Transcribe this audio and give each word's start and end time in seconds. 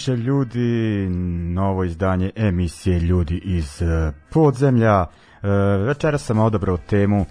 Veče 0.00 0.16
ljudi, 0.16 1.08
novo 1.54 1.84
izdanje 1.84 2.30
emisije 2.36 2.98
Ljudi 2.98 3.40
iz 3.44 3.82
uh, 3.82 4.14
podzemlja. 4.30 5.00
Uh, 5.00 5.48
večera 5.86 6.18
sam 6.18 6.38
odabrao 6.38 6.76
temu 6.76 7.20
uh, 7.20 7.26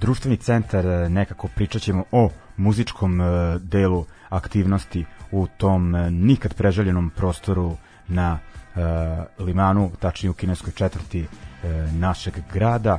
društveni 0.00 0.36
centar, 0.36 0.84
nekako 1.10 1.48
pričat 1.54 1.82
ćemo 1.82 2.04
o 2.12 2.30
muzičkom 2.56 3.20
delu 3.60 4.04
aktivnosti 4.28 5.04
u 5.32 5.46
tom 5.46 5.90
nikad 6.10 6.54
preželjenom 6.54 7.10
prostoru 7.10 7.76
na 8.08 8.38
limanu, 9.38 9.90
tačnije 10.00 10.30
u 10.30 10.34
kineskoj 10.34 10.72
četvrti 10.72 11.26
našeg 11.92 12.34
grada 12.52 12.98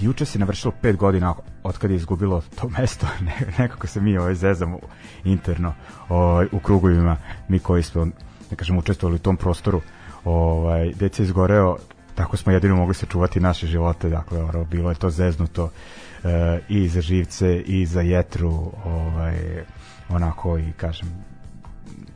juče 0.00 0.24
se 0.24 0.38
navršilo 0.38 0.72
5 0.82 0.96
godina 0.96 1.34
od 1.62 1.78
kada 1.78 1.94
je 1.94 1.96
izgubilo 1.96 2.42
to 2.60 2.68
mesto, 2.68 3.06
ne, 3.26 3.34
nekako 3.58 3.86
se 3.86 4.00
mi 4.00 4.18
ovaj 4.18 4.34
zezamo 4.34 4.78
interno 5.24 5.74
ovaj, 6.08 6.46
u 6.52 6.58
krugovima, 6.58 7.16
mi 7.48 7.58
koji 7.58 7.82
smo, 7.82 8.06
da 8.50 8.56
kažem, 8.56 8.78
učestvovali 8.78 9.16
u 9.16 9.22
tom 9.22 9.36
prostoru, 9.36 9.80
ovaj, 10.24 10.92
deci 10.94 11.22
izgoreo, 11.22 11.76
tako 12.14 12.36
smo 12.36 12.52
jedino 12.52 12.76
mogli 12.76 12.94
sačuvati 12.94 13.40
naše 13.40 13.66
živote, 13.66 14.08
dakle, 14.08 14.42
ono, 14.42 14.64
bilo 14.64 14.90
je 14.90 14.96
to 14.96 15.10
zeznuto 15.10 15.70
e, 16.24 16.60
i 16.68 16.88
za 16.88 17.00
živce 17.00 17.60
i 17.60 17.86
za 17.86 18.00
jetru, 18.00 18.72
ovaj, 18.84 19.64
onako 20.08 20.58
i 20.58 20.72
kažem, 20.76 21.08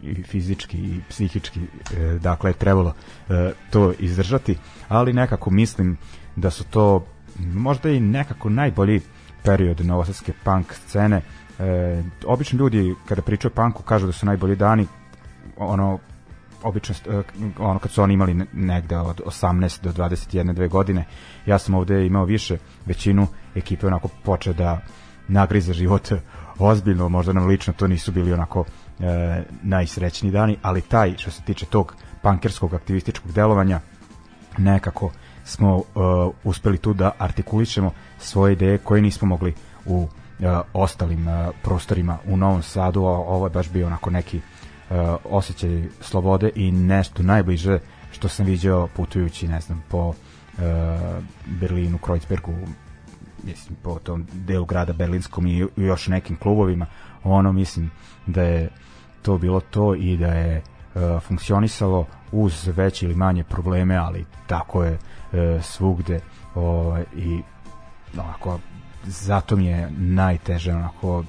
i 0.02 0.22
fizički 0.22 0.78
i 0.78 1.00
psihički, 1.08 1.60
e, 1.60 2.18
dakle, 2.22 2.52
trebalo 2.52 2.94
e, 3.28 3.52
to 3.70 3.92
izdržati, 3.98 4.56
ali 4.88 5.12
nekako 5.12 5.50
mislim 5.50 5.97
da 6.36 6.50
su 6.50 6.64
to 6.64 7.06
možda 7.38 7.91
i 7.91 8.00
nekako 8.00 8.48
najbolji 8.48 9.00
period 9.42 9.86
novosadske 9.86 10.32
punk 10.44 10.72
scene. 10.72 11.22
E, 11.58 12.02
obično 12.26 12.58
ljudi 12.58 12.94
kada 13.08 13.22
pričaju 13.22 13.52
o 13.52 13.54
punku 13.54 13.82
kažu 13.82 14.06
da 14.06 14.12
su 14.12 14.26
najbolji 14.26 14.56
dani 14.56 14.86
ono 15.56 15.98
obično 16.62 16.94
e, 17.08 17.22
ono 17.58 17.78
kad 17.78 17.91
su 17.91 18.02
oni 18.02 18.14
imali 18.14 18.46
negde 18.52 18.96
od 18.96 19.20
18 19.26 19.82
do 19.82 20.04
21 20.04 20.52
dve 20.52 20.68
godine 20.68 21.04
ja 21.46 21.58
sam 21.58 21.74
ovde 21.74 22.06
imao 22.06 22.24
više 22.24 22.58
većinu 22.86 23.26
ekipe 23.54 23.86
onako 23.86 24.08
počeo 24.24 24.52
da 24.52 24.80
nagrize 25.28 25.72
život 25.72 26.12
ozbiljno 26.58 27.08
možda 27.08 27.32
nam 27.32 27.47
lično 27.47 27.72
to 27.72 27.86
nisu 27.86 28.12
bili 28.12 28.32
onako 28.32 28.64
e, 29.00 29.42
najsrećniji 29.62 30.32
dani 30.32 30.56
ali 30.62 30.80
taj 30.80 31.16
što 31.16 31.30
se 31.30 31.42
tiče 31.42 31.66
tog 31.66 31.94
pankerskog 32.22 32.74
aktivističkog 32.74 33.32
delovanja 33.32 33.80
nekako 34.58 35.10
smo 35.45 35.77
uh, 35.77 35.84
uspeli 36.45 36.78
tu 36.78 36.93
da 36.93 37.11
artikulišemo 37.19 37.93
svoje 38.19 38.53
ideje 38.53 38.78
koje 38.78 39.03
nismo 39.03 39.28
mogli 39.28 39.55
u 39.87 39.97
uh, 40.03 40.09
ostalim 40.73 41.28
uh, 41.28 41.49
prostorima 41.62 42.19
u 42.27 42.37
Novom 42.37 42.62
Sadu, 42.62 43.05
a 43.05 43.11
ovo 43.11 43.47
je 43.47 43.51
baš 43.51 43.71
bio 43.71 43.87
onako 43.87 44.11
neki 44.11 44.37
uh, 44.37 44.97
osjećaj 45.25 45.83
slobode 46.01 46.51
i 46.55 46.73
nešto 46.73 47.23
najbliže 47.23 47.78
što 48.12 48.28
sam 48.28 48.47
viđao 48.47 48.89
putujući, 48.97 49.49
ne 49.49 49.61
znam, 49.61 49.83
po 49.89 50.09
uh, 50.09 50.15
Berlinu, 51.47 51.99
Kreuzbergu, 51.99 52.55
mislim, 53.43 53.77
po 53.83 53.99
tom 53.99 54.27
delu 54.33 54.65
grada 54.65 54.93
berlinskom 54.93 55.47
i 55.47 55.66
još 55.77 56.09
nekim 56.09 56.36
klubovima, 56.36 56.86
ono 57.25 57.53
mislim 57.53 57.91
da 58.27 58.43
je 58.43 58.69
to 59.22 59.39
bilo 59.39 59.60
to 59.60 59.95
i 59.95 60.16
da 60.16 60.27
je 60.27 60.63
uh, 60.95 61.22
funkcionisalo 61.22 62.07
uz 62.33 62.69
veće 62.77 63.07
ili 63.07 63.15
manje 63.15 63.45
probleme, 63.45 63.97
ali 63.97 64.25
tako 64.47 64.84
je 64.84 64.98
e, 65.32 65.59
svugde 65.62 66.21
ovaj, 66.54 67.04
i 67.16 67.42
onako 68.18 68.59
zato 69.04 69.56
mi 69.56 69.66
je 69.66 69.91
najteže 69.91 70.72
onako 70.72 71.24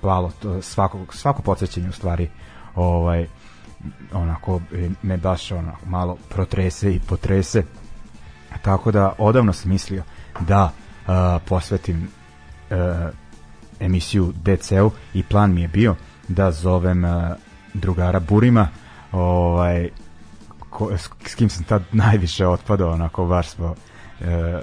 palo 0.00 0.32
to, 0.42 0.62
svako, 0.62 0.98
svako 1.10 1.42
podsjećanje 1.42 1.88
u 1.88 1.92
stvari 1.92 2.30
ovaj, 2.74 3.26
onako 4.12 4.60
e, 4.72 4.88
me 5.02 5.16
baš 5.16 5.52
onako 5.52 5.86
malo 5.86 6.16
protrese 6.28 6.94
i 6.94 7.00
potrese. 7.00 7.62
Tako 8.62 8.92
da 8.92 9.12
odavno 9.18 9.52
sam 9.52 9.70
mislio 9.70 10.02
da 10.40 10.72
a, 11.06 11.38
posvetim 11.48 12.08
e, 12.70 12.76
emisiju 13.80 14.32
DC-u 14.42 14.90
i 15.14 15.22
plan 15.22 15.54
mi 15.54 15.60
je 15.60 15.68
bio 15.68 15.94
da 16.28 16.52
zovem 16.52 17.04
a, 17.04 17.36
drugara 17.74 18.20
Burima 18.20 18.68
ovaj 19.12 19.88
ko, 20.76 20.90
s, 21.26 21.34
kim 21.34 21.48
sam 21.48 21.64
tad 21.64 21.82
najviše 21.92 22.46
otpadao, 22.46 22.90
onako 22.90 23.26
baš 23.26 23.48
smo 23.48 23.74
e, 24.20 24.60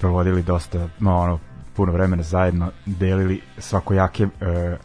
provodili 0.00 0.42
dosta 0.42 0.88
no, 0.98 1.18
ono, 1.18 1.38
puno 1.76 1.92
vremena 1.92 2.22
zajedno 2.22 2.70
delili 2.86 3.40
svakojake 3.58 4.22
e, 4.24 4.76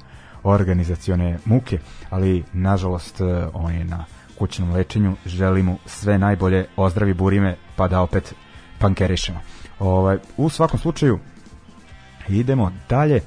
organizacione 0.43 1.39
muke 1.45 1.79
ali 2.09 2.43
nažalost 2.53 3.21
e, 3.21 3.47
on 3.53 3.73
je 3.73 3.85
na 3.85 4.05
kućnom 4.37 4.71
lečenju 4.71 5.15
želimo 5.25 5.77
sve 5.85 6.17
najbolje 6.17 6.65
ozdravi 6.75 7.13
burime 7.13 7.55
pa 7.75 7.87
da 7.87 8.01
opet 8.01 8.33
pankerišemo. 8.79 9.39
Ovaj, 9.79 10.17
u 10.37 10.49
svakom 10.49 10.79
slučaju 10.79 11.19
idemo 12.29 12.71
dalje 12.89 13.15
e, 13.15 13.21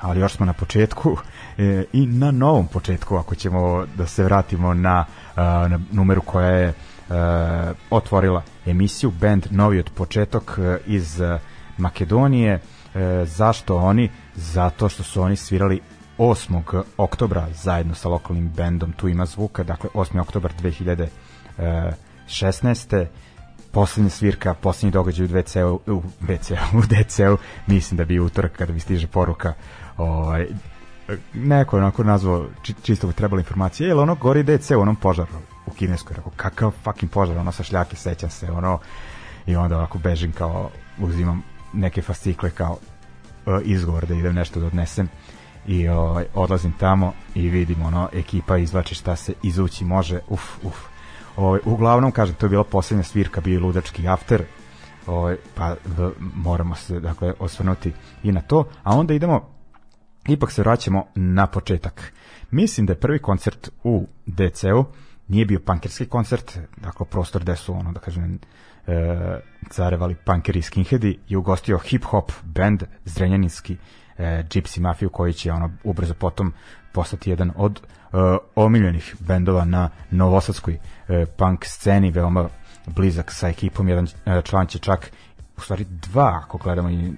ali 0.00 0.20
još 0.20 0.32
smo 0.32 0.46
na 0.46 0.52
početku 0.52 1.16
e, 1.58 1.84
i 1.92 2.06
na 2.06 2.30
novom 2.30 2.66
početku 2.66 3.16
ako 3.16 3.34
ćemo 3.34 3.86
da 3.96 4.06
se 4.06 4.24
vratimo 4.24 4.74
na, 4.74 5.04
e, 5.04 5.23
na 5.36 5.80
numeru 5.92 6.20
koja 6.20 6.48
je 6.48 6.72
otvorila 7.90 8.42
emisiju 8.66 9.10
band 9.10 9.46
Novi 9.50 9.78
od 9.78 9.90
početok 9.90 10.58
iz 10.86 11.20
Makedonije 11.78 12.60
zašto 13.24 13.76
oni? 13.76 14.10
zato 14.34 14.88
što 14.88 15.02
su 15.02 15.22
oni 15.22 15.36
svirali 15.36 15.80
8. 16.18 16.82
oktobra 16.96 17.46
zajedno 17.54 17.94
sa 17.94 18.08
lokalnim 18.08 18.48
bendom 18.48 18.92
Tu 18.92 19.08
ima 19.08 19.26
zvuka, 19.26 19.62
dakle 19.62 19.90
8. 19.94 20.20
oktobar 20.20 20.52
2016 21.58 23.06
poslednja 23.72 24.10
svirka, 24.10 24.54
poslednji 24.54 24.90
događaj 24.90 25.24
u 25.24 25.28
DCU, 25.28 25.80
u 25.86 26.02
DCU, 26.20 26.78
u 26.78 26.82
DCU, 26.82 27.38
mislim 27.66 27.96
da 27.98 28.04
bi 28.04 28.20
utorak 28.20 28.52
kada 28.52 28.72
bi 28.72 28.80
stiže 28.80 29.06
poruka 29.06 29.52
ovaj, 29.96 30.46
neko 31.34 31.76
onako 31.76 32.04
nazvao 32.04 32.46
či, 32.62 32.74
čisto 32.82 33.12
trebala 33.12 33.40
informacija, 33.40 33.86
jel 33.86 34.00
ono 34.00 34.14
gori 34.14 34.42
DC 34.42 34.70
u 34.70 34.80
onom 34.80 34.96
požaru 34.96 35.32
u 35.66 35.70
kineskoj, 35.70 36.16
rekao 36.16 36.32
kakav 36.36 36.70
fucking 36.84 37.12
požar, 37.12 37.38
ono 37.38 37.52
sa 37.52 37.62
šljake, 37.62 37.96
sećam 37.96 38.30
se, 38.30 38.50
ono. 38.50 38.78
I 39.46 39.56
onda 39.56 39.76
ovako 39.76 39.98
bežim 39.98 40.32
kao 40.32 40.70
uzimam 40.98 41.42
neke 41.72 42.02
fascikle 42.02 42.50
kao 42.50 42.72
uh, 43.46 43.60
izgovor 43.64 44.06
da 44.06 44.14
idem 44.14 44.34
nešto 44.34 44.60
da 44.60 44.66
odnesem 44.66 45.08
i 45.66 45.88
ovaj, 45.88 46.24
odlazim 46.34 46.72
tamo 46.72 47.12
i 47.34 47.48
vidim 47.48 47.82
ono 47.82 48.08
ekipa 48.12 48.56
izvlači 48.56 48.94
šta 48.94 49.16
se 49.16 49.34
izući 49.42 49.84
može 49.84 50.20
uf 50.28 50.64
uf. 50.64 50.76
Ovaj, 51.36 51.60
uglavnom 51.64 52.12
kažem 52.12 52.34
to 52.34 52.46
je 52.46 52.50
bila 52.50 52.64
poslednja 52.64 53.04
svirka 53.04 53.40
bio 53.40 53.60
ludački 53.60 54.08
after 54.08 54.44
ovaj, 55.06 55.36
pa 55.54 55.74
v, 55.96 56.10
moramo 56.18 56.74
se 56.74 57.00
dakle 57.00 57.32
osvrnuti 57.38 57.92
i 58.22 58.32
na 58.32 58.40
to 58.40 58.64
a 58.82 58.96
onda 58.96 59.14
idemo 59.14 59.53
ipak 60.28 60.52
se 60.52 60.62
vraćamo 60.62 61.06
na 61.14 61.46
početak. 61.46 62.12
Mislim 62.50 62.86
da 62.86 62.92
je 62.92 63.00
prvi 63.00 63.18
koncert 63.18 63.70
u 63.84 64.06
DC-u 64.26 64.84
nije 65.28 65.46
bio 65.46 65.60
pankerski 65.64 66.06
koncert 66.06 66.58
dakle 66.76 67.06
prostor 67.06 67.42
gde 67.42 67.56
su 67.56 67.72
ono 67.72 67.92
da 67.92 68.00
kažem 68.00 68.38
e, 68.86 69.40
carevali 69.70 70.14
punkeri 70.14 70.58
i 70.58 70.62
skinheadi 70.62 71.18
i 71.28 71.36
ugostio 71.36 71.78
hip-hop 71.78 72.32
band 72.42 72.82
Zrenjaninski 73.04 73.76
e, 74.18 74.22
Gypsy 74.24 74.80
Mafiju 74.80 75.10
koji 75.10 75.32
će 75.32 75.52
ono 75.52 75.70
ubrzo 75.84 76.14
potom 76.14 76.52
postati 76.92 77.30
jedan 77.30 77.52
od 77.56 77.80
e, 77.80 78.16
omiljenih 78.54 79.16
bendova 79.20 79.64
na 79.64 79.90
novosadskoj 80.10 80.78
e, 81.08 81.26
punk 81.26 81.64
sceni, 81.64 82.10
veoma 82.10 82.48
blizak 82.86 83.32
sa 83.32 83.48
ekipom, 83.48 83.88
jedan 83.88 84.06
e, 84.26 84.42
član 84.42 84.66
će 84.66 84.78
čak 84.78 85.10
u 85.56 85.60
stvari 85.60 85.84
dva, 85.84 86.40
ako 86.44 86.58
gledamo 86.58 86.90
i 86.90 87.12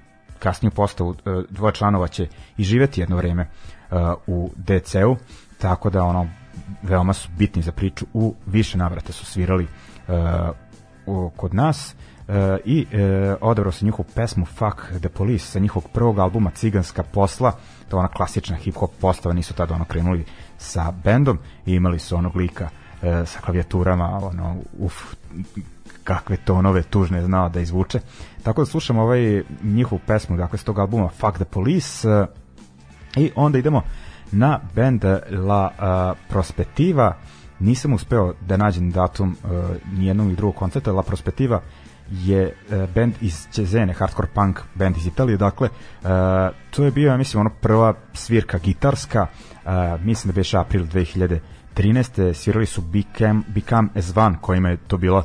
kasniju 0.46 0.70
postavu, 0.70 1.14
e, 1.14 1.42
dvoje 1.50 1.74
članova 1.74 2.08
će 2.08 2.28
i 2.56 2.64
živeti 2.64 3.00
jedno 3.00 3.16
vreme 3.16 3.42
e, 3.42 3.48
u 4.26 4.50
DC-u, 4.56 5.16
tako 5.58 5.90
da 5.90 6.02
ono 6.02 6.28
veoma 6.82 7.12
su 7.12 7.28
bitni 7.38 7.62
za 7.62 7.72
priču. 7.72 8.06
U 8.14 8.34
više 8.46 8.78
navrata 8.78 9.12
su 9.12 9.24
svirali 9.24 9.64
e, 9.64 9.68
u, 11.06 11.30
kod 11.36 11.54
nas 11.54 11.94
e, 12.28 12.58
i 12.64 12.86
e, 12.92 13.34
odabrao 13.40 13.72
se 13.72 13.84
njihovu 13.84 14.06
pesmu 14.14 14.46
Fuck 14.46 14.76
the 15.00 15.08
Police 15.08 15.46
sa 15.46 15.58
njihovog 15.58 15.90
prvog 15.90 16.18
albuma 16.18 16.50
Ciganska 16.50 17.02
posla. 17.02 17.52
To 17.88 17.96
je 17.96 17.98
ona 17.98 18.08
klasična 18.08 18.56
hip-hop 18.56 18.90
postava 19.00 19.34
nisu 19.34 19.54
tada 19.54 19.74
ono 19.74 19.84
krenuli 19.84 20.24
sa 20.58 20.92
bendom 21.04 21.38
i 21.66 21.74
imali 21.74 21.98
su 21.98 22.16
onog 22.16 22.36
lika 22.36 22.68
e, 23.02 23.26
sa 23.26 23.40
klavijaturama 23.40 24.20
ono, 24.22 24.56
uf, 24.78 25.14
kakve 26.06 26.36
tonove 26.36 26.82
tužne 26.82 27.22
znao 27.22 27.48
da 27.48 27.60
izvuče. 27.60 28.00
Tako 28.42 28.60
da 28.60 28.66
slušamo 28.66 29.02
ovaj 29.02 29.42
njihovu 29.62 30.00
pesmu 30.06 30.36
dakle 30.36 30.58
s 30.58 30.64
tog 30.64 30.78
albuma 30.78 31.08
Fuck 31.08 31.34
the 31.34 31.44
Police 31.44 32.08
e, 32.08 32.26
i 33.16 33.30
onda 33.34 33.58
idemo 33.58 33.82
na 34.32 34.60
band 34.74 35.04
La 35.30 35.70
uh, 35.70 36.18
Prospettiva. 36.28 37.16
Nisam 37.58 37.92
uspeo 37.92 38.34
da 38.40 38.56
nađem 38.56 38.90
datum 38.90 39.36
uh, 39.44 39.50
nijednog 39.98 40.26
ili 40.26 40.36
drugog 40.36 40.54
koncerta. 40.54 40.92
La 40.92 41.02
Prospettiva 41.02 41.60
je 42.10 42.46
uh, 42.46 42.90
band 42.94 43.14
iz 43.20 43.46
Cezene, 43.50 43.92
hardcore 43.92 44.28
punk 44.34 44.60
band 44.74 44.96
iz 44.96 45.06
Italije, 45.06 45.36
dakle 45.36 45.68
uh, 45.68 46.08
to 46.70 46.84
je 46.84 46.90
bio, 46.90 47.10
ja 47.10 47.16
mislim, 47.16 47.40
ono 47.40 47.50
prva 47.60 47.94
svirka 48.12 48.58
gitarska, 48.58 49.26
uh, 49.64 49.70
mislim 50.04 50.32
da 50.32 50.36
beše 50.36 50.58
april 50.58 50.84
2013. 50.84 52.32
svirali 52.34 52.66
su 52.66 52.80
Become, 52.80 53.42
Become 53.48 53.88
as 53.94 54.16
One, 54.16 54.36
kojima 54.40 54.68
je 54.68 54.76
to 54.76 54.96
bila 54.96 55.24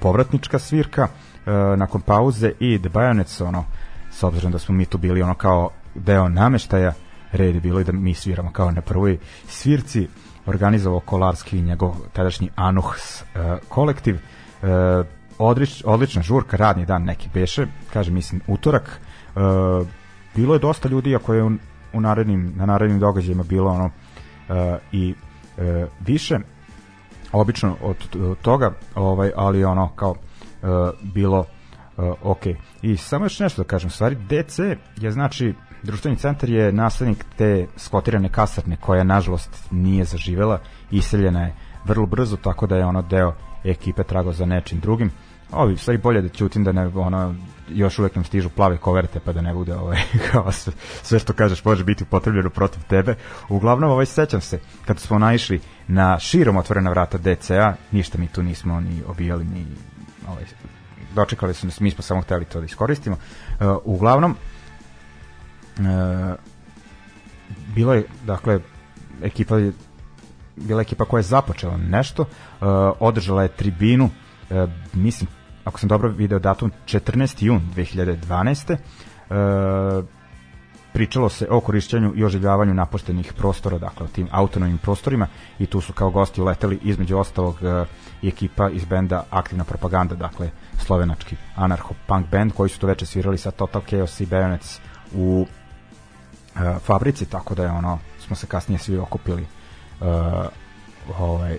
povratnička 0.00 0.58
svirka 0.58 1.02
uh, 1.02 1.78
nakon 1.78 2.00
pauze 2.00 2.52
i 2.60 2.78
The 2.78 2.88
Bayonets, 2.88 3.44
ono, 3.44 3.64
s 4.10 4.22
obzirom 4.22 4.52
da 4.52 4.58
smo 4.58 4.74
mi 4.74 4.84
tu 4.84 4.98
bili 4.98 5.22
ono 5.22 5.34
kao 5.34 5.70
deo 5.94 6.28
nameštaja, 6.28 6.92
red 7.32 7.54
je 7.54 7.60
bilo 7.60 7.80
i 7.80 7.84
da 7.84 7.92
mi 7.92 8.14
sviramo 8.14 8.52
kao 8.52 8.70
na 8.70 8.80
prvoj 8.80 9.18
svirci 9.48 10.08
organizovao 10.46 11.00
Kolarski 11.00 11.58
i 11.58 11.62
njegov 11.62 11.94
tadašnji 12.12 12.50
Anuhs 12.56 13.22
uh, 13.22 13.26
kolektiv. 13.68 14.14
Uh, 14.62 14.68
odlič, 15.38 15.82
odlična 15.86 16.22
žurka, 16.22 16.56
radni 16.56 16.86
dan 16.86 17.04
neki 17.04 17.28
beše, 17.34 17.66
kaže 17.92 18.10
mislim 18.10 18.40
utorak. 18.46 19.00
Uh, 19.34 19.42
bilo 20.34 20.54
je 20.54 20.60
dosta 20.60 20.88
ljudi 20.88 21.16
ako 21.16 21.34
je 21.34 21.44
u, 21.44 21.50
u 21.92 22.00
narednim, 22.00 22.52
na 22.56 22.66
narednim 22.66 22.98
događajima 22.98 23.42
bilo 23.42 23.70
ono 23.70 23.84
uh, 23.84 24.54
i 24.92 25.14
uh, 25.56 25.64
više 26.00 26.38
obično 27.40 27.76
od, 27.82 27.96
toga 28.42 28.72
ovaj 28.94 29.30
ali 29.36 29.64
ono 29.64 29.88
kao 29.96 30.10
uh, 30.10 30.68
bilo 31.02 31.38
uh, 31.96 32.04
ok. 32.22 32.42
I 32.82 32.96
samo 32.96 33.24
još 33.24 33.40
nešto 33.40 33.62
da 33.62 33.68
kažem, 33.68 33.90
stvari 33.90 34.16
DC 34.16 34.58
je 34.96 35.10
znači 35.10 35.54
društveni 35.82 36.16
centar 36.16 36.50
je 36.50 36.72
naslednik 36.72 37.24
te 37.36 37.66
skotirane 37.76 38.28
kasarne 38.28 38.76
koja 38.76 39.04
nažalost 39.04 39.68
nije 39.70 40.04
zaživela, 40.04 40.60
iseljena 40.90 41.42
je 41.42 41.54
vrlo 41.84 42.06
brzo 42.06 42.36
tako 42.36 42.66
da 42.66 42.76
je 42.76 42.86
ono 42.86 43.02
deo 43.02 43.32
ekipe 43.64 44.02
trago 44.04 44.32
za 44.32 44.46
nečim 44.46 44.80
drugim. 44.80 45.10
Ovi, 45.52 45.76
stvari 45.76 45.98
bolje 45.98 46.22
da 46.22 46.28
ćutim 46.28 46.64
da 46.64 46.72
ne 46.72 46.86
ono 46.86 47.34
još 47.68 47.98
uvek 47.98 48.14
nam 48.14 48.24
stižu 48.24 48.48
plave 48.48 48.76
koverte 48.76 49.20
pa 49.20 49.32
da 49.32 49.40
ne 49.40 49.54
bude 49.54 49.74
ovaj, 49.74 49.98
kao 50.32 50.52
sve, 50.52 50.72
sve 51.02 51.18
što 51.18 51.32
kažeš 51.32 51.64
može 51.64 51.84
biti 51.84 52.04
upotrebljeno 52.04 52.50
protiv 52.50 52.82
tebe. 52.88 53.14
Uglavnom 53.48 53.90
ovaj 53.90 54.06
sećam 54.06 54.40
se 54.40 54.60
kad 54.84 54.98
smo 54.98 55.18
naišli 55.18 55.60
na 55.88 56.18
širom 56.18 56.56
otvorena 56.56 56.90
vrata 56.90 57.18
DCA, 57.18 57.74
ništa 57.92 58.18
mi 58.18 58.26
tu 58.26 58.42
nismo 58.42 58.80
ni 58.80 59.02
obijali 59.06 59.44
ni 59.44 59.66
ovaj, 60.28 60.44
dočekali 61.14 61.54
su 61.54 61.66
nas, 61.66 61.80
mi 61.80 61.90
smo 61.90 62.02
samo 62.02 62.20
hteli 62.20 62.44
to 62.44 62.58
da 62.58 62.64
iskoristimo. 62.64 63.16
Uh, 63.16 63.66
uglavnom, 63.84 64.36
uh, 65.78 65.86
bilo 67.74 67.94
je, 67.94 68.04
dakle, 68.24 68.60
ekipa 69.22 69.58
je 69.58 69.72
bila 70.56 70.80
ekipa 70.80 71.04
koja 71.04 71.18
je 71.18 71.22
započela 71.22 71.76
nešto, 71.76 72.22
uh, 72.22 72.28
održala 73.00 73.42
je 73.42 73.48
tribinu, 73.48 74.04
uh, 74.04 74.10
mislim, 74.92 75.28
ako 75.66 75.80
sam 75.80 75.88
dobro 75.88 76.08
video 76.08 76.38
datum, 76.38 76.72
14. 76.86 77.44
jun 77.44 77.60
2012. 77.76 78.76
Uh, 79.30 80.04
pričalo 80.92 81.28
se 81.28 81.46
o 81.50 81.60
korišćenju 81.60 82.12
i 82.16 82.24
oživljavanju 82.24 82.74
napuštenih 82.74 83.32
prostora, 83.32 83.78
dakle 83.78 84.06
o 84.06 84.08
tim 84.08 84.28
autonomnim 84.30 84.78
prostorima 84.78 85.26
i 85.58 85.66
tu 85.66 85.80
su 85.80 85.92
kao 85.92 86.10
gosti 86.10 86.40
uleteli 86.40 86.78
između 86.82 87.18
ostalog 87.18 87.56
uh, 87.62 87.86
ekipa 88.28 88.70
iz 88.70 88.84
benda 88.84 89.24
Aktivna 89.30 89.64
propaganda, 89.64 90.14
dakle 90.14 90.50
slovenački 90.78 91.36
anarcho-punk 91.56 92.24
band 92.30 92.52
koji 92.52 92.70
su 92.70 92.80
to 92.80 92.86
veče 92.86 93.06
svirali 93.06 93.38
sa 93.38 93.50
Total 93.50 93.82
Chaos 93.88 94.20
i 94.20 94.26
Bayonets 94.26 94.78
u 95.14 95.46
uh, 95.46 96.60
fabrici, 96.80 97.26
tako 97.26 97.54
da 97.54 97.62
je 97.62 97.70
ono, 97.70 97.98
smo 98.18 98.36
se 98.36 98.46
kasnije 98.46 98.78
svi 98.78 98.98
okupili 98.98 99.46
uh, 100.00 100.06
ovaj, 101.18 101.58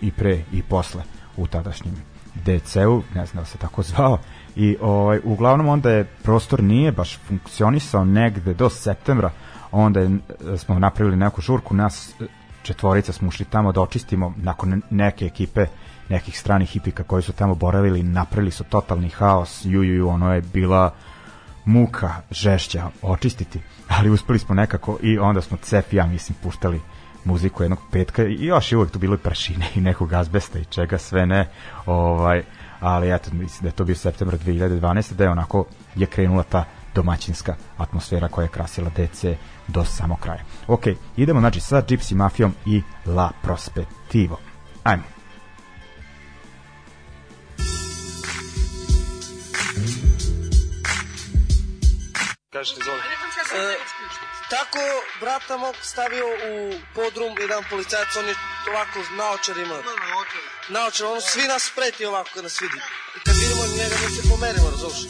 i 0.00 0.12
pre 0.12 0.44
i 0.52 0.62
posle 0.62 1.02
u 1.36 1.46
tadašnjem 1.46 1.94
DC-u, 2.34 3.02
ne 3.14 3.26
znam 3.26 3.42
da 3.42 3.50
se 3.50 3.58
tako 3.58 3.82
zvao, 3.82 4.18
i 4.56 4.76
ovaj, 4.80 5.20
uglavnom 5.24 5.68
onda 5.68 5.90
je 5.90 6.04
prostor 6.04 6.62
nije 6.62 6.92
baš 6.92 7.18
funkcionisao 7.28 8.04
negde 8.04 8.54
do 8.54 8.70
septembra, 8.70 9.30
onda 9.72 10.00
je, 10.00 10.18
smo 10.56 10.78
napravili 10.78 11.16
neku 11.16 11.40
žurku, 11.40 11.74
nas 11.74 12.14
četvorica 12.62 13.12
smo 13.12 13.28
ušli 13.28 13.44
tamo 13.44 13.72
da 13.72 13.80
očistimo 13.80 14.34
nakon 14.36 14.82
neke 14.90 15.24
ekipe 15.24 15.66
nekih 16.08 16.38
stranih 16.38 16.68
hipika 16.68 17.02
koji 17.02 17.22
su 17.22 17.32
tamo 17.32 17.54
boravili, 17.54 18.02
napravili 18.02 18.50
su 18.50 18.64
totalni 18.64 19.08
haos, 19.08 19.64
ju, 19.64 19.82
ju, 19.82 19.94
ju 19.94 20.08
ono 20.08 20.34
je 20.34 20.40
bila 20.40 20.94
muka 21.64 22.14
žešća 22.30 22.90
očistiti, 23.02 23.60
ali 23.88 24.10
uspeli 24.10 24.38
smo 24.38 24.54
nekako 24.54 24.98
i 25.02 25.18
onda 25.18 25.40
smo 25.40 25.56
cef 25.56 25.92
ja 25.92 26.06
mislim 26.06 26.38
puštali 26.42 26.80
muziku 27.24 27.62
jednog 27.62 27.78
petka 27.90 28.24
i 28.24 28.44
još 28.44 28.72
je 28.72 28.78
uvek 28.78 28.90
tu 28.90 28.98
bilo 28.98 29.14
i 29.14 29.18
prašine 29.18 29.66
i 29.74 29.80
nekog 29.80 30.12
azbesta 30.12 30.58
i 30.58 30.64
čega 30.64 30.98
sve 30.98 31.26
ne 31.26 31.48
ovaj 31.86 32.42
ali 32.80 33.14
eto, 33.14 33.30
mislim 33.32 33.62
da 33.62 33.68
je 33.68 33.72
to 33.72 33.84
bio 33.84 33.96
septembar 33.96 34.38
2012. 34.38 35.12
da 35.12 35.24
je 35.24 35.30
onako 35.30 35.64
je 35.94 36.06
krenula 36.06 36.42
ta 36.42 36.64
domaćinska 36.94 37.56
atmosfera 37.76 38.28
koja 38.28 38.44
je 38.44 38.48
krasila 38.48 38.90
DC 38.90 39.24
do 39.68 39.84
samo 39.84 40.16
kraja. 40.16 40.42
Ok, 40.66 40.86
idemo 41.16 41.40
znači 41.40 41.60
sa 41.60 41.82
Gypsy 41.82 42.14
Mafijom 42.14 42.54
i 42.66 42.82
La 43.06 43.30
Prospettivo. 43.42 44.38
Ajmo. 44.82 45.02
Kažete, 52.50 52.80
izvoli. 52.80 53.00
E, 53.54 53.76
tako 54.50 54.82
brata 55.20 55.56
mog 55.56 55.76
stavio 55.82 56.26
u 56.52 56.54
podrum 56.94 57.32
jedan 57.40 57.62
policajac, 57.70 58.16
on 58.16 58.26
je 58.28 58.34
ovako 58.70 58.98
naočar 59.18 59.56
ima. 59.58 59.78
Naočar, 60.68 61.06
on 61.06 61.20
svi 61.20 61.44
nas 61.52 61.64
preti 61.76 62.06
ovako 62.06 62.30
kad 62.34 62.42
nas 62.44 62.60
vidi. 62.60 62.78
I 63.16 63.18
kad 63.24 63.34
vidimo 63.42 63.62
njega 63.78 63.96
mi 64.02 64.16
se 64.16 64.22
pomerimo, 64.30 64.70
razumiješ? 64.70 65.02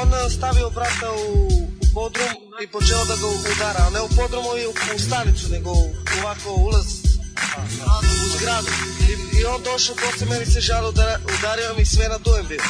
On 0.00 0.30
stavio 0.38 0.70
brata 0.70 1.08
u, 1.12 1.32
u 1.82 1.86
podrum 1.94 2.34
i 2.62 2.66
počeo 2.66 3.04
da 3.10 3.16
ga 3.20 3.26
udara, 3.52 3.82
a 3.86 3.90
ne 3.90 4.00
u 4.00 4.08
podrumu 4.20 4.50
i 4.62 4.66
u, 4.66 4.72
u 4.96 4.98
stanicu, 5.06 5.44
nego 5.54 5.70
ovako 6.18 6.48
ulaz 6.66 7.11
u 8.24 8.28
zgradu. 8.36 8.68
I, 9.10 9.38
I 9.38 9.44
on 9.44 9.62
došao 9.62 9.94
posle 9.94 10.26
meni 10.26 10.46
se 10.46 10.60
žalio 10.60 10.92
da 10.92 11.18
udario 11.38 11.74
mi 11.78 11.86
sve 11.86 12.08
na 12.08 12.18
dujem 12.18 12.46
bio. 12.48 12.62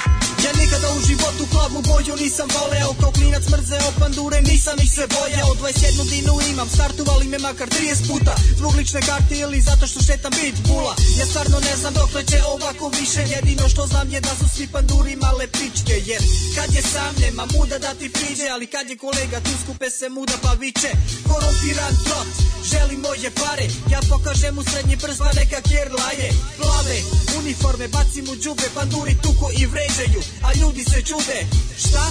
Ja 0.44 0.52
nikada 0.62 0.88
u 0.96 1.00
životu 1.08 1.44
plavnu 1.52 1.80
boju 1.88 2.14
nisam 2.24 2.48
voleo 2.58 2.90
Kao 3.00 3.12
klinac 3.18 3.44
mrzeo 3.52 3.90
pandure, 4.00 4.38
nisam 4.50 4.76
ih 4.84 4.90
se 4.96 5.04
bojao 5.16 5.50
21 5.54 6.10
dinu 6.12 6.34
imam, 6.50 6.68
startovali 6.68 7.26
me 7.32 7.38
makar 7.38 7.68
30 7.68 8.08
puta 8.10 8.34
Zbog 8.58 8.74
lične 8.74 9.00
karte 9.00 9.34
ili 9.38 9.60
zato 9.60 9.86
što 9.86 9.98
šetam 10.06 10.32
bit 10.38 10.56
bula 10.68 10.94
Ja 11.18 11.26
stvarno 11.26 11.58
ne 11.68 11.74
znam 11.80 11.94
dokle 11.94 12.22
će 12.30 12.38
ovako 12.54 12.84
više 13.00 13.20
Jedino 13.34 13.68
što 13.68 13.86
znam 13.86 14.10
je 14.14 14.20
da 14.20 14.32
su 14.38 14.46
svi 14.54 14.66
panduri 14.74 15.16
male 15.16 15.46
pičke 15.56 15.96
Jer 16.10 16.22
kad 16.56 16.74
je 16.76 16.82
sam 16.92 17.12
nema 17.24 17.44
muda 17.54 17.78
da 17.78 17.94
ti 17.94 18.12
priđe 18.16 18.46
Ali 18.54 18.66
kad 18.66 18.90
je 18.90 18.96
kolega 18.96 19.38
tu 19.44 19.52
skupe 19.62 19.90
se 19.90 20.08
muda 20.08 20.36
pa 20.42 20.52
viče 20.52 20.90
Korumpiran 21.28 21.94
trot, 22.04 22.30
želi 22.70 22.96
moje 22.96 23.30
pare 23.40 23.66
Ja 23.92 24.00
pokažem 24.10 24.54
mu 24.54 24.61
srednji 24.70 24.96
prst 24.96 25.18
pa 25.18 25.32
neka 25.40 25.60
kjer 25.68 25.88
laje 26.00 26.28
Plave 26.58 26.98
uniforme, 27.38 27.88
bacim 27.88 28.26
u 28.32 28.36
džube 28.42 28.68
Panduri 28.74 29.14
tuko 29.22 29.50
i 29.60 29.66
vređaju 29.66 30.22
a 30.46 30.48
ljudi 30.60 30.84
se 30.84 31.02
čude 31.02 31.38
Šta? 31.78 32.04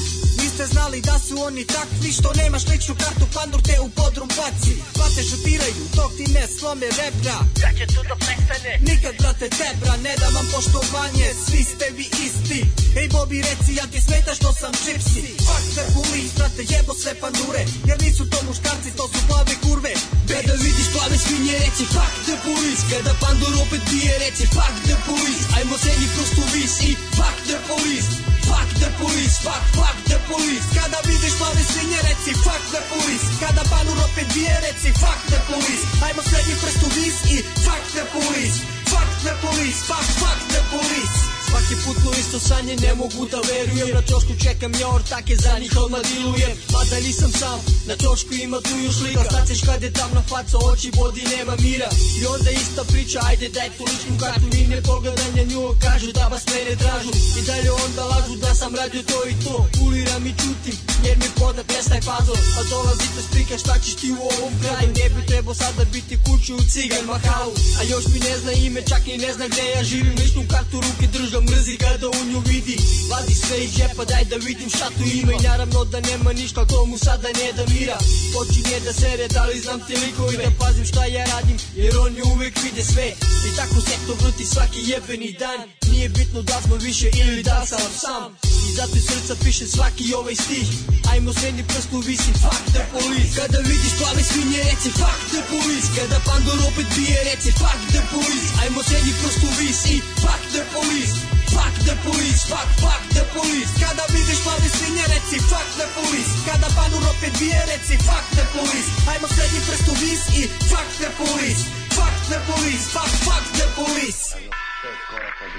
Niste 0.52 0.74
znali 0.76 1.00
da 1.02 1.16
su 1.26 1.36
oni 1.48 1.64
takvi 1.66 2.10
Što 2.18 2.30
nemaš 2.42 2.64
ličnu 2.72 2.96
kartu, 3.04 3.26
pandur 3.36 3.62
te 3.68 3.76
u 3.86 3.90
podrum 4.00 4.30
baci. 4.40 4.74
Pa 4.98 5.06
te 5.16 5.22
šutiraju 5.30 5.84
dok 5.98 6.12
ti 6.18 6.26
ne 6.36 6.44
slome 6.56 6.88
rebra 7.00 7.38
Kad 7.62 7.74
će 7.80 7.86
tu 7.94 8.02
da 8.10 8.16
prestane? 8.24 8.72
Nikad 8.90 9.14
brate 9.22 9.48
tebra, 9.60 9.94
ne 10.06 10.14
da 10.22 10.28
vam 10.36 10.48
poštovanje 10.56 11.28
Svi 11.46 11.62
ste 11.72 11.88
vi 11.98 12.08
isti. 12.28 12.60
Ej 13.00 13.08
Bobi 13.14 13.38
reci, 13.48 13.72
ja 13.80 13.86
ti 13.92 14.00
smeta 14.08 14.32
što 14.40 14.50
sam 14.62 14.74
čipsi. 14.84 15.22
Fuck 15.48 15.66
the 15.76 15.86
police, 15.98 16.32
brate 16.38 16.64
jebo 16.74 16.92
sve 17.02 17.14
pandure 17.22 17.64
Jer 17.90 17.98
nisu 18.04 18.24
to 18.32 18.40
muškarci, 18.48 18.90
to 18.98 19.06
su 19.12 19.20
plave 19.28 19.56
kurve. 19.64 19.94
Kada 20.32 20.54
vidiš 20.66 20.88
plave 20.96 21.18
svinje 21.24 21.56
reci 21.64 21.86
fuck 21.96 22.14
the 22.28 22.36
police. 22.48 22.82
Kada 22.92 23.14
pandur 23.24 23.54
opet 23.64 23.82
bije 23.92 24.14
reci 24.24 24.46
fuck 24.56 24.76
the 24.88 24.98
police. 25.08 25.44
Ajmo 25.56 25.76
srednji 25.84 26.08
prostu 26.16 26.42
vis 26.54 26.74
i 26.90 26.92
fuck 27.18 27.38
the 27.50 27.58
police 27.72 28.12
Fuck 28.52 28.70
the 28.84 28.90
police, 29.02 29.36
fuck, 29.46 29.64
fuck 29.80 29.98
the 30.12 30.20
police. 30.32 30.66
Kada 30.78 31.00
vidiš 31.08 31.34
plave 31.40 31.64
svinje 31.72 32.00
reci 32.08 32.34
fuck 32.46 32.64
the 32.74 32.82
police. 32.92 33.26
Kada 33.44 33.64
pandur 33.72 33.98
opet 34.06 34.28
bije 34.36 34.56
reci 34.66 34.92
fuck 35.02 35.20
the 35.32 35.40
police. 35.50 35.84
Ajmo 36.06 36.22
srednji 36.30 36.56
prstu 36.62 36.88
vis 36.96 37.18
i 37.34 37.38
fuck 37.66 37.84
the 37.98 38.06
police. 38.16 38.58
Fuck 38.92 39.10
the 39.26 39.34
police, 39.46 39.80
fuck, 39.90 40.08
fuck 40.22 40.40
the 40.54 40.62
police 40.74 41.31
Svaki 41.52 41.76
put 41.84 41.98
no 42.06 42.12
isto 42.20 42.40
sanje 42.40 42.76
ne 42.76 42.94
mogu 42.96 43.26
da 43.32 43.40
verujem. 43.50 43.96
Na 43.96 44.02
čošku 44.10 44.34
čekam 44.44 44.72
ja 44.82 44.88
ortake 44.98 45.36
za 45.36 45.54
njih 45.62 45.74
odmah 45.84 46.02
dilujem. 46.10 46.56
Mada 46.74 46.98
nisam 47.08 47.32
sam, 47.40 47.60
na 47.90 47.96
čošku 48.04 48.34
ima 48.34 48.58
tu 48.66 48.74
još 48.86 48.98
lika. 49.06 49.24
Sad 49.32 49.48
ćeš 49.50 49.62
kad 49.68 49.84
je 49.84 49.92
tamna 49.94 50.22
faca, 50.30 50.58
oči 50.72 50.90
bodi 50.98 51.24
nema 51.36 51.54
mira. 51.64 51.90
I 52.20 52.26
onda 52.34 52.50
ista 52.52 52.84
priča, 52.92 53.20
ajde 53.30 53.50
daj 53.50 53.70
tu 53.78 53.84
ličnu 53.92 54.14
kartu. 54.22 54.48
Ni 54.54 54.62
ne 54.68 54.80
pogledanja 54.82 55.44
nju 55.52 55.64
kažu 55.86 56.10
da 56.18 56.26
vas 56.32 56.44
mene 56.52 56.74
tražu 56.82 57.12
I 57.40 57.42
dalje 57.50 57.72
onda 57.86 58.04
lažu 58.12 58.36
da 58.44 58.52
sam 58.56 58.76
radio 58.76 59.02
to 59.12 59.20
i 59.32 59.34
to. 59.44 59.56
Uliram 59.86 60.24
i 60.28 60.34
čutim, 60.42 60.78
jer 61.06 61.16
mi 61.22 61.30
poda 61.40 61.64
prestaj 61.64 62.02
puzzle. 62.08 62.40
Pa 62.56 62.62
dolazite 62.74 63.22
sprika 63.28 63.56
šta 63.64 63.74
ćeš 63.84 63.94
ti 64.02 64.08
u 64.12 64.22
ovom 64.34 64.54
kraju? 64.62 64.88
Ne 65.00 65.08
bi 65.14 65.22
trebao 65.28 65.54
sada 65.54 65.84
biti 65.94 66.16
kuću 66.26 66.56
u 66.56 66.64
cigan 66.72 67.06
mahalu 67.12 67.54
A 67.80 67.82
još 67.92 68.06
mi 68.14 68.20
ne 68.20 68.34
zna 68.42 68.52
ime, 68.52 68.82
čak 68.90 69.04
i 69.08 69.18
ne 69.18 69.34
zna 69.34 69.46
gde 69.48 69.64
ja 69.76 69.84
živim. 69.84 70.16
Ličnu 70.22 70.44
kartu 70.52 70.78
ruke 70.86 71.08
držam 71.18 71.41
mrzi 71.42 71.78
kada 71.78 72.08
u 72.10 72.26
nju 72.30 72.40
vidi. 72.46 72.78
Vadi 73.12 73.36
sve 73.36 73.64
iz 73.64 73.72
džepa, 73.76 74.06
daj 74.06 74.24
da 74.26 74.36
vidim 74.36 74.70
šta 74.70 74.88
tu 74.98 75.04
ima. 75.14 75.34
I 75.34 75.44
naravno 75.44 75.86
da 75.86 76.00
nema 76.00 76.34
ništa, 76.34 76.66
to 76.66 76.86
mu 76.86 76.98
sada 76.98 77.28
ne 77.28 77.48
da 77.58 77.64
mira. 77.74 77.98
Počinje 78.34 78.80
da 78.86 78.94
sere, 78.94 79.28
da 79.28 79.46
li 79.46 79.60
znam 79.60 79.80
te 79.88 79.94
likove 80.04 80.38
Da 80.38 80.52
pazim 80.60 80.86
šta 80.86 81.06
ja 81.06 81.26
radim, 81.26 81.58
jer 81.76 81.94
oni 81.98 82.22
uvek 82.34 82.54
vide 82.64 82.84
sve. 82.84 83.08
I 83.48 83.50
tako 83.56 83.82
se 83.86 83.96
to 84.08 84.14
vrti 84.22 84.46
svaki 84.46 84.82
jebeni 84.92 85.32
dan. 85.40 85.60
Nije 85.92 86.10
bitno 86.10 86.42
da 86.42 86.62
smo 86.66 86.76
više 86.76 87.10
ili 87.24 87.44
da 87.44 87.66
sam 87.66 87.92
sam. 88.04 88.38
I 88.70 88.72
zato 88.76 88.96
iz 88.98 89.06
srca 89.10 89.36
piše 89.44 89.68
svaki 89.68 90.14
ovaj 90.14 90.36
stih. 90.36 90.68
Ajmo 91.12 91.34
srednji 91.34 91.64
prst 91.68 91.90
u 91.94 92.00
visi, 92.00 92.32
fuck 92.44 92.64
the 92.76 92.84
police. 92.94 93.32
Kada 93.40 93.58
vidiš 93.58 93.94
plave 94.00 94.24
svinje, 94.24 94.60
reci 94.70 94.90
fuck 95.02 95.20
the 95.34 95.42
police. 95.52 95.88
Kada 95.98 96.18
pandor 96.26 96.60
opet 96.70 96.88
bije, 96.96 97.20
reci 97.30 97.52
fuck 97.62 97.82
the 97.94 98.02
police. 98.14 98.48
Ajmo 98.62 98.84
srednji 98.84 99.14
prst 99.22 99.40
u 99.50 99.52
visi, 99.60 99.96
fuck 100.24 100.42
the 100.54 100.64
police 100.74 101.31
Fuck 101.56 101.76
the 101.88 101.96
police, 102.08 102.42
fuck, 102.52 102.70
fuck 102.84 103.04
the 103.16 103.24
police. 103.36 103.72
Kada 103.84 104.04
vidiš 104.14 104.40
plave 104.44 104.70
svinje, 104.78 105.06
reci 105.14 105.38
fuck 105.52 105.68
the 105.80 105.88
police. 105.98 106.32
Kada 106.48 106.68
panur 106.78 107.04
opet 107.12 107.34
bije, 107.40 107.62
reci 107.72 107.96
fuck 108.08 108.26
the 108.38 108.46
police. 108.56 108.90
Ajmo 109.12 109.28
srednji 109.36 109.60
prst 109.68 109.88
u 109.92 109.96
vis 110.02 110.22
i 110.40 110.42
fuck 110.72 110.90
the 111.04 111.10
police. 111.22 111.62
Fuck 111.98 112.16
the 112.32 112.40
police, 112.52 112.84
fuck, 112.96 113.12
fuck 113.26 113.46
the 113.60 113.68
police 113.80 114.61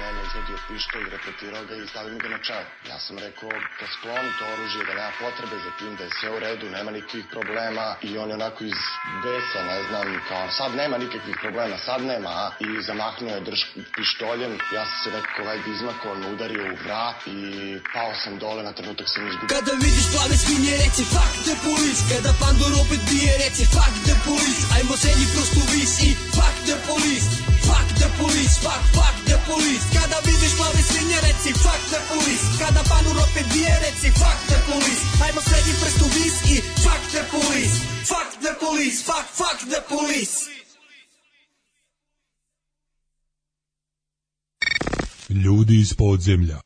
mene, 0.03 0.21
izvadio 0.27 0.57
pištolj, 0.67 1.05
repetirao 1.15 1.63
ga 1.69 1.75
i 1.75 1.87
stavio 1.91 2.13
mi 2.13 2.19
ga 2.23 2.29
na 2.35 2.39
čelo. 2.47 2.67
Ja 2.89 2.97
sam 3.05 3.15
rekao 3.25 3.49
da 3.79 3.85
skloni 3.95 4.31
to 4.39 4.45
oružje, 4.53 4.81
da 4.87 4.93
nema 4.99 5.13
potrebe 5.23 5.55
za 5.65 5.71
tim, 5.77 5.93
da 5.97 6.03
je 6.03 6.11
sve 6.19 6.29
u 6.35 6.39
redu, 6.45 6.65
nema 6.77 6.89
nikakvih 6.97 7.25
problema 7.35 7.85
i 8.07 8.09
on 8.21 8.27
je 8.29 8.35
onako 8.39 8.61
iz 8.71 8.79
besa, 9.23 9.59
ne 9.71 9.79
znam, 9.87 10.05
kao 10.29 10.45
sad 10.57 10.69
nema 10.81 10.95
nikakvih 11.03 11.37
problema, 11.43 11.75
sad 11.87 12.01
nema, 12.11 12.31
a? 12.43 12.45
I 12.67 12.69
zamahnuo 12.87 13.33
je 13.35 13.45
drž 13.47 13.61
pištoljem, 13.95 14.53
ja 14.75 14.83
sam 14.89 14.97
se 15.03 15.09
nekako 15.17 15.41
vajde 15.47 15.69
izmakao, 15.75 16.11
on 16.11 16.25
udario 16.33 16.63
u 16.73 16.75
vrat 16.83 17.19
i 17.27 17.39
pao 17.93 18.11
sam 18.23 18.33
dole, 18.43 18.61
na 18.63 18.73
trenutak 18.77 19.07
sam 19.13 19.27
izgubio. 19.27 19.53
Kada 19.55 19.71
vidiš 19.85 20.05
plave 20.13 20.35
svinje, 20.43 20.73
reci 20.83 21.03
fuck 21.13 21.33
the 21.47 21.55
police 21.67 22.01
Kada 22.11 22.31
pandor 22.41 22.73
opet 22.83 23.01
bije, 23.09 23.33
reci 23.43 23.65
fuck 23.75 23.93
the 24.07 24.15
police 24.27 24.61
Ajmo 24.75 24.93
srednji 25.01 25.27
prostu 25.33 25.59
vis 25.71 25.93
i 26.07 26.09
fuck 26.35 26.55
the 26.69 26.77
police 26.89 27.27
Fuck 27.67 27.87
the 28.01 28.09
police, 28.19 28.55
fuck, 28.65 28.83
fuck 28.95 29.15
the 29.29 29.37
police 29.47 29.83
Kada 30.03 30.19
vidiš 30.25 30.53
plave 30.59 30.81
svinje, 30.89 31.17
reci 31.27 31.51
fuck 31.63 31.81
the 31.93 32.01
police. 32.11 32.45
Kada 32.61 32.81
panur 32.91 33.17
opet 33.25 33.45
bije, 33.53 33.73
reci 33.85 34.09
fuck 34.21 34.39
the 34.51 34.59
police. 34.69 35.01
Ajmo 35.25 35.41
srednji 35.47 35.73
prst 35.81 36.01
u 36.05 36.07
vis 36.15 36.35
i 36.53 36.55
fuck 36.85 37.01
the 37.15 37.23
police. 37.35 37.75
Fuck 38.11 38.29
the 38.45 38.53
police, 38.65 38.97
fuck, 39.09 39.25
fuck 39.39 39.57
the 39.73 39.81
police. 39.93 40.35
Ljudi 45.29 45.79
iz 45.79 45.93
podzemlja. 45.93 46.59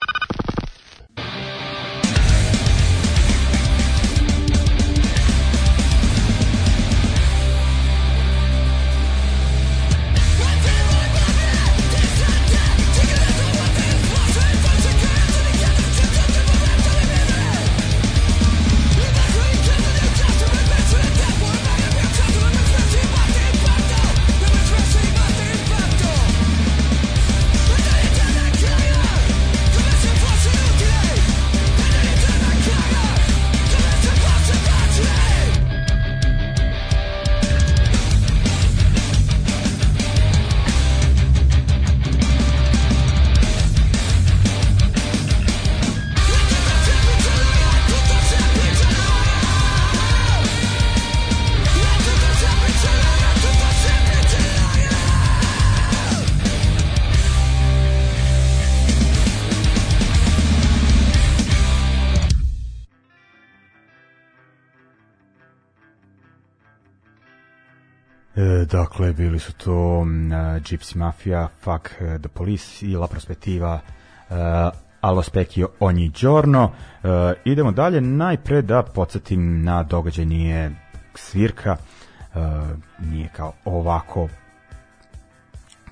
Bili 69.17 69.39
su 69.39 69.53
to 69.53 69.99
uh, 69.99 70.05
Gypsy 70.61 70.97
Mafia, 70.97 71.47
Fuck 71.59 71.89
uh, 72.01 72.21
the 72.21 72.29
Police 72.29 72.85
i 72.85 72.95
La 72.95 73.07
Prospettiva 73.07 73.81
uh, 74.29 74.35
Allo 75.01 75.21
Specchio 75.21 75.69
ogni 75.79 76.09
giorno. 76.09 76.63
Uh, 76.63 77.09
idemo 77.45 77.71
dalje, 77.71 78.01
najpre 78.01 78.61
da 78.61 78.83
podsjetim 78.83 79.63
na 79.63 79.83
događaj 79.83 80.25
nije 80.25 80.71
svirka, 81.15 81.77
uh, 82.35 82.41
nije 82.99 83.29
kao 83.35 83.53
ovako 83.65 84.27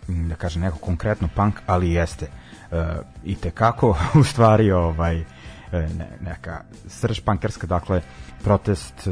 da 0.07 0.35
kažem 0.35 0.61
neko 0.61 0.77
konkretno 0.77 1.29
punk, 1.35 1.55
ali 1.65 1.91
jeste 1.91 2.27
uh, 2.71 2.77
i 3.23 3.35
te 3.35 3.51
kako 3.51 3.97
u 4.19 4.23
stvari 4.23 4.71
ovaj 4.71 5.23
ne, 5.71 6.07
neka 6.21 6.61
srž 6.87 7.19
pankerska, 7.19 7.67
dakle 7.67 8.01
protest, 8.43 9.07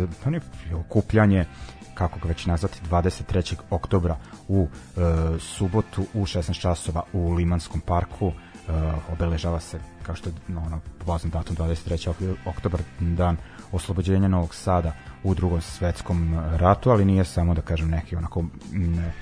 je 0.69 0.75
okupljanje 0.75 1.45
kako 1.93 2.19
ga 2.19 2.27
već 2.27 2.45
nazvati 2.45 2.79
23. 2.91 3.55
oktobra 3.69 4.17
u 4.47 4.67
e, 4.67 4.99
subotu 5.39 6.05
u 6.13 6.25
16 6.25 6.59
časova 6.59 7.03
u 7.13 7.33
Limanskom 7.33 7.81
parku 7.81 8.31
e, 8.31 8.71
obeležava 9.11 9.59
se 9.59 9.79
kao 10.03 10.15
što 10.15 10.29
je 10.29 10.33
no, 10.47 10.63
ono, 10.65 10.79
poznat 11.05 11.33
datum 11.33 11.55
23. 11.55 12.35
oktobar 12.45 12.81
dan 12.99 13.37
oslobođenja 13.71 14.27
Novog 14.27 14.55
Sada 14.55 14.93
u 15.23 15.35
drugom 15.35 15.61
svetskom 15.61 16.39
ratu, 16.55 16.89
ali 16.89 17.05
nije 17.05 17.25
samo 17.25 17.53
da 17.53 17.61
kažem 17.61 17.89
neki 17.89 18.15
onako 18.15 18.45
ne, 18.71 19.13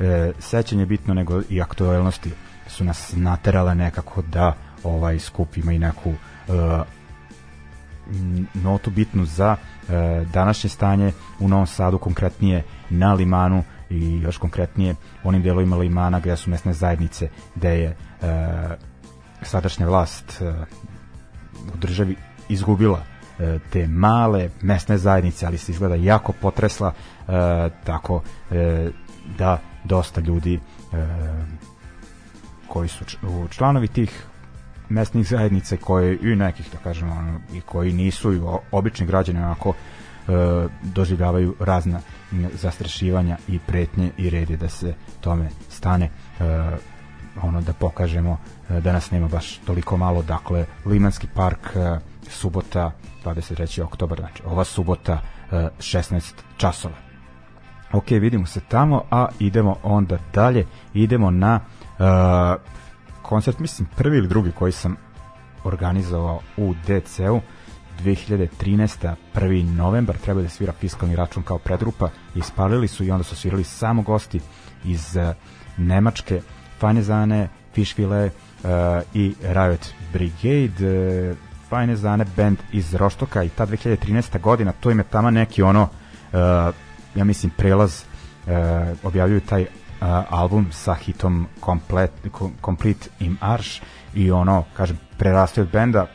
e, 0.00 0.32
sećanje 0.38 0.86
bitno 0.86 1.14
nego 1.14 1.42
i 1.48 1.62
aktuelnosti 1.62 2.30
su 2.66 2.84
nas 2.84 3.12
naterale 3.16 3.74
nekako 3.74 4.22
da 4.22 4.54
ovaj 4.84 5.18
skupimo 5.18 5.70
i 5.70 5.78
neku 5.78 6.10
e, 6.10 6.14
notu 8.54 8.90
bitnu 8.90 9.24
za 9.24 9.56
e, 9.56 10.24
današnje 10.32 10.70
stanje 10.70 11.12
u 11.40 11.48
Novom 11.48 11.66
Sadu, 11.66 11.98
konkretnije 11.98 12.62
na 12.90 13.12
Limanu 13.12 13.64
i 13.90 14.20
još 14.20 14.38
konkretnije 14.38 14.94
onim 15.24 15.42
delovima 15.42 15.76
Limana 15.76 16.20
gde 16.20 16.36
su 16.36 16.50
mesne 16.50 16.72
zajednice, 16.72 17.28
gde 17.54 17.70
je 17.70 17.88
e, 17.88 17.96
sadašnja 19.42 19.86
vlast 19.86 20.42
e, 20.42 20.52
u 21.74 21.76
državi 21.76 22.16
izgubila 22.48 23.02
e, 23.38 23.58
te 23.72 23.86
male 23.86 24.50
mesne 24.62 24.98
zajednice, 24.98 25.46
ali 25.46 25.58
se 25.58 25.72
izgleda 25.72 25.94
jako 25.94 26.32
potresla, 26.32 26.92
e, 26.92 27.32
tako 27.84 28.22
e, 28.50 28.90
da 29.38 29.58
dosta 29.84 30.20
ljudi 30.20 30.54
e, 30.54 30.60
koji 32.68 32.88
su 32.88 33.04
članovi 33.50 33.88
tih 33.88 34.26
mesnih 34.88 35.28
zajednice 35.28 35.76
koje 35.76 36.18
i 36.22 36.36
nekih 36.36 36.68
da 36.72 36.78
kažemo 36.78 37.12
ono, 37.12 37.40
i 37.52 37.60
koji 37.60 37.92
nisu 37.92 38.32
i 38.32 38.40
obični 38.70 39.06
građani 39.06 39.38
onako 39.38 39.74
e, 40.28 40.32
doživljavaju 40.82 41.54
razna 41.60 42.00
zastrašivanja 42.52 43.36
i 43.48 43.58
pretnje 43.58 44.10
i 44.16 44.30
red 44.30 44.50
je 44.50 44.56
da 44.56 44.68
se 44.68 44.94
tome 45.20 45.48
stane 45.68 46.04
e, 46.04 46.10
ono 47.42 47.60
da 47.60 47.72
pokažemo 47.72 48.38
e, 48.70 48.80
da 48.80 48.92
nas 48.92 49.10
nema 49.10 49.28
baš 49.28 49.58
toliko 49.58 49.96
malo 49.96 50.22
dakle 50.22 50.66
Limanski 50.86 51.26
park 51.34 51.76
e, 51.76 51.98
subota 52.30 52.92
23. 53.24 53.82
oktobar 53.82 54.18
znači 54.18 54.42
ova 54.46 54.64
subota 54.64 55.20
e, 55.52 55.68
16 55.78 56.32
časova 56.56 57.08
ok 57.92 58.10
vidimo 58.10 58.46
se 58.46 58.60
tamo 58.60 59.02
a 59.10 59.26
idemo 59.38 59.76
onda 59.82 60.18
dalje 60.34 60.66
idemo 60.94 61.30
na 61.30 61.60
uh, 61.98 62.77
koncert, 63.28 63.58
mislim 63.58 63.88
prvi 63.96 64.18
ili 64.18 64.28
drugi 64.28 64.52
koji 64.52 64.72
sam 64.72 64.96
organizovao 65.64 66.40
u 66.56 66.74
DC-u 66.86 67.40
2013. 68.04 69.14
1. 69.34 69.76
novembar 69.76 70.16
treba 70.16 70.42
da 70.42 70.48
svira 70.48 70.72
fiskalni 70.72 71.16
račun 71.16 71.42
kao 71.42 71.58
predrupa 71.58 72.08
ispalili 72.34 72.88
su 72.88 73.04
i 73.04 73.10
onda 73.10 73.24
su 73.24 73.36
svirali 73.36 73.64
samo 73.64 74.02
gosti 74.02 74.40
iz 74.84 75.16
uh, 75.16 75.34
Nemačke 75.76 76.40
Fajnezane, 76.78 77.48
Fišvile 77.74 78.26
uh, 78.26 78.70
i 79.14 79.34
Riot 79.42 79.86
Brigade 80.12 81.30
uh, 81.30 81.36
Fajnezane 81.68 82.24
band 82.36 82.58
iz 82.72 82.94
Roštoka 82.94 83.42
i 83.42 83.48
ta 83.48 83.66
2013. 83.66 84.40
godina 84.40 84.72
to 84.72 84.90
im 84.90 84.98
je 84.98 85.04
tamo 85.04 85.30
neki 85.30 85.62
ono 85.62 85.82
uh, 85.82 86.38
ja 87.14 87.24
mislim 87.24 87.52
prelaz 87.56 88.02
uh, 88.46 88.52
objavljuju 89.02 89.40
taj 89.40 89.66
album 90.30 90.72
sa 90.72 90.94
hitom 90.94 91.46
Complete, 91.64 92.30
Complete 92.64 93.08
im 93.20 93.38
Arš 93.40 93.80
i 94.14 94.30
ono, 94.30 94.64
kažem, 94.76 94.98
prerastio 95.18 95.62
od 95.62 95.70
benda 95.70 96.06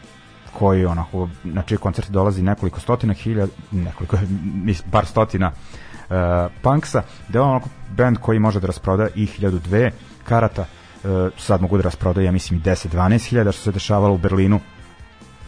koji 0.54 0.86
onako, 0.86 1.30
na 1.44 1.62
čiji 1.62 1.78
koncert 1.78 2.10
dolazi 2.10 2.42
nekoliko 2.42 2.80
stotina 2.80 3.14
hiljada, 3.14 3.52
nekoliko, 3.72 4.18
bar 4.92 5.06
stotina 5.06 5.52
uh, 5.52 6.16
punksa, 6.62 7.04
da 7.30 7.40
je 7.40 7.44
onako 7.44 7.70
band 7.98 8.18
koji 8.18 8.40
može 8.40 8.60
da 8.60 8.68
rasproda 8.68 9.08
i 9.16 9.28
1002 9.28 9.92
karata, 10.24 10.62
uh, 10.62 11.10
sad 11.38 11.62
mogu 11.62 11.78
da 11.78 11.84
rasproda, 11.84 12.22
ja 12.22 12.32
mislim, 12.32 12.60
i 12.60 12.64
10-12 12.64 13.30
hiljada 13.30 13.52
što 13.52 13.62
se 13.62 13.72
dešavalo 13.72 14.14
u 14.14 14.18
Berlinu, 14.18 14.60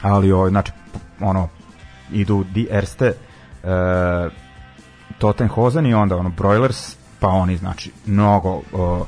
ali 0.02 0.32
o, 0.32 0.50
znači, 0.50 0.72
ono, 1.22 1.48
idu 2.12 2.44
Die 2.54 2.68
Erste, 2.72 3.14
uh, 3.64 3.70
Tottenhosen 5.18 5.86
i 5.86 5.94
onda 5.94 6.18
ono 6.18 6.30
Broilers 6.30 7.05
pa 7.20 7.28
oni 7.28 7.58
znači 7.58 7.92
mnogo 8.06 8.62
o, 8.74 9.06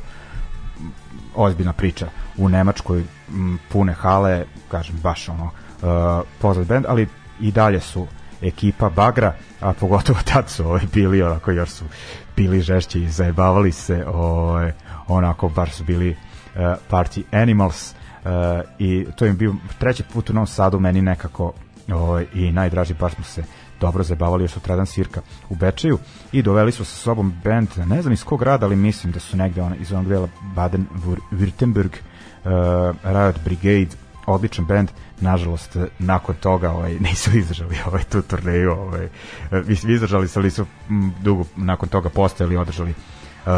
ozbiljna 1.35 1.73
priča. 1.73 2.07
U 2.37 2.49
Nemačkoj 2.49 3.03
m, 3.29 3.59
pune 3.71 3.93
hale 3.93 4.45
kažem 4.71 4.95
baš 5.03 5.29
ono 5.29 5.43
uh, 5.45 6.27
poznat 6.41 6.67
band 6.67 6.85
ali 6.87 7.07
i 7.39 7.51
dalje 7.51 7.79
su 7.79 8.07
ekipa 8.41 8.89
Bagra 8.89 9.33
a 9.61 9.73
pogotovo 9.73 10.19
tad 10.33 10.49
su 10.49 10.65
ovaj, 10.65 10.81
bili 10.93 11.21
onako 11.21 11.51
još 11.51 11.69
su 11.69 11.85
bili 12.35 12.61
žešći 12.61 13.01
i 13.01 13.09
zajebavali 13.09 13.71
se 13.71 14.05
ovaj, 14.07 14.71
onako 15.07 15.49
baš 15.49 15.73
su 15.73 15.83
bili 15.83 16.09
uh, 16.09 16.61
Party 16.89 17.23
Animals 17.31 17.91
uh, 17.91 18.29
i 18.79 19.05
to 19.15 19.25
im 19.25 19.37
bio 19.37 19.55
treći 19.79 20.03
put 20.03 20.29
u 20.29 20.33
Novom 20.33 20.47
Sadu 20.47 20.79
meni 20.79 21.01
nekako 21.01 21.53
ovaj, 21.93 22.25
i 22.33 22.51
najdraži 22.51 22.93
baš 22.93 23.13
smo 23.13 23.23
se 23.23 23.43
dobro 23.81 24.03
zabavali 24.03 24.43
još 24.43 24.51
sutradan 24.51 24.85
svirka 24.85 25.21
u 25.49 25.55
Bečeju 25.55 25.97
i 26.31 26.41
doveli 26.41 26.71
su 26.71 26.85
sa 26.85 26.95
sobom 26.95 27.33
band, 27.43 27.69
ne 27.85 28.01
znam 28.01 28.13
iz 28.13 28.23
kog 28.23 28.39
grada, 28.39 28.65
ali 28.65 28.75
mislim 28.75 29.13
da 29.13 29.19
su 29.19 29.37
negde 29.37 29.61
on, 29.61 29.75
iz 29.79 29.91
onog 29.91 30.07
dela 30.07 30.27
Baden-Württemberg, 30.55 31.89
uh, 31.89 32.95
Riot 33.03 33.35
Brigade, 33.43 33.89
odličan 34.25 34.65
band, 34.65 34.89
nažalost 35.21 35.77
nakon 35.99 36.35
toga 36.35 36.71
ovaj 36.71 36.93
nisu 37.09 37.37
izdržali 37.37 37.75
ovaj 37.85 38.03
tu 38.03 38.21
turneju, 38.21 38.71
ovaj 38.71 39.09
izdržali 39.67 40.27
su 40.27 40.39
ali 40.39 40.51
su 40.51 40.65
m, 40.89 41.13
dugo 41.21 41.45
nakon 41.55 41.89
toga 41.89 42.09
postojali 42.09 42.57
održali 42.57 42.89
uh, 42.91 43.51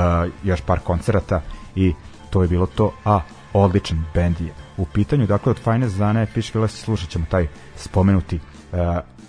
još 0.43 0.61
par 0.61 0.79
koncerata 0.79 1.41
i 1.75 1.93
to 2.29 2.41
je 2.41 2.47
bilo 2.47 2.65
to, 2.65 2.93
a 3.05 3.21
odličan 3.53 4.03
bend 4.13 4.41
je 4.41 4.53
u 4.77 4.85
pitanju, 4.85 5.27
dakle 5.27 5.51
od 5.51 5.59
Fine 5.59 5.89
Zane 5.89 6.25
Fishville 6.25 6.67
slušat 6.67 7.09
ćemo 7.09 7.25
taj 7.29 7.47
spomenuti 7.75 8.35
uh, 8.71 8.79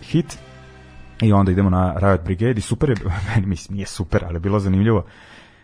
hit 0.03 0.39
i 1.21 1.33
onda 1.33 1.53
idemo 1.53 1.71
na 1.71 1.95
Riot 1.99 2.25
Brigade 2.25 2.59
i 2.59 2.61
super 2.61 2.91
je, 2.91 2.97
meni 3.35 3.47
mislim 3.47 3.77
nije 3.77 3.87
super, 3.87 4.25
ali 4.25 4.37
je 4.37 4.41
bilo 4.41 4.61
zanimljivo 4.61 5.05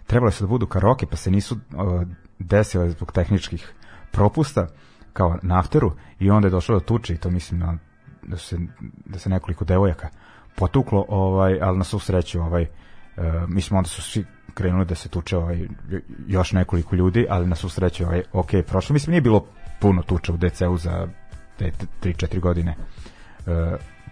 trebalo 0.07 0.31
se 0.31 0.45
da 0.45 0.49
budu 0.49 0.67
karoke 0.67 1.07
pa 1.07 1.17
se 1.17 1.31
nisu 1.31 1.57
desile 2.39 2.91
zbog 2.91 3.13
tehničkih 3.13 3.73
propusta 4.11 4.67
kao 5.13 5.39
na 5.43 5.59
afteru 5.59 5.93
i 6.19 6.31
onda 6.31 6.47
je 6.47 6.51
došlo 6.51 6.75
do 6.75 6.81
tuče 6.81 7.15
i 7.15 7.17
to 7.17 7.31
mislim 7.31 7.61
na, 7.61 7.79
da, 8.23 8.37
se, 8.37 8.59
da 9.05 9.19
se 9.19 9.29
nekoliko 9.29 9.65
devojaka 9.65 10.09
potuklo, 10.57 11.05
ovaj, 11.09 11.59
ali 11.63 11.79
na 11.79 11.85
svu 11.85 11.99
sreću 11.99 12.41
ovaj, 12.41 12.63
uh, 12.63 13.25
mislim 13.49 13.79
onda 13.79 13.89
su 13.89 14.03
svi 14.03 14.25
krenuli 14.55 14.85
da 14.85 14.95
se 14.95 15.09
tuče 15.09 15.37
ovaj, 15.37 15.69
još 16.27 16.53
nekoliko 16.53 16.97
ljudi, 16.97 17.27
ali 17.31 17.47
na 17.47 17.57
svu 17.57 17.69
sreću 17.69 18.05
ovaj, 18.05 18.23
ok, 18.33 18.51
prošlo. 18.67 18.93
Mislim 18.93 19.11
nije 19.11 19.21
bilo 19.21 19.47
puno 19.81 20.03
tuča 20.03 20.33
u 20.33 20.37
DC-u 20.37 20.77
za 20.77 21.09
te 21.59 21.73
3-4 22.03 22.41
godine 22.41 22.75
uh, 23.47 23.53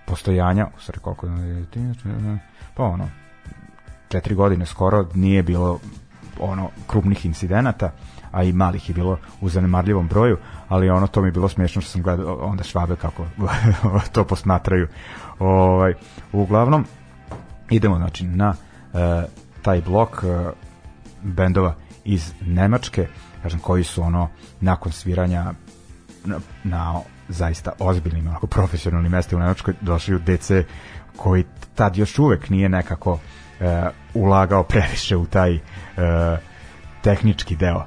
postojanja, 0.06 0.66
u 0.76 0.80
stvari 0.80 0.98
koliko 1.00 1.26
pa 2.74 2.82
ono 2.82 3.08
četiri 4.08 4.34
godine 4.34 4.66
skoro 4.66 5.06
nije 5.14 5.42
bilo 5.42 5.78
ono 6.40 6.70
krupnih 6.86 7.26
incidenata, 7.26 7.90
a 8.30 8.42
i 8.42 8.52
malih 8.52 8.88
je 8.88 8.94
bilo 8.94 9.18
u 9.40 9.48
zanemarljivom 9.48 10.08
broju, 10.08 10.36
ali 10.68 10.90
ono 10.90 11.06
to 11.06 11.22
mi 11.22 11.28
je 11.28 11.32
bilo 11.32 11.48
smiješno 11.48 11.82
što 11.82 11.90
sam 11.90 12.02
gledao 12.02 12.36
onda 12.36 12.64
švabe 12.64 12.96
kako 12.96 13.26
to 14.12 14.24
posmatraju. 14.24 14.88
Ovaj 15.38 15.94
uglavnom 16.32 16.86
idemo 17.70 17.96
znači 17.96 18.24
na 18.24 18.54
e, 18.94 19.22
taj 19.62 19.80
blok 19.80 20.24
e, 20.24 20.50
bendova 21.22 21.74
iz 22.04 22.32
Nemačke, 22.40 23.08
kažem 23.42 23.60
koji 23.60 23.84
su 23.84 24.02
ono 24.02 24.28
nakon 24.60 24.92
sviranja 24.92 25.52
na, 26.24 26.38
na 26.64 27.00
zaista 27.28 27.72
ozbiljnim, 27.78 28.28
onako 28.28 28.46
profesionalnim 28.46 29.12
mestima 29.12 29.38
u 29.38 29.42
Nemačkoj 29.42 29.74
došli 29.80 30.14
u 30.14 30.18
DC 30.18 30.50
koji 31.16 31.44
tad 31.74 31.96
još 31.96 32.18
uvek 32.18 32.50
nije 32.50 32.68
nekako 32.68 33.12
uh, 33.12 33.18
ulagao 34.14 34.62
previše 34.62 35.16
u 35.16 35.26
taj 35.26 35.54
uh, 35.54 35.60
tehnički 37.02 37.56
deo 37.56 37.76
uh, 37.76 37.84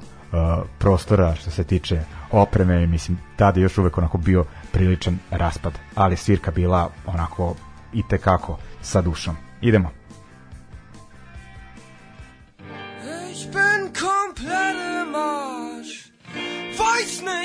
prostora 0.78 1.34
što 1.34 1.50
se 1.50 1.64
tiče 1.64 2.02
opreme, 2.30 2.86
mislim, 2.86 3.18
tad 3.36 3.56
je 3.56 3.62
još 3.62 3.78
uvek 3.78 3.98
onako 3.98 4.18
bio 4.18 4.44
priličan 4.72 5.18
raspad, 5.30 5.72
ali 5.94 6.16
svirka 6.16 6.50
bila 6.50 6.90
onako 7.06 7.54
i 7.92 8.02
tekako 8.08 8.58
sa 8.82 9.02
dušom. 9.02 9.36
Idemo. 9.60 9.90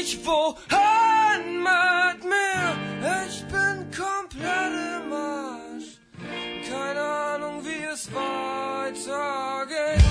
nicht 0.04 0.26
wo 0.26 0.56
Heimat 0.70 2.20
mehr. 2.24 2.76
Ich 3.26 3.42
bin 3.46 3.90
komplett 3.92 4.74
im 4.98 5.14
Arsch. 5.14 5.98
Keine 6.70 7.02
Ahnung, 7.02 7.64
wie 7.64 7.86
es 7.86 8.10
weitergeht. 8.14 10.04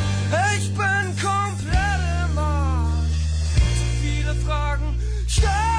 Ich 0.57 0.69
bin 0.73 1.05
komplett 1.21 2.01
im 2.25 2.39
Arsch. 2.39 3.21
Zu 3.77 3.85
viele 4.01 4.35
Fragen 4.47 4.99
stellen. 5.29 5.72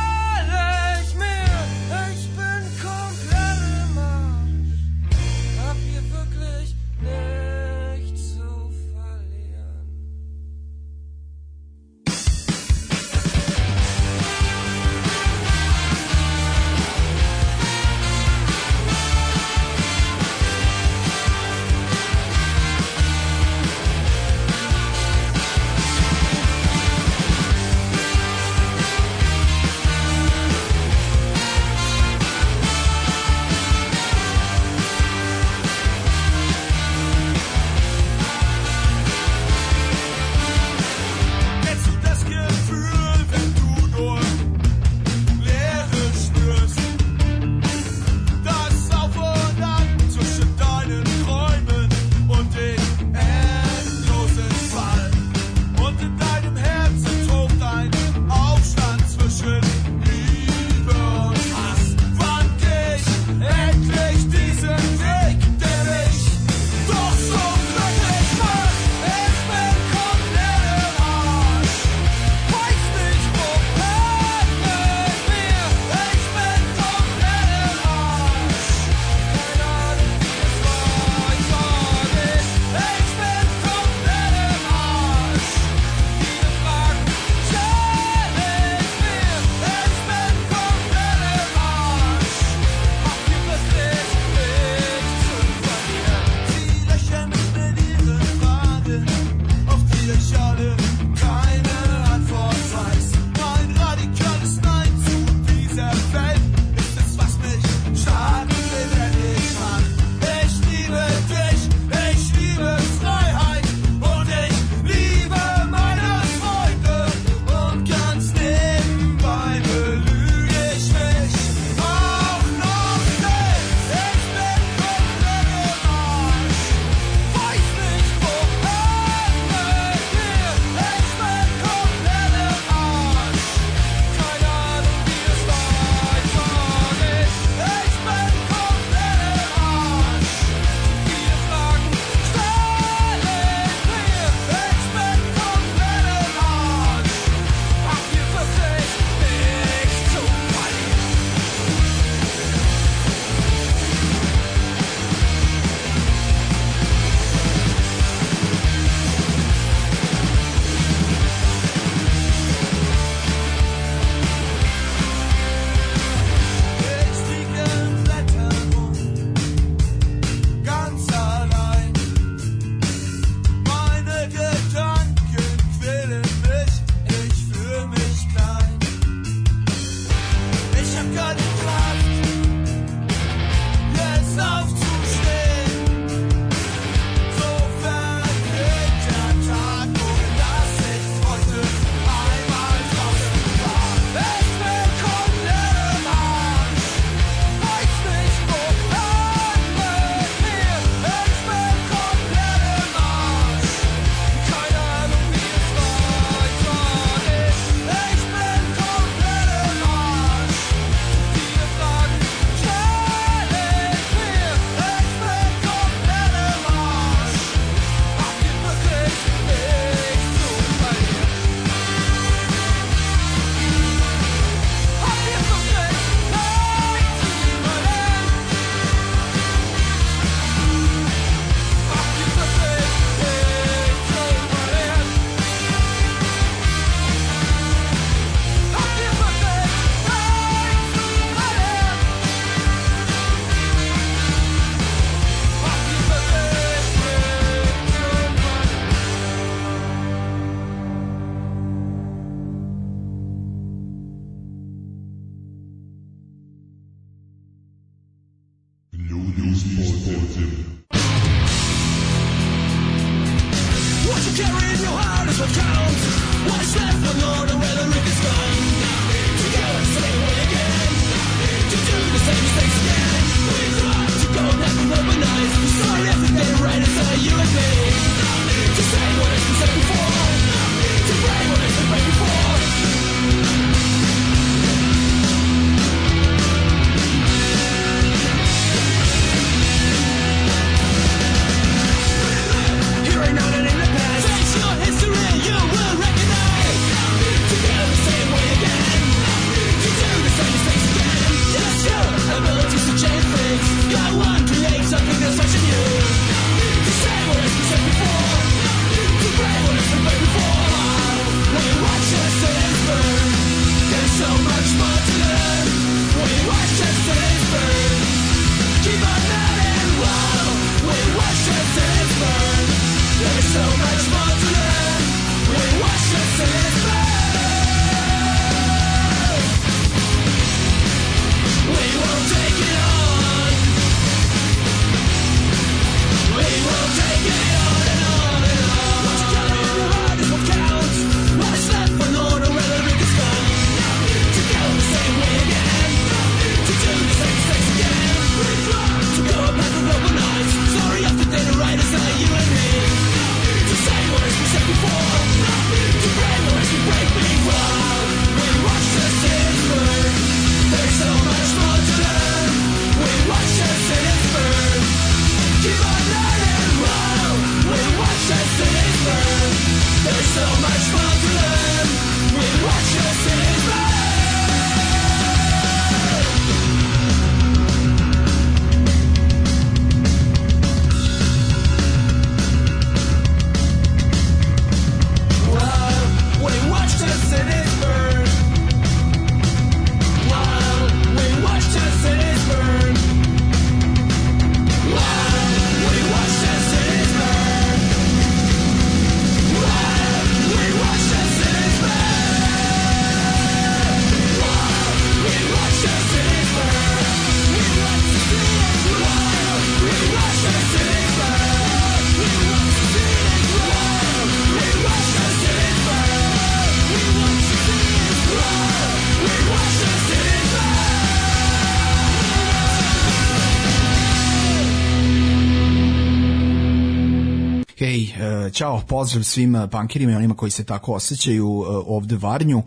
Ćao, 428.54 428.82
pozdrav 428.88 429.24
svim 429.24 429.68
pankirima 429.72 430.12
i 430.12 430.16
onima 430.16 430.36
koji 430.36 430.52
se 430.52 430.64
tako 430.64 430.94
osjećaju 430.94 431.46
e, 431.46 431.70
ovde 431.88 432.16
Varnju. 432.16 432.64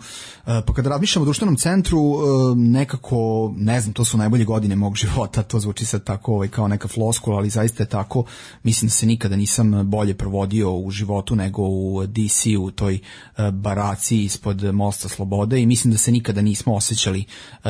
Pa 0.47 0.73
kada 0.75 0.91
razmišljam 0.91 1.23
o 1.23 1.25
društvenom 1.25 1.57
centru, 1.57 2.01
nekako, 2.57 3.53
ne 3.57 3.81
znam, 3.81 3.93
to 3.93 4.05
su 4.05 4.19
najbolje 4.19 4.45
godine 4.45 4.77
mog 4.77 4.97
života, 5.03 5.43
to 5.43 5.61
zvuči 5.61 5.85
sad 5.85 6.05
tako 6.05 6.35
ovaj, 6.35 6.49
kao 6.49 6.69
neka 6.69 6.89
floskula, 6.89 7.37
ali 7.37 7.51
zaista 7.51 7.83
je 7.83 7.89
tako. 7.89 8.25
Mislim 8.63 8.89
da 8.89 8.93
se 8.93 9.07
nikada 9.07 9.37
nisam 9.37 9.91
bolje 9.91 10.15
provodio 10.15 10.73
u 10.77 10.91
životu 10.91 11.37
nego 11.37 11.63
u 11.63 12.07
DC, 12.07 12.47
u 12.61 12.71
toj 12.71 12.99
baraci 13.53 14.25
ispod 14.25 14.75
Mosta 14.75 15.09
Slobode 15.09 15.61
i 15.61 15.67
mislim 15.67 15.93
da 15.93 15.99
se 15.99 16.13
nikada 16.13 16.43
nismo 16.43 16.75
osjećali 16.75 17.25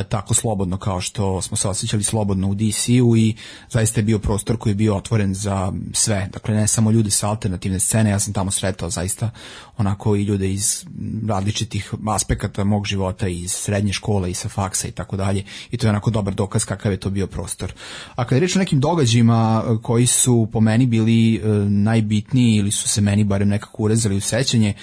tako 0.09 0.35
slobodno 0.35 0.77
kao 0.77 1.01
što 1.01 1.43
smo 1.43 1.57
se 1.57 1.69
osjećali 1.69 2.03
slobodno 2.03 2.49
u 2.49 2.55
DC-u 2.55 3.17
i 3.17 3.35
zaista 3.71 4.01
je 4.01 4.05
bio 4.05 4.19
prostor 4.19 4.57
koji 4.57 4.71
je 4.71 4.75
bio 4.75 4.97
otvoren 4.97 5.35
za 5.35 5.73
sve, 5.93 6.29
dakle 6.33 6.55
ne 6.55 6.67
samo 6.67 6.91
ljudi 6.91 7.11
sa 7.11 7.29
alternativne 7.29 7.81
scene, 7.81 8.11
ja 8.11 8.19
sam 8.19 8.33
tamo 8.33 8.51
sretao 8.51 8.91
zaista 8.91 9.31
onako 9.77 10.17
i 10.17 10.23
ljude 10.23 10.53
iz 10.53 10.85
različitih 11.29 11.95
aspekata 12.07 12.66
mog 12.67 12.87
života, 12.87 13.29
iz 13.29 13.53
srednje 13.53 13.93
škole 13.93 14.31
i 14.31 14.35
sa 14.35 14.49
faksa 14.49 14.89
i 14.89 14.91
tako 14.91 15.17
dalje. 15.17 15.45
I 15.71 15.77
to 15.77 15.87
je 15.87 15.91
onako 15.91 16.11
dobar 16.11 16.35
dokaz 16.35 16.65
kakav 16.65 16.93
je 16.93 17.01
to 17.01 17.11
bio 17.11 17.27
prostor. 17.27 17.73
A 18.15 18.25
kada 18.25 18.37
je 18.37 18.41
reč 18.41 18.57
o 18.57 18.59
nekim 18.59 18.81
događajima 18.81 19.65
e, 19.65 19.77
koji 19.83 20.07
su 20.07 20.49
po 20.53 20.61
meni 20.61 20.87
bili 20.87 21.37
e, 21.37 21.41
najbitniji 21.69 22.57
ili 22.57 22.71
su 22.71 22.89
se 22.89 23.01
meni 23.01 23.25
barem 23.25 23.49
nekako 23.49 23.83
urezali 23.83 24.17
u 24.17 24.21
sećanje, 24.21 24.69
e, 24.69 24.75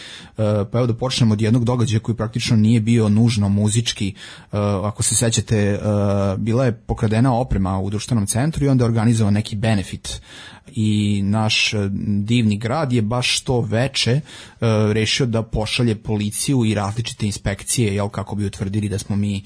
pa 0.71 0.77
evo 0.77 0.87
da 0.87 0.93
počnemo 0.93 1.33
od 1.33 1.41
jednog 1.41 1.65
događaja 1.65 1.99
koji 1.99 2.15
praktično 2.15 2.57
nije 2.57 2.79
bio 2.79 3.09
nužno 3.09 3.49
muzički, 3.49 4.13
ako 4.83 5.03
se 5.03 5.15
sećate, 5.15 5.79
bila 6.37 6.65
je 6.65 6.71
pokradena 6.71 7.33
oprema 7.35 7.79
u 7.79 7.89
društvenom 7.89 8.27
centru 8.27 8.65
i 8.65 8.69
onda 8.69 8.83
je 8.83 8.87
organizovan 8.87 9.33
neki 9.33 9.55
benefit. 9.55 10.21
I 10.75 11.21
naš 11.23 11.73
divni 12.23 12.57
grad 12.57 12.93
je 12.93 13.01
baš 13.01 13.41
to 13.41 13.61
veče 13.61 14.21
rešio 14.93 15.25
da 15.25 15.43
pošalje 15.43 15.95
policiju 15.95 16.65
i 16.65 16.73
različite 16.73 17.25
inspekcije 17.25 17.72
jel 17.81 18.09
kako 18.09 18.35
bi 18.35 18.45
utvrdili 18.45 18.89
da 18.89 18.97
smo 18.97 19.15
mi 19.15 19.37
e, 19.37 19.41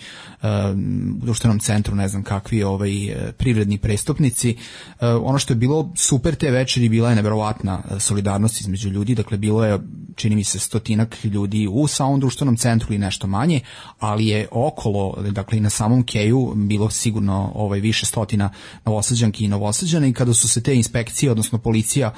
u 1.21 1.25
društvenom 1.25 1.59
centru 1.59 1.95
ne 1.95 2.07
znam 2.07 2.23
kakvi 2.23 2.63
ovaj 2.63 2.91
privredni 3.37 3.77
prestupnici. 3.77 4.57
Ono 5.01 5.39
što 5.39 5.53
je 5.53 5.57
bilo 5.57 5.91
super 5.95 6.35
te 6.35 6.51
večeri 6.51 6.89
bila 6.89 7.09
je 7.09 7.15
neverovatna 7.15 7.83
solidarnost 7.99 8.61
između 8.61 8.89
ljudi. 8.89 9.15
Dakle 9.15 9.37
bilo 9.37 9.65
je 9.65 9.79
čini 10.15 10.35
mi 10.35 10.43
se 10.43 10.59
stotinak 10.59 11.17
ljudi 11.23 11.67
u 11.71 11.87
samom 11.87 12.19
društvenom 12.19 12.57
centru 12.57 12.93
i 12.93 12.97
nešto 12.97 13.27
manje 13.27 13.59
ali 13.99 14.27
je 14.27 14.47
okolo 14.51 15.17
dakle 15.31 15.57
i 15.57 15.61
na 15.61 15.69
samom 15.69 16.03
keju 16.03 16.53
bilo 16.55 16.89
sigurno 16.89 17.51
ovaj 17.55 17.79
više 17.79 18.05
stotina 18.05 18.49
novosađanki 18.85 19.45
i 19.45 19.47
novosađana. 19.47 20.07
I 20.07 20.13
kada 20.13 20.33
su 20.33 20.47
se 20.47 20.63
te 20.63 20.75
inspekcije 20.75 21.31
odnosno 21.31 21.57
policija 21.57 22.13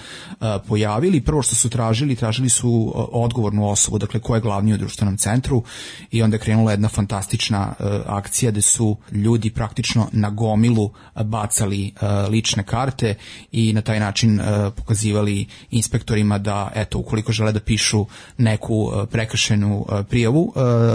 pojavili. 0.67 1.22
Prvo 1.22 1.41
što 1.41 1.56
su 1.56 1.69
tražili, 1.69 2.15
tražili 2.15 2.50
su 2.50 2.93
odgovornu 3.12 3.69
osobu, 3.69 3.98
dakle 3.98 4.19
ko 4.19 4.36
je 4.36 4.41
glavni 4.41 4.74
u 4.74 4.78
društvenom 4.78 5.17
centru 5.17 5.63
i 6.12 6.23
onda 6.23 6.35
je 6.35 6.39
krenula 6.39 6.71
jedna 6.71 6.89
fantastična 6.89 7.73
akcija 8.05 8.51
gde 8.51 8.62
su 8.62 8.97
ljudi 9.12 9.49
praktično 9.49 10.07
na 10.12 10.29
gomilu 10.29 10.91
bacali 11.23 11.93
lične 12.29 12.63
karte 12.63 13.15
i 13.51 13.73
na 13.73 13.81
taj 13.81 13.99
način 13.99 14.41
pokazivali 14.75 15.45
inspektorima 15.71 16.38
da 16.38 16.71
eto 16.75 16.99
ukoliko 16.99 17.31
žele 17.31 17.51
da 17.51 17.59
pišu 17.59 18.05
neku 18.38 18.91
prekršenu 19.12 19.85
prijavu 20.09 20.53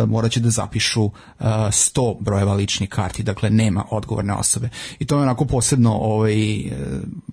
moraće 0.09 0.41
da 0.41 0.51
zapišu 0.51 1.11
100 1.41 2.17
brojeva 2.21 2.55
ličnih 2.55 2.89
karti, 2.89 3.23
dakle 3.23 3.51
nema 3.51 3.85
odgovorne 3.91 4.33
osobe. 4.33 4.69
I 4.99 5.05
to 5.05 5.17
je 5.17 5.23
onako 5.23 5.45
posebno 5.45 5.93
ovaj 5.93 6.35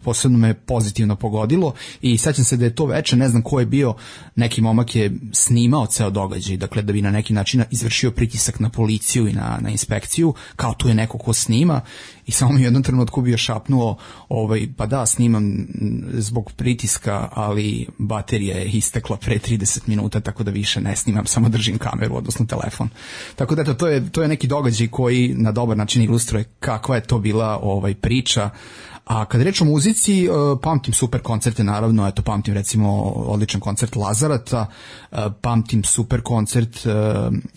posebno 0.03 0.38
me 0.38 0.53
pozitivno 0.53 1.15
pogodilo 1.15 1.73
i 2.01 2.17
sećam 2.17 2.45
se 2.45 2.57
da 2.57 2.65
je 2.65 2.75
to 2.75 2.86
veče, 2.86 3.15
ne 3.15 3.29
znam 3.29 3.41
ko 3.41 3.60
je 3.60 3.65
bio, 3.65 3.93
neki 4.36 4.62
momak 4.62 4.95
je 4.95 5.12
snimao 5.34 5.86
ceo 5.86 6.10
događaj, 6.10 6.57
dakle 6.57 6.81
da 6.81 6.93
bi 6.93 7.01
na 7.01 7.12
neki 7.12 7.34
način 7.34 7.61
izvršio 7.71 8.12
pritisak 8.12 8.60
na 8.60 8.69
policiju 8.69 9.28
i 9.28 9.34
na, 9.34 9.58
na 9.62 9.69
inspekciju, 9.69 10.34
kao 10.56 10.74
tu 10.74 10.88
je 10.88 10.93
neko 10.93 11.17
ko 11.17 11.34
snima 11.34 11.82
i 12.32 12.34
samo 12.34 12.54
mi 12.54 12.62
u 12.62 12.63
jednom 12.63 12.84
trenutku 12.84 13.22
bio 13.22 13.38
šapnuo, 13.38 13.98
ovaj, 14.30 14.67
pa 14.78 14.86
da, 14.86 15.06
snimam 15.06 15.67
zbog 16.13 16.52
pritiska, 16.52 17.30
ali 17.34 17.88
baterija 17.98 18.58
je 18.58 18.65
istekla 18.65 19.17
pre 19.17 19.39
30 19.39 19.88
minuta, 19.88 20.20
tako 20.20 20.44
da 20.44 20.52
više 20.52 20.82
ne 20.82 20.96
snimam, 20.96 21.26
samo 21.26 21.50
držim 21.50 21.78
kameru, 21.78 22.15
odnosno 22.15 22.46
telefon. 22.46 22.89
Tako 23.36 23.56
da 23.56 23.62
eto, 23.62 23.74
to 23.74 23.88
je, 23.88 24.10
to 24.10 24.22
je 24.22 24.28
neki 24.28 24.48
događaj 24.48 24.88
koji 24.88 25.34
na 25.38 25.52
dobar 25.52 25.78
način 25.78 26.04
ilustruje 26.04 26.44
kakva 26.60 26.96
je 26.96 27.04
to 27.04 27.20
bila 27.20 27.60
ovaj 27.62 27.96
priča, 27.96 28.50
A 29.06 29.26
kad 29.26 29.41
reč 29.41 29.62
o 29.62 29.65
muzici, 29.65 30.26
e, 30.26 30.30
pamtim 30.62 30.94
super 30.94 31.22
koncerte, 31.22 31.63
naravno, 31.63 32.08
eto, 32.08 32.22
pamtim 32.22 32.54
recimo 32.54 33.02
odličan 33.02 33.62
koncert 33.62 33.96
Lazarata, 33.96 34.67
e, 35.12 35.17
pamtim 35.41 35.84
super 35.84 36.22
koncert 36.22 36.86
e, 36.86 36.89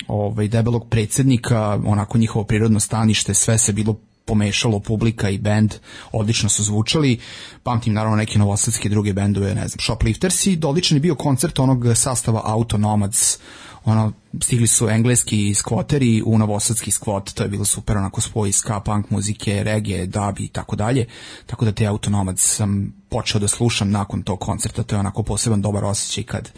ovaj, 0.09 0.49
debelog 0.49 0.89
predsednika, 0.91 1.81
onako 1.87 2.19
njihovo 2.19 2.45
prirodno 2.45 2.81
stanište, 2.81 3.35
sve 3.35 3.59
se 3.59 3.73
bilo 3.73 3.97
pomešalo 4.25 4.81
publika 4.81 5.31
i 5.31 5.39
bend, 5.39 5.75
odlično 6.13 6.49
su 6.49 6.65
zvučali. 6.65 7.19
Pamtim 7.63 7.95
naravno 7.95 8.17
neke 8.17 8.39
novosadske 8.39 8.89
druge 8.89 9.13
bendove, 9.13 9.55
ne 9.55 9.69
znam, 9.69 9.81
Shoplifters 9.81 10.47
i 10.47 10.59
odličan 10.65 10.97
je 10.97 11.01
bio 11.01 11.15
koncert 11.15 11.59
onog 11.59 11.85
sastava 11.95 12.41
Autonomads, 12.45 13.39
ono, 13.85 14.13
stigli 14.43 14.67
su 14.67 14.89
engleski 14.89 15.55
skvoteri 15.55 16.23
u 16.27 16.39
novosadski 16.39 16.91
skvot, 16.91 17.33
to 17.33 17.43
je 17.43 17.49
bilo 17.49 17.65
super, 17.65 17.97
onako 17.97 18.21
spoj 18.21 18.53
ska, 18.53 18.81
punk 18.81 19.11
muzike, 19.11 19.63
reggae, 19.65 20.07
dub 20.07 20.41
i 20.41 20.49
tako 20.49 20.77
dalje, 20.77 21.07
tako 21.47 21.65
da 21.65 21.73
te 21.73 21.87
autonomad 21.87 22.39
sam 22.39 22.95
počeo 23.09 23.41
da 23.41 23.49
slušam 23.49 23.91
nakon 23.91 24.23
tog 24.23 24.41
koncerta, 24.41 24.83
to 24.83 24.97
je 24.97 25.01
onako 25.01 25.23
poseban 25.23 25.63
dobar 25.63 25.85
osjećaj 25.85 26.25
kad 26.25 26.53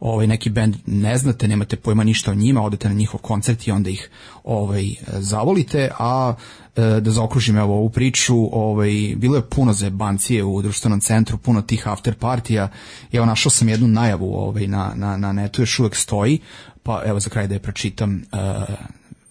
ovaj 0.00 0.26
neki 0.26 0.50
bend 0.50 0.76
ne 0.86 1.18
znate, 1.18 1.48
nemate 1.48 1.76
pojma 1.76 2.04
ništa 2.04 2.30
o 2.30 2.34
njima, 2.34 2.62
odete 2.62 2.88
na 2.88 2.94
njihov 2.94 3.20
koncert 3.20 3.66
i 3.66 3.70
onda 3.70 3.90
ih 3.90 4.10
ovaj 4.44 4.84
zavolite, 5.12 5.90
a 5.98 6.34
da 7.00 7.10
zaokružim 7.10 7.56
evo 7.56 7.76
ovu 7.76 7.90
priču, 7.90 8.34
ovaj 8.52 8.90
bilo 9.16 9.36
je 9.36 9.48
puno 9.48 9.72
zebancije 9.72 10.44
u 10.44 10.62
društvenom 10.62 11.00
centru, 11.00 11.38
puno 11.38 11.62
tih 11.62 11.88
after 11.88 12.14
partija. 12.14 12.68
Evo 13.12 13.26
našao 13.26 13.50
sam 13.50 13.68
jednu 13.68 13.88
najavu 13.88 14.34
ovaj 14.34 14.66
na 14.66 14.92
na 14.94 15.16
na 15.16 15.32
netu 15.32 15.62
još 15.62 15.78
uvek 15.78 15.96
stoji, 15.96 16.38
pa 16.82 17.02
evo 17.06 17.20
za 17.20 17.30
kraj 17.30 17.46
da 17.46 17.54
je 17.54 17.60
pročitam. 17.60 18.22
Uh, 18.32 18.74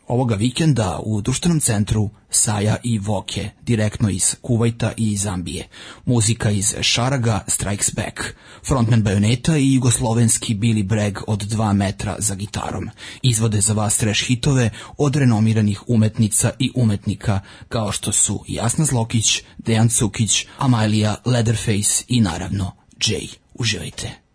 ovoga 0.08 0.36
vikenda 0.36 1.00
u 1.04 1.22
društvenom 1.22 1.60
centru 1.60 2.10
Saja 2.30 2.76
i 2.84 3.00
Voke, 3.00 3.50
direktno 3.62 4.10
iz 4.10 4.36
Kuvajta 4.42 4.92
i 4.98 5.18
Zambije. 5.18 5.68
Muzika 6.06 6.52
iz 6.52 6.76
Šaraga 6.82 7.44
Strikes 7.48 7.94
Back, 7.96 8.36
frontman 8.68 9.04
Bajoneta 9.04 9.58
i 9.58 9.74
jugoslovenski 9.74 10.56
Billy 10.56 10.84
Bragg 10.84 11.18
od 11.28 11.40
2 11.40 11.74
metra 11.74 12.16
za 12.20 12.36
gitarom. 12.36 12.90
Izvode 13.22 13.62
za 13.62 13.74
vas 13.74 13.98
trash 13.98 14.24
hitove 14.26 14.70
od 14.98 15.16
renomiranih 15.16 15.82
umetnica 15.88 16.52
i 16.60 16.72
umetnika 16.76 17.40
kao 17.70 17.92
što 17.92 18.12
su 18.12 18.44
Jasna 18.48 18.86
Zlokić, 18.86 19.44
Dejan 19.58 19.90
Cukić, 19.90 20.46
Amailija 20.58 21.16
Leatherface 21.26 22.04
i 22.08 22.22
naravno 22.22 22.72
Jay. 23.00 23.28
Uživajte. 23.54 24.27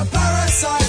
A 0.00 0.04
parasite. 0.06 0.79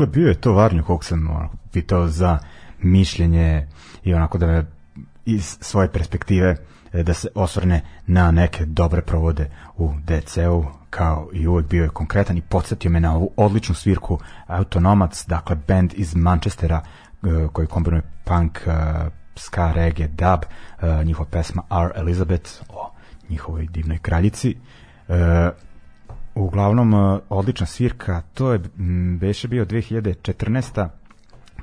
Dakle, 0.00 0.20
bio 0.20 0.28
je 0.28 0.40
to 0.40 0.52
Varnju 0.52 0.84
kog 0.84 1.04
sam 1.04 1.30
onako, 1.30 1.56
pitao 1.72 2.08
za 2.08 2.38
mišljenje 2.82 3.66
i 4.04 4.14
onako 4.14 4.38
da 4.38 4.46
me 4.46 4.64
iz 5.24 5.58
svoje 5.60 5.92
perspektive 5.92 6.56
e, 6.92 7.02
da 7.02 7.14
se 7.14 7.28
osvrne 7.34 7.82
na 8.06 8.30
neke 8.30 8.64
dobre 8.64 9.02
provode 9.02 9.50
u 9.76 9.92
DC-u 10.04 10.64
kao 10.90 11.28
i 11.32 11.46
uvek 11.46 11.66
bio 11.66 11.82
je 11.82 11.88
konkretan 11.88 12.36
i 12.36 12.42
podsjetio 12.42 12.90
me 12.90 13.00
na 13.00 13.14
ovu 13.14 13.30
odličnu 13.36 13.74
svirku 13.74 14.18
Autonomac, 14.46 15.26
dakle 15.26 15.56
band 15.68 15.92
iz 15.96 16.14
Manchestera 16.14 16.80
e, 16.82 17.48
koji 17.52 17.66
kombinuje 17.66 18.02
punk, 18.24 18.58
e, 18.66 18.70
ska, 19.36 19.72
reggae, 19.72 20.08
dub, 20.08 20.40
njihova 21.04 21.28
pesma 21.30 21.62
Our 21.70 21.92
Elizabeth 21.96 22.50
o 22.68 22.92
njihovoj 23.28 23.66
divnoj 23.66 23.98
kraljici. 23.98 24.56
Uglavnom 26.34 26.94
e, 26.94 27.20
odlična 27.28 27.66
svirka, 27.66 28.22
to 28.34 28.52
je 28.52 28.60
m, 28.78 29.18
beše 29.18 29.48
bio 29.48 29.64
2014 29.64 30.88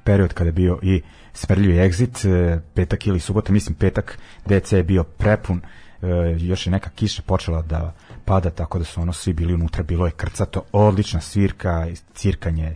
period 0.04 0.34
kada 0.34 0.48
je 0.48 0.54
bio 0.54 0.80
i 0.82 1.02
Smrljivi 1.34 1.78
exit, 1.78 2.28
e, 2.28 2.60
petak 2.74 3.08
ili 3.08 3.20
subota, 3.20 3.54
mislim 3.54 3.76
petak, 3.76 4.20
DC 4.46 4.72
je 4.72 4.84
bio 4.84 5.04
prepun, 5.04 5.62
e, 6.02 6.08
još 6.40 6.68
je 6.68 6.72
neka 6.72 6.90
kiša 6.90 7.22
počela 7.26 7.62
da 7.62 7.94
pada, 8.26 8.50
tako 8.50 8.80
da 8.80 8.86
su 8.86 9.02
ono 9.02 9.14
svi 9.14 9.34
bili 9.34 9.54
unutra, 9.54 9.84
bilo 9.84 10.06
je 10.06 10.12
krcato, 10.12 10.64
odlična 10.72 11.22
svirka, 11.22 11.88
cirkanje 12.14 12.76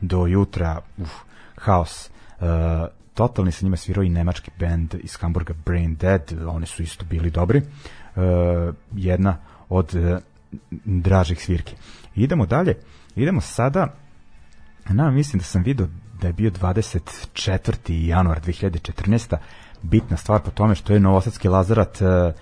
do 0.00 0.26
jutra, 0.26 0.80
uf, 0.98 1.10
haos. 1.56 2.10
Totalni 3.14 3.52
sa 3.52 3.64
njima 3.64 3.76
svirao 3.76 4.02
i 4.04 4.08
nemački 4.08 4.50
band 4.60 4.94
iz 4.94 5.16
Hamburga 5.16 5.54
Brain 5.64 5.94
Dead, 5.94 6.32
oni 6.46 6.66
su 6.66 6.82
isto 6.82 7.04
bili 7.04 7.30
dobri. 7.30 7.62
Jedna 8.92 9.36
od 9.68 9.94
dražih 10.84 11.44
svirki. 11.44 11.74
Idemo 12.14 12.46
dalje, 12.46 12.74
idemo 13.16 13.40
sada 13.40 13.94
na, 14.88 15.10
mislim 15.10 15.38
da 15.38 15.44
sam 15.44 15.62
video 15.62 15.86
da 16.20 16.26
je 16.26 16.32
bio 16.32 16.50
24. 16.50 18.06
januar 18.06 18.40
2014. 18.40 19.36
bitna 19.82 20.16
stvar 20.16 20.40
po 20.40 20.50
tome 20.50 20.74
što 20.74 20.92
je 20.92 21.00
Novosadski 21.00 21.48
Lazarat 21.48 22.02
e, 22.02 22.32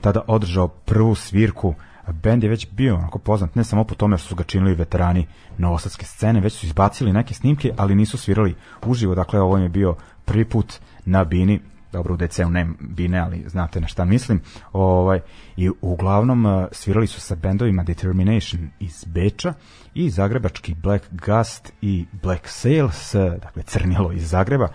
tada 0.00 0.20
održao 0.26 0.68
prvu 0.68 1.14
svirku 1.14 1.74
bend 2.12 2.42
je 2.42 2.50
već 2.50 2.68
bio 2.70 2.94
onako 2.94 3.18
poznat 3.18 3.54
ne 3.54 3.64
samo 3.64 3.84
po 3.84 3.94
tome 3.94 4.18
što 4.18 4.28
su 4.28 4.34
ga 4.34 4.44
činili 4.44 4.74
veterani 4.74 5.26
novosadske 5.58 6.06
scene, 6.06 6.40
već 6.40 6.52
su 6.52 6.66
izbacili 6.66 7.12
neke 7.12 7.34
snimke, 7.34 7.72
ali 7.76 7.94
nisu 7.94 8.18
svirali 8.18 8.54
uživo, 8.86 9.14
dakle 9.14 9.40
ovo 9.40 9.58
je 9.58 9.68
bio 9.68 9.96
prvi 10.24 10.44
put 10.44 10.74
na 11.04 11.24
bini 11.24 11.60
dobro 11.96 12.14
u 12.14 12.16
DC-u 12.16 12.50
ne 12.50 12.66
bine, 12.80 13.18
ali 13.18 13.44
znate 13.46 13.80
na 13.80 13.86
šta 13.86 14.04
mislim. 14.04 14.40
Ovaj, 14.72 15.20
I 15.56 15.70
uglavnom 15.80 16.46
uh, 16.46 16.64
svirali 16.72 17.06
su 17.06 17.20
sa 17.20 17.34
bendovima 17.34 17.82
Determination 17.82 18.70
iz 18.80 19.04
Beča 19.04 19.54
i 19.94 20.10
zagrebački 20.10 20.74
Black 20.74 21.04
Gust 21.10 21.72
i 21.82 22.06
Black 22.22 22.48
Sails, 22.48 23.14
uh, 23.14 23.32
dakle 23.42 23.62
crnilo 23.62 24.12
iz 24.12 24.28
Zagreba. 24.30 24.68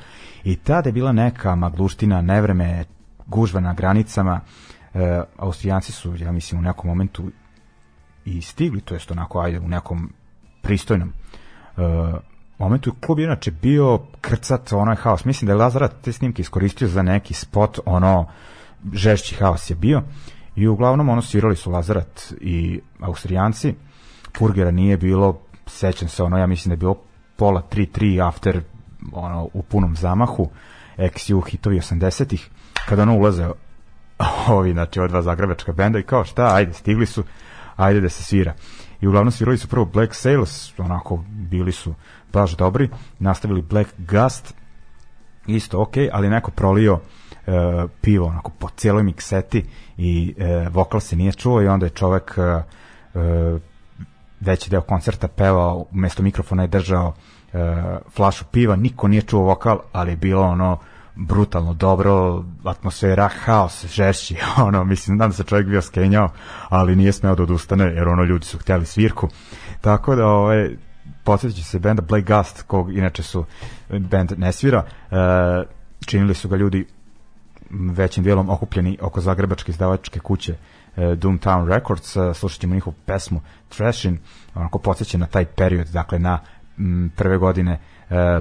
I 0.44 0.56
tada 0.56 0.90
je 0.90 0.94
bila 0.94 1.12
neka 1.12 1.56
magluština, 1.56 2.22
nevreme, 2.22 2.86
gužva 3.26 3.60
na 3.60 3.74
granicama. 3.74 4.42
Uh, 4.94 5.02
Austrijanci 5.38 5.92
su, 5.92 6.16
ja 6.18 6.32
mislim, 6.32 6.60
u 6.60 6.64
nekom 6.64 6.90
momentu 6.90 7.32
i 8.26 8.42
stigli, 8.42 8.82
to 8.82 8.94
jest 8.94 9.12
onako, 9.12 9.40
ajde, 9.40 9.60
u 9.60 9.68
nekom 9.68 10.14
pristojnom 10.62 11.14
uh, 11.78 11.84
momentu 12.62 12.90
je 12.90 12.94
klub 13.06 13.20
inače 13.20 13.52
bio 13.52 14.00
krcat, 14.22 14.74
onaj 14.74 14.96
haos. 14.96 15.26
Mislim 15.26 15.46
da 15.46 15.52
je 15.52 15.58
Lazarat 15.58 15.92
te 16.02 16.12
snimke 16.12 16.42
iskoristio 16.42 16.88
za 16.88 17.02
neki 17.02 17.34
spot, 17.34 17.80
ono, 17.86 18.28
žešći 18.94 19.36
haos 19.36 19.70
je 19.70 19.76
bio. 19.76 20.02
I 20.56 20.68
uglavnom 20.68 21.10
ono 21.10 21.22
svirali 21.22 21.56
su 21.56 21.72
Lazarat 21.72 22.34
i 22.42 22.80
Austrijanci. 23.00 23.74
Purgera 24.40 24.72
nije 24.72 24.98
bilo, 24.98 25.40
sećam 25.68 26.08
se, 26.08 26.24
ono, 26.24 26.38
ja 26.38 26.48
mislim 26.48 26.70
da 26.70 26.74
je 26.74 26.78
bilo 26.78 26.96
pola 27.36 27.62
3-3 27.72 28.28
after 28.28 28.62
ono, 29.14 29.50
u 29.54 29.64
punom 29.64 29.96
zamahu, 29.96 30.50
XU 30.98 31.50
hitovi 31.50 31.80
80-ih, 31.80 32.50
kada 32.88 33.02
ono 33.02 33.18
ulaze 33.18 33.50
ovi, 34.48 34.72
znači, 34.72 35.00
ova 35.00 35.08
dva 35.08 35.22
zagrebačka 35.22 35.72
benda 35.72 36.00
i 36.00 36.04
kao 36.04 36.26
šta, 36.26 36.56
ajde, 36.56 36.74
stigli 36.74 37.06
su, 37.06 37.24
ajde 37.76 38.02
da 38.02 38.10
se 38.10 38.24
svira. 38.24 38.54
I 39.02 39.08
uglavnom 39.08 39.32
svirali 39.32 39.58
su 39.58 39.68
prvo 39.68 39.86
Black 39.86 40.16
Sails, 40.16 40.80
onako, 40.80 41.24
bili 41.28 41.72
su 41.72 41.94
baš 42.34 42.52
dobri, 42.52 42.90
nastavili 43.20 43.62
Black 43.62 43.90
Gust, 43.98 44.54
isto 45.48 45.82
ok, 45.82 45.94
ali 46.12 46.30
neko 46.30 46.52
prolio 46.52 47.00
e, 47.48 47.52
pivo 48.02 48.28
onako 48.28 48.52
po 48.60 48.70
cijeloj 48.70 49.04
mikseti 49.04 49.66
i 49.98 50.36
e, 50.38 50.70
vokal 50.70 51.00
se 51.00 51.16
nije 51.16 51.32
čuo 51.32 51.62
i 51.62 51.68
onda 51.68 51.86
je 51.86 51.90
čovek 51.90 52.38
e, 52.38 52.42
e, 52.42 52.64
veći 54.40 54.70
deo 54.70 54.82
koncerta 54.82 55.28
pevao, 55.28 55.86
umesto 55.92 56.24
mikrofona 56.24 56.64
je 56.64 56.68
držao 56.68 57.14
e, 57.54 57.58
flašu 58.16 58.46
piva, 58.52 58.76
niko 58.76 59.08
nije 59.08 59.22
čuo 59.22 59.42
vokal, 59.42 59.80
ali 59.92 60.12
je 60.12 60.16
bilo 60.18 60.42
ono 60.42 60.78
brutalno 61.16 61.74
dobro, 61.74 62.44
atmosfera, 62.64 63.28
haos, 63.28 63.86
žešći, 63.86 64.36
ono, 64.68 64.84
mislim, 64.84 65.18
nadam 65.18 65.34
se 65.34 65.44
čovjek 65.44 65.68
bio 65.68 65.82
skenjao, 65.82 66.30
ali 66.70 66.96
nije 66.96 67.12
smeo 67.12 67.36
da 67.36 67.44
odustane, 67.44 67.86
jer 67.86 68.08
ono, 68.08 68.24
ljudi 68.24 68.46
su 68.46 68.58
htjeli 68.58 68.86
svirku, 68.86 69.30
tako 69.82 70.16
da, 70.16 70.28
ovaj, 70.28 70.70
podsjetit 71.24 71.66
se 71.66 71.80
benda 71.80 72.02
Black 72.02 72.28
Gust, 72.28 72.62
kog 72.62 72.98
inače 72.98 73.24
su 73.24 73.46
band 73.90 74.34
ne 74.38 74.52
svira, 74.52 74.84
e, 75.12 75.16
činili 76.06 76.34
su 76.34 76.50
ga 76.50 76.56
ljudi 76.56 76.88
većim 77.72 78.24
dijelom 78.24 78.50
okupljeni 78.50 78.98
oko 79.02 79.22
zagrebačke 79.22 79.72
izdavačke 79.72 80.20
kuće 80.20 80.52
e, 80.52 81.02
Doomtown 81.02 81.68
Records, 81.68 82.16
e, 82.16 82.34
slušat 82.34 82.62
ćemo 82.62 82.74
njihovu 82.74 82.96
pesmu 83.06 83.42
Trashin, 83.70 84.18
onako 84.56 84.80
podsjeća 84.80 85.18
na 85.18 85.26
taj 85.26 85.46
period, 85.46 85.88
dakle 85.88 86.20
na 86.20 86.40
m, 86.78 87.12
prve 87.16 87.38
godine 87.38 87.80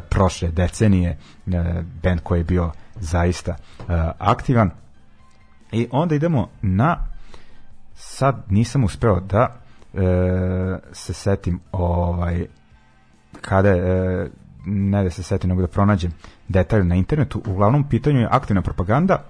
prošle 0.08 0.48
decenije, 0.48 1.10
e, 1.10 1.82
band 2.02 2.20
koji 2.22 2.40
je 2.40 2.44
bio 2.44 2.70
zaista 2.96 3.50
e, 3.50 3.56
aktivan. 4.18 4.70
I 5.72 5.88
onda 5.90 6.14
idemo 6.14 6.48
na 6.62 7.06
sad 7.94 8.42
nisam 8.48 8.84
uspeo 8.84 9.20
da 9.20 9.48
e, 9.94 9.98
se 10.92 11.12
setim 11.12 11.60
ovaj 11.72 12.46
kada 13.40 13.68
e, 13.68 14.28
ne 14.66 15.04
da 15.04 15.10
se 15.10 15.22
setim 15.22 15.50
nego 15.50 15.62
da 15.62 15.68
pronađem 15.68 16.12
detalj 16.48 16.84
na 16.84 16.94
internetu 16.94 17.42
uglavnom 17.46 17.88
pitanju 17.88 18.20
je 18.20 18.28
aktivna 18.30 18.62
propaganda 18.62 19.22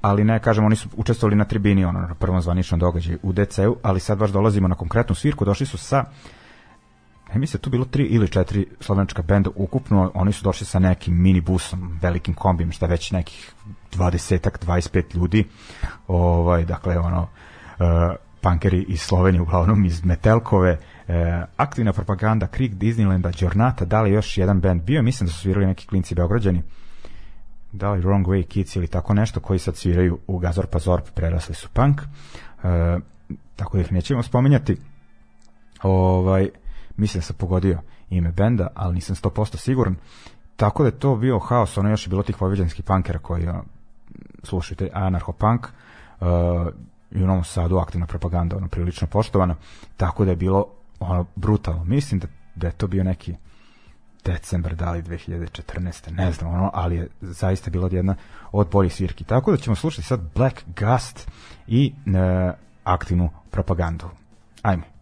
ali 0.00 0.24
ne, 0.24 0.40
kažem, 0.40 0.64
oni 0.64 0.76
su 0.76 0.88
učestvovali 0.96 1.36
na 1.36 1.44
tribini, 1.44 1.84
ono, 1.84 2.00
na 2.00 2.14
prvom 2.14 2.40
zvaničnom 2.40 2.80
događaju 2.80 3.18
u 3.22 3.32
DC-u, 3.32 3.76
ali 3.82 4.00
sad 4.00 4.18
baš 4.18 4.30
dolazimo 4.30 4.68
na 4.68 4.74
konkretnu 4.74 5.14
svirku, 5.14 5.44
došli 5.44 5.66
su 5.66 5.78
sa 5.78 6.04
ne 7.32 7.38
mislim, 7.38 7.60
tu 7.60 7.70
bilo 7.70 7.84
tri 7.84 8.04
ili 8.04 8.28
četiri 8.28 8.66
slovenačka 8.80 9.22
benda 9.22 9.50
ukupno, 9.54 10.10
oni 10.14 10.32
su 10.32 10.44
došli 10.44 10.66
sa 10.66 10.78
nekim 10.78 11.22
minibusom, 11.22 11.98
velikim 12.02 12.34
kombijem, 12.34 12.72
šta 12.72 12.86
već 12.86 13.10
nekih 13.10 13.52
20-ak, 13.92 14.66
25 14.66 15.16
ljudi, 15.16 15.44
ovaj, 16.06 16.64
dakle, 16.64 16.98
ono, 16.98 17.22
uh, 17.22 17.26
punkeri 18.40 18.84
iz 18.88 19.00
Slovenije, 19.00 19.42
uglavnom 19.42 19.84
iz 19.84 20.04
Metelkove, 20.04 20.72
uh, 20.72 21.14
aktivna 21.56 21.92
propaganda, 21.92 22.46
Krik 22.46 22.72
Disneylanda, 22.72 23.42
Jornata, 23.42 23.84
da 23.84 24.02
li 24.02 24.10
još 24.10 24.38
jedan 24.38 24.60
band? 24.60 24.82
Bio, 24.82 25.02
mislim 25.02 25.26
da 25.26 25.32
su 25.32 25.40
svirali 25.40 25.66
neki 25.66 25.86
klinci 25.86 26.14
beograđani, 26.14 26.62
da 27.72 27.90
li 27.90 28.02
Wrong 28.02 28.24
Way 28.24 28.46
Kids 28.46 28.76
ili 28.76 28.86
tako 28.86 29.14
nešto, 29.14 29.40
koji 29.40 29.58
sad 29.58 29.76
sviraju 29.76 30.18
u 30.26 30.38
Gazor 30.38 30.66
Pazorp, 30.66 31.08
prerasli 31.14 31.54
su 31.54 31.68
punk, 31.68 32.00
uh, 32.00 33.02
tako 33.56 33.76
da 33.76 33.80
ih 33.80 33.92
nećemo 33.92 34.22
spominjati, 34.22 34.76
ovaj, 35.82 36.48
mislim 36.98 37.20
da 37.20 37.24
sam 37.24 37.36
pogodio 37.36 37.80
ime 38.10 38.32
benda, 38.32 38.68
ali 38.74 38.94
nisam 38.94 39.16
100% 39.16 39.56
siguran. 39.56 39.96
Tako 40.56 40.82
da 40.82 40.88
je 40.88 40.98
to 40.98 41.16
bio 41.16 41.38
haos, 41.38 41.78
ono 41.78 41.90
još 41.90 42.06
je 42.06 42.10
bilo 42.10 42.22
tih 42.22 42.40
vojvođanskih 42.40 42.84
punkera 42.84 43.18
koji 43.18 43.48
uh, 43.48 43.54
slušajte 44.42 44.90
anarcho-punk 44.94 45.66
uh, 46.20 46.26
i 47.10 47.22
u 47.22 47.26
Novom 47.26 47.44
Sadu 47.44 47.76
aktivna 47.76 48.06
propaganda, 48.06 48.56
ono 48.56 48.68
prilično 48.68 49.06
poštovana, 49.06 49.56
tako 49.96 50.24
da 50.24 50.30
je 50.30 50.36
bilo 50.36 50.66
ono 51.00 51.26
brutalno. 51.36 51.84
Mislim 51.84 52.20
da, 52.20 52.26
da 52.54 52.66
je 52.66 52.72
to 52.72 52.86
bio 52.86 53.04
neki 53.04 53.34
decembar, 54.24 54.74
da 54.74 54.92
li 54.92 55.02
2014. 55.02 56.10
ne 56.10 56.32
znam, 56.32 56.54
ono, 56.54 56.70
ali 56.74 56.96
je 56.96 57.08
zaista 57.20 57.70
bila 57.70 57.88
jedna 57.92 58.14
od 58.52 58.68
boljih 58.70 58.94
svirki. 58.94 59.24
Tako 59.24 59.50
da 59.50 59.56
ćemo 59.56 59.76
slušati 59.76 60.06
sad 60.06 60.20
Black 60.34 60.64
Gust 60.66 61.30
i 61.66 61.92
uh, 62.06 62.12
aktivnu 62.84 63.30
propagandu. 63.50 64.08
Ajmo. 64.62 64.97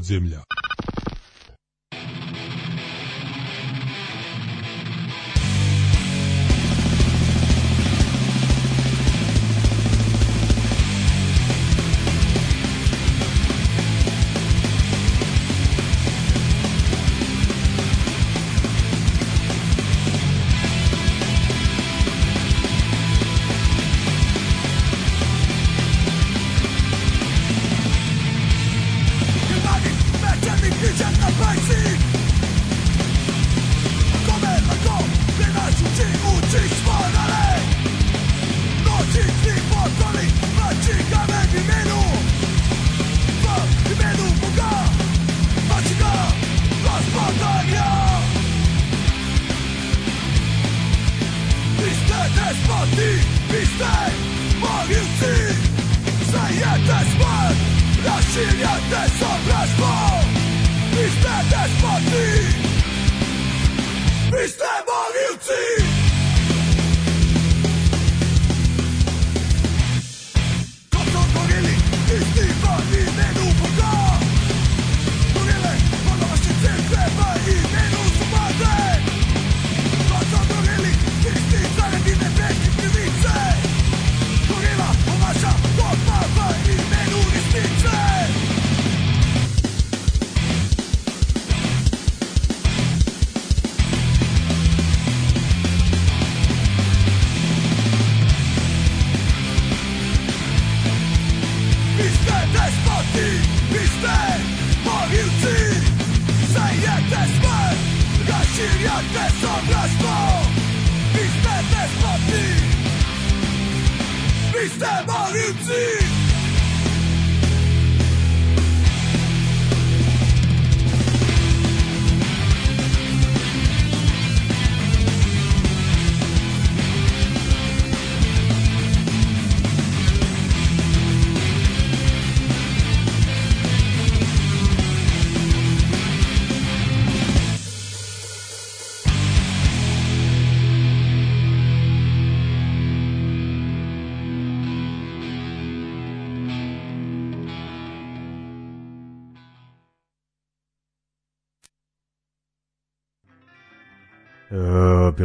Ljudi 0.00 0.49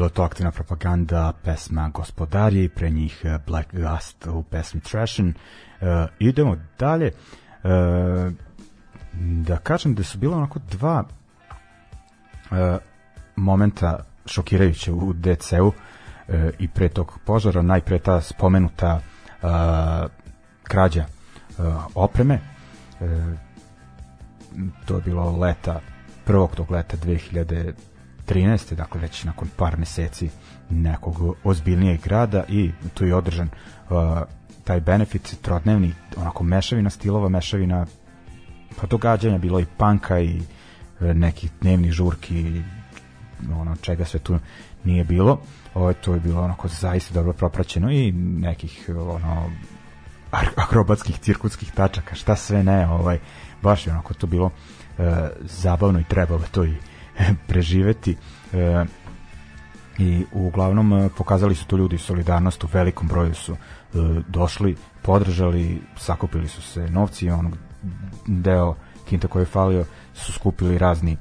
bilo 0.06 0.14
to 0.14 0.24
aktivna 0.24 0.52
propaganda 0.52 1.34
pesma 1.44 1.90
Gospodari, 1.90 2.70
pre 2.70 2.90
njih 2.90 3.22
e, 3.24 3.40
Black 3.48 3.74
Gust 3.74 4.28
u 4.28 4.44
pesmi 4.44 4.82
Trashin. 4.82 5.34
E, 5.82 6.08
idemo 6.20 6.58
dalje. 6.80 7.08
E, 7.08 7.12
da 9.14 9.58
kažem 9.58 9.96
da 9.96 10.04
su 10.04 10.18
bilo 10.18 10.38
onako 10.38 10.60
dva 10.72 11.04
e, 12.52 12.78
momenta 13.36 14.06
šokirajuće 14.26 14.92
u 14.92 15.14
DC-u 15.14 15.74
e, 16.28 16.52
i 16.60 16.68
pre 16.68 16.90
tog 16.90 17.20
požara, 17.26 17.62
najpre 17.62 18.00
ta 18.00 18.22
spomenuta 18.22 19.00
e, 19.00 19.48
krađa 20.64 21.02
e, 21.02 21.08
opreme. 21.96 22.40
E, 23.02 23.36
to 24.86 24.96
je 24.96 25.02
bilo 25.02 25.38
leta, 25.38 25.80
prvog 26.26 26.56
tog 26.56 26.72
leta 26.72 26.98
2013. 28.28 28.76
dakle 28.76 29.02
već 29.02 29.24
nakon 29.24 29.48
par 29.56 29.78
meseci 29.78 30.30
nekog 30.70 31.38
ozbiljnijeg 31.44 32.02
grada 32.02 32.44
i 32.50 32.72
tu 32.94 33.06
je 33.06 33.16
održan 33.16 33.50
uh, 33.90 33.98
taj 34.64 34.80
benefit 34.80 35.36
trodnevni, 35.42 35.94
onako 36.18 36.44
mešavina 36.44 36.90
stilova, 36.90 37.30
mešavina 37.30 37.86
pa 38.82 38.88
događanja, 38.88 39.38
bilo 39.38 39.60
i 39.60 39.66
panka 39.78 40.20
i 40.20 40.42
e, 41.02 41.14
nekih 41.14 41.52
dnevnih 41.62 41.92
žurki 41.92 42.62
ono 43.54 43.76
čega 43.76 44.06
sve 44.06 44.20
tu 44.20 44.40
nije 44.84 45.04
bilo. 45.04 45.40
Ovo 45.74 45.94
to 45.94 46.14
je 46.14 46.20
bilo 46.20 46.44
onako 46.44 46.68
zaista 46.68 47.14
dobro 47.14 47.34
propraćeno 47.34 47.92
i 47.92 48.12
nekih 48.12 48.90
ono 48.98 49.50
akrobatskih 50.56 51.20
cirkutskih 51.20 51.72
tačaka, 51.72 52.16
šta 52.16 52.36
sve 52.36 52.64
ne, 52.64 52.88
ovaj 52.88 53.20
baš 53.62 53.88
je 53.88 53.94
onako 53.94 54.14
to 54.14 54.28
bilo 54.28 54.52
e, 54.98 55.30
zabavno 55.42 56.00
i 56.00 56.04
trebalo 56.04 56.44
to 56.52 56.66
i 56.66 56.74
preživeti. 57.48 58.18
E, 58.54 58.86
i 59.98 60.26
uglavnom 60.32 60.94
e, 60.94 61.10
pokazali 61.18 61.56
su 61.56 61.66
to 61.66 61.78
ljudi 61.78 61.98
solidarnost 61.98 62.64
u 62.64 62.68
velikom 62.74 63.08
broju 63.08 63.34
su 63.34 63.54
e, 63.54 63.58
došli, 64.28 64.76
podržali, 65.02 65.82
sakupili 65.98 66.48
su 66.48 66.62
se 66.62 66.90
novci, 66.90 67.30
on 67.30 67.54
deo 68.28 68.76
kinta 69.06 69.28
koji 69.28 69.42
je 69.42 69.46
falio 69.46 69.86
su 70.14 70.34
skupili 70.34 70.78
razni 70.78 71.12
e, 71.12 71.18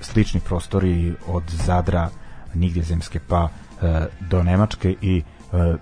slični 0.00 0.40
prostori 0.40 1.14
od 1.26 1.42
Zadra, 1.48 2.10
nigdje 2.54 2.82
zemske 2.82 3.20
pa 3.28 3.48
e, 3.82 4.06
do 4.20 4.42
Nemačke 4.42 4.94
i 5.00 5.18
e, 5.18 5.22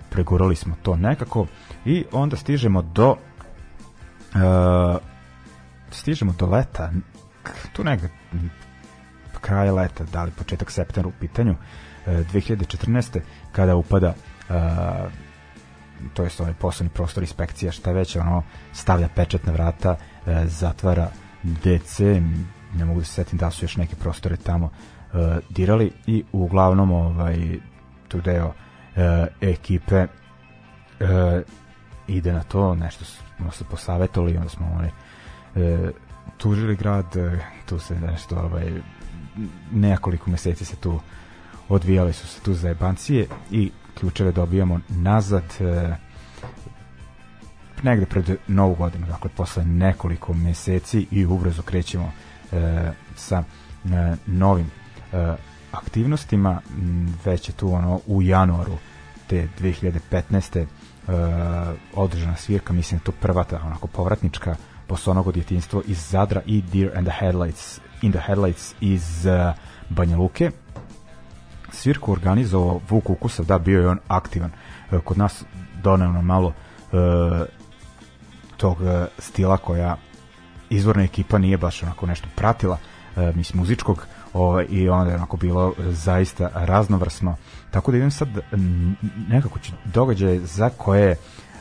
pregurali 0.09 0.55
smo 0.55 0.75
to 0.81 0.95
nekako 0.95 1.47
i 1.85 2.05
onda 2.11 2.37
stižemo 2.37 2.81
do 2.81 3.15
e, 4.35 4.97
stižemo 5.91 6.33
do 6.39 6.45
leta 6.45 6.91
tu 7.73 7.83
negde 7.83 8.09
kraja 9.41 9.73
leta, 9.73 10.03
da 10.03 10.23
li 10.23 10.31
početak 10.31 10.71
septembra 10.71 11.09
u 11.09 11.19
pitanju 11.19 11.55
2014. 12.05 13.19
kada 13.51 13.75
upada 13.75 14.13
to 16.13 16.23
jest 16.23 16.39
ovaj 16.41 16.53
poslovni 16.53 16.89
prostor 16.93 17.23
inspekcija 17.23 17.71
šta 17.71 17.91
već 17.91 18.15
ono 18.15 18.43
stavlja 18.73 19.07
pečat 19.15 19.45
na 19.45 19.53
vrata 19.53 19.95
zatvara 20.45 21.09
DC 21.43 21.99
ne 22.73 22.85
mogu 22.85 22.99
da 22.99 23.05
se 23.05 23.13
setim 23.13 23.37
da 23.37 23.51
su 23.51 23.65
još 23.65 23.77
neke 23.77 23.95
prostore 23.95 24.37
tamo 24.37 24.69
dirali 25.49 25.91
i 26.07 26.23
uglavnom 26.31 26.91
ovaj 26.91 27.37
tu 28.07 28.21
deo 28.21 28.53
ekipe 29.41 30.07
ide 32.07 32.33
na 32.33 32.43
to, 32.43 32.75
nešto 32.75 33.05
smo 33.05 33.51
se 33.51 33.63
posavetovali, 33.63 34.37
onda 34.37 34.49
smo 34.49 34.67
ovaj, 34.75 34.89
uh, 34.89 35.89
tužili 36.37 36.75
grad, 36.75 37.05
tu 37.65 37.79
se 37.79 37.99
nešto 37.99 38.35
ovaj, 38.35 38.71
nekoliko 39.71 40.29
meseci 40.29 40.65
se 40.65 40.75
tu 40.75 40.99
odvijali 41.69 42.13
su 42.13 42.27
se 42.27 42.41
tu 42.41 42.53
zajebancije 42.53 43.27
i 43.51 43.71
ključeve 43.99 44.31
dobijamo 44.31 44.79
nazad 44.89 45.43
e, 45.59 45.95
negde 47.83 48.05
pred 48.05 48.37
novu 48.47 48.75
godinu, 48.75 49.07
dakle 49.07 49.29
posle 49.35 49.65
nekoliko 49.65 50.33
meseci 50.33 51.07
i 51.11 51.25
ubrzo 51.25 51.61
krećemo 51.61 52.11
e, 52.51 52.91
sa 53.15 53.43
e, 53.85 54.15
novim 54.25 54.71
e, 55.13 55.35
aktivnostima, 55.71 56.61
već 57.25 57.49
je 57.49 57.53
tu 57.53 57.73
ono 57.73 57.99
u 58.07 58.21
januaru 58.21 58.77
te 59.27 59.47
2015. 59.59 60.65
Uh, 61.07 61.13
održana 61.93 62.35
svirka, 62.35 62.73
mislim 62.73 62.99
da 62.99 63.03
to 63.03 63.11
prva 63.11 63.43
ta 63.43 63.61
onako 63.65 63.87
povratnička 63.87 64.55
posonogo 64.91 65.31
djetinstvo 65.31 65.81
iz 65.87 66.09
Zadra 66.09 66.41
i 66.45 66.61
Deer 66.61 66.97
and 66.97 67.07
the 67.07 67.15
Headlights 67.19 67.79
in 68.01 68.11
the 68.11 68.21
Headlights 68.27 68.75
iz 68.81 69.25
uh, 69.25 69.53
Banja 69.89 70.17
Luke. 70.17 70.51
Svirku 71.71 72.11
organizovao 72.11 72.81
Vuk 72.89 73.09
Ukusav, 73.09 73.45
da, 73.45 73.59
bio 73.59 73.81
je 73.81 73.89
on 73.89 73.99
aktivan. 74.07 74.51
Uh, 74.91 74.99
kod 75.03 75.17
nas 75.17 75.43
doneo 75.83 76.11
nam 76.11 76.25
malo 76.25 76.47
uh, 76.47 76.53
tog 78.57 78.77
stila 79.19 79.57
koja 79.57 79.97
izvorna 80.69 81.03
ekipa 81.03 81.37
nije 81.37 81.57
baš 81.57 81.83
onako 81.83 82.05
nešto 82.05 82.27
pratila, 82.35 82.77
uh, 83.15 83.35
mislim 83.35 83.59
muzičkog, 83.59 84.05
ovaj, 84.33 84.65
i 84.69 84.89
onda 84.89 85.11
je 85.11 85.17
onako 85.17 85.37
bilo 85.37 85.73
zaista 85.79 86.49
raznovrsno. 86.55 87.35
Tako 87.69 87.91
da 87.91 87.97
idem 87.97 88.11
sad 88.11 88.29
nekako 89.27 89.59
ću 89.59 89.71
događaje 89.85 90.39
za 90.39 90.69
koje 90.69 91.07
je 91.07 91.15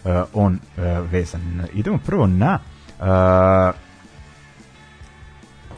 uh, 0.04 0.10
on 0.34 0.54
uh, 0.54 0.82
vezan. 1.10 1.66
Idemo 1.72 1.98
prvo 1.98 2.26
na 2.26 2.58
uh, 3.01 3.07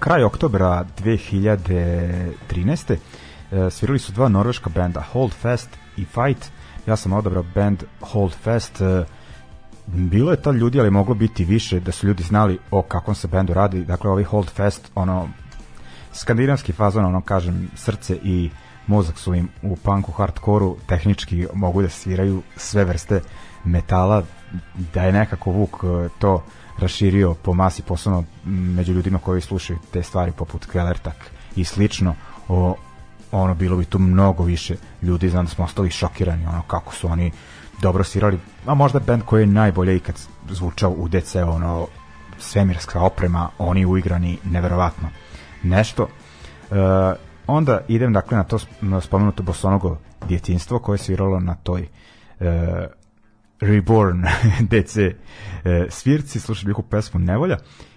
kraj 0.01 0.25
oktobra 0.25 0.85
2013. 0.99 2.97
Uh, 3.51 3.73
svirali 3.73 3.99
su 3.99 4.13
dva 4.13 4.29
norveška 4.29 4.71
benda, 4.71 5.01
Hold 5.13 5.33
Fast 5.33 5.69
i 5.97 6.05
Fight. 6.05 6.51
Ja 6.87 6.97
sam 6.97 7.13
odabrao 7.13 7.45
band 7.55 7.85
Hold 8.01 8.33
Fast. 8.43 8.81
Uh, 8.81 8.87
bilo 9.87 10.31
je 10.31 10.43
ta 10.43 10.51
ljudi, 10.51 10.81
ali 10.81 10.91
moglo 10.91 11.15
biti 11.15 11.45
više 11.45 11.81
da 11.81 11.93
su 11.93 12.07
ljudi 12.07 12.23
znali 12.23 12.59
o 12.71 12.83
kakvom 12.83 13.15
se 13.15 13.29
bendu 13.29 13.55
radi. 13.55 13.85
Dakle, 13.85 14.11
ovi 14.11 14.25
Hold 14.25 14.51
Fast, 14.51 14.91
ono, 14.95 15.29
skandinavski 16.13 16.73
fazon, 16.73 17.05
ono 17.05 17.21
kažem, 17.21 17.71
srce 17.75 18.19
i 18.23 18.51
mozak 18.87 19.19
su 19.19 19.35
im 19.35 19.49
u 19.63 19.77
punku, 19.77 20.13
hardkoru, 20.13 20.77
tehnički 20.87 21.47
mogu 21.55 21.83
da 21.83 21.89
sviraju 21.89 22.43
sve 22.57 22.85
vrste 22.85 23.21
metala, 23.65 24.23
da 24.95 25.03
je 25.03 25.13
nekako 25.13 25.51
Vuk 25.51 25.77
e, 25.85 26.09
to 26.19 26.45
raširio 26.79 27.35
po 27.35 27.55
masi, 27.55 27.83
posebno 27.83 28.25
među 28.45 28.93
ljudima 28.93 29.19
koji 29.19 29.41
slušaju 29.41 29.79
te 29.93 30.03
stvari 30.03 30.33
poput 30.33 30.67
Kvelertak 30.67 31.31
i 31.57 31.65
slično, 31.65 32.15
o, 32.49 32.75
ono 33.33 33.55
bilo 33.55 33.77
bi 33.77 33.85
tu 33.85 33.99
mnogo 33.99 34.45
više 34.45 34.77
ljudi, 35.03 35.29
znam 35.29 35.45
da 35.45 35.51
smo 35.51 35.65
ostali 35.65 35.91
šokirani, 35.91 36.47
ono 36.47 36.63
kako 36.63 36.95
su 36.95 37.09
oni 37.09 37.33
dobro 37.81 38.05
svirali, 38.05 38.39
a 38.67 38.75
možda 38.75 39.01
band 39.01 39.23
koji 39.23 39.43
je 39.43 39.47
najbolje 39.47 39.97
ikad 39.97 40.15
zvučao 40.51 40.91
u 40.91 41.09
DC, 41.09 41.35
ono 41.35 41.87
svemirska 42.39 43.01
oprema, 43.01 43.49
oni 43.59 43.87
uigrani 43.87 44.39
neverovatno 44.45 45.09
nešto. 45.63 46.03
Uh, 46.03 46.77
onda 47.47 47.81
idem 47.89 48.13
dakle 48.13 48.37
na 48.37 48.45
to 48.45 48.59
spomenuto 49.01 49.43
bosonogo 49.43 49.99
djetinstvo 50.29 50.79
koje 50.79 50.95
je 50.95 50.99
sviralo 50.99 51.41
na 51.41 51.55
toj 51.55 51.89
uh, 52.41 52.47
Reborn 53.63 54.25
DC 54.71 54.97
uh, 54.97 55.13
svirci, 55.89 56.41
slušaj 56.41 56.67
bihu 56.67 56.83
pesmu 56.83 57.21
Nevolja 57.21 57.57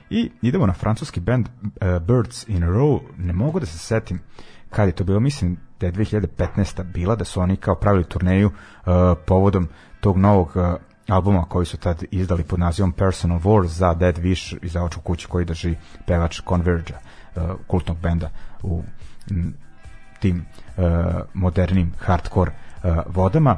i 0.09 0.31
idemo 0.41 0.65
na 0.65 0.73
francuski 0.73 1.19
band 1.19 1.47
uh, 1.47 2.01
Birds 2.01 2.47
in 2.47 2.63
a 2.63 2.67
Row, 2.67 2.99
ne 3.17 3.33
mogu 3.33 3.59
da 3.59 3.65
se 3.65 3.77
setim 3.77 4.19
kad 4.69 4.87
je 4.87 4.91
to 4.91 5.03
bilo, 5.03 5.19
mislim 5.19 5.57
da 5.79 5.85
je 5.85 5.93
2015. 5.93 6.83
bila 6.83 7.15
da 7.15 7.25
su 7.25 7.41
oni 7.41 7.55
kao 7.55 7.75
pravili 7.75 8.03
turneju 8.03 8.47
uh, 8.47 8.93
povodom 9.25 9.67
tog 9.99 10.17
novog 10.17 10.57
albuma 11.09 11.45
koji 11.45 11.65
su 11.65 11.77
tad 11.77 12.03
izdali 12.11 12.43
pod 12.43 12.59
nazivom 12.59 12.91
Personal 12.91 13.39
Wars 13.39 13.65
za 13.67 13.93
Dead 13.93 14.17
Wish 14.17 14.57
i 14.61 14.67
za 14.67 14.83
oču 14.83 14.99
kući 15.01 15.27
koji 15.27 15.45
drži 15.45 15.75
pevač 16.07 16.41
Converge 16.49 16.93
kultnog 17.67 17.97
benda 17.97 18.29
u 18.63 18.83
tim 20.19 20.45
modernim 21.33 21.93
hardcore 21.99 22.51
vodama 23.07 23.57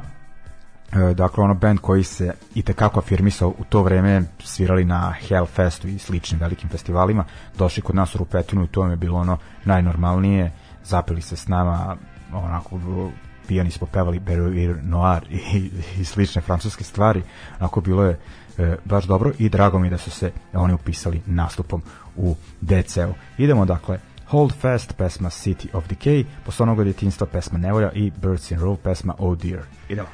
dakle 1.14 1.44
ono 1.44 1.54
band 1.54 1.80
koji 1.80 2.04
se 2.04 2.34
i 2.54 2.62
tekako 2.62 2.98
afirmisao 3.00 3.48
u 3.48 3.64
to 3.68 3.82
vreme 3.82 4.22
svirali 4.44 4.84
na 4.84 5.14
Hellfestu 5.28 5.88
i 5.88 5.98
sličnim 5.98 6.40
velikim 6.40 6.68
festivalima 6.68 7.24
došli 7.58 7.82
kod 7.82 7.96
nas 7.96 8.14
u 8.14 8.18
Rupetinu 8.18 8.64
i 8.64 8.68
to 8.68 8.86
je 8.86 8.96
bilo 8.96 9.18
ono 9.18 9.38
najnormalnije 9.64 10.52
zapeli 10.84 11.22
se 11.22 11.36
s 11.36 11.48
nama 11.48 11.96
onako 12.32 12.78
pijani 13.48 13.70
smo 13.70 13.86
pevali 13.86 14.18
Beruir 14.18 14.76
Noir 14.82 15.22
i, 15.30 15.70
i, 16.00 16.04
slične 16.04 16.42
francuske 16.42 16.84
stvari 16.84 17.22
ako 17.58 17.80
bilo 17.80 18.04
je 18.04 18.18
e, 18.58 18.76
baš 18.84 19.04
dobro 19.04 19.32
i 19.38 19.48
drago 19.48 19.78
mi 19.78 19.90
da 19.90 19.98
su 19.98 20.10
se 20.10 20.32
oni 20.52 20.74
upisali 20.74 21.22
nastupom 21.26 21.82
u 22.16 22.36
DC-u. 22.60 23.14
Idemo 23.38 23.64
dakle 23.64 23.98
Hold 24.26 24.52
Fast, 24.60 24.96
pesma 24.96 25.28
City 25.28 25.66
of 25.72 25.84
Decay, 25.88 26.24
posle 26.44 26.62
onoga 26.62 26.84
djetinstva 26.84 27.26
pesma 27.26 27.58
Nevolja 27.58 27.92
i 27.92 28.10
Birds 28.10 28.50
in 28.50 28.58
Row, 28.58 28.76
pesma 28.76 29.14
Oh 29.18 29.38
Dear. 29.38 29.62
Idemo. 29.88 30.08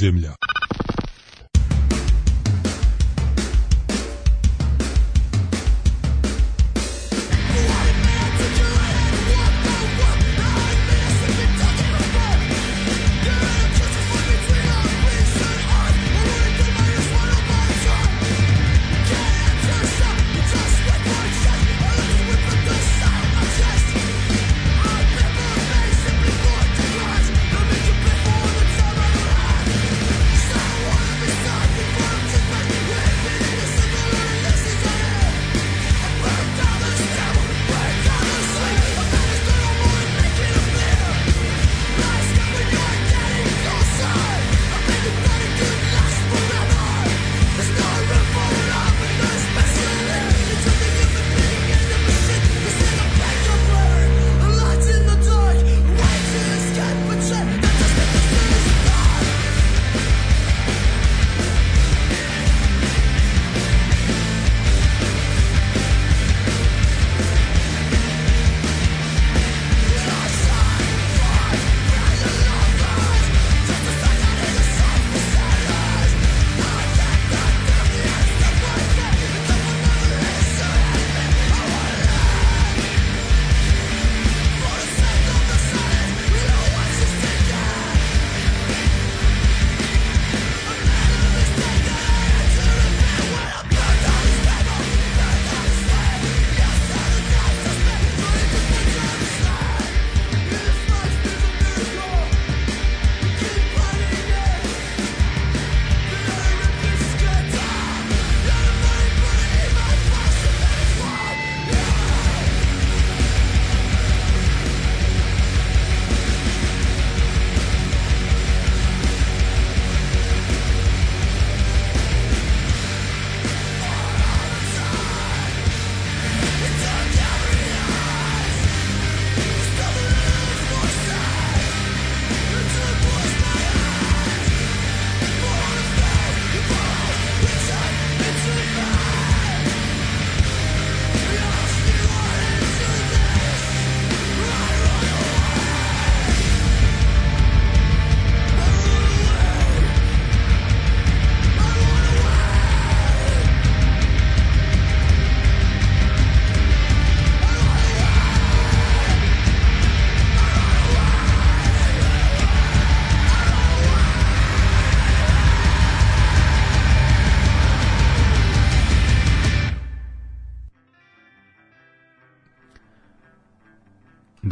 Ljudi 0.00 0.39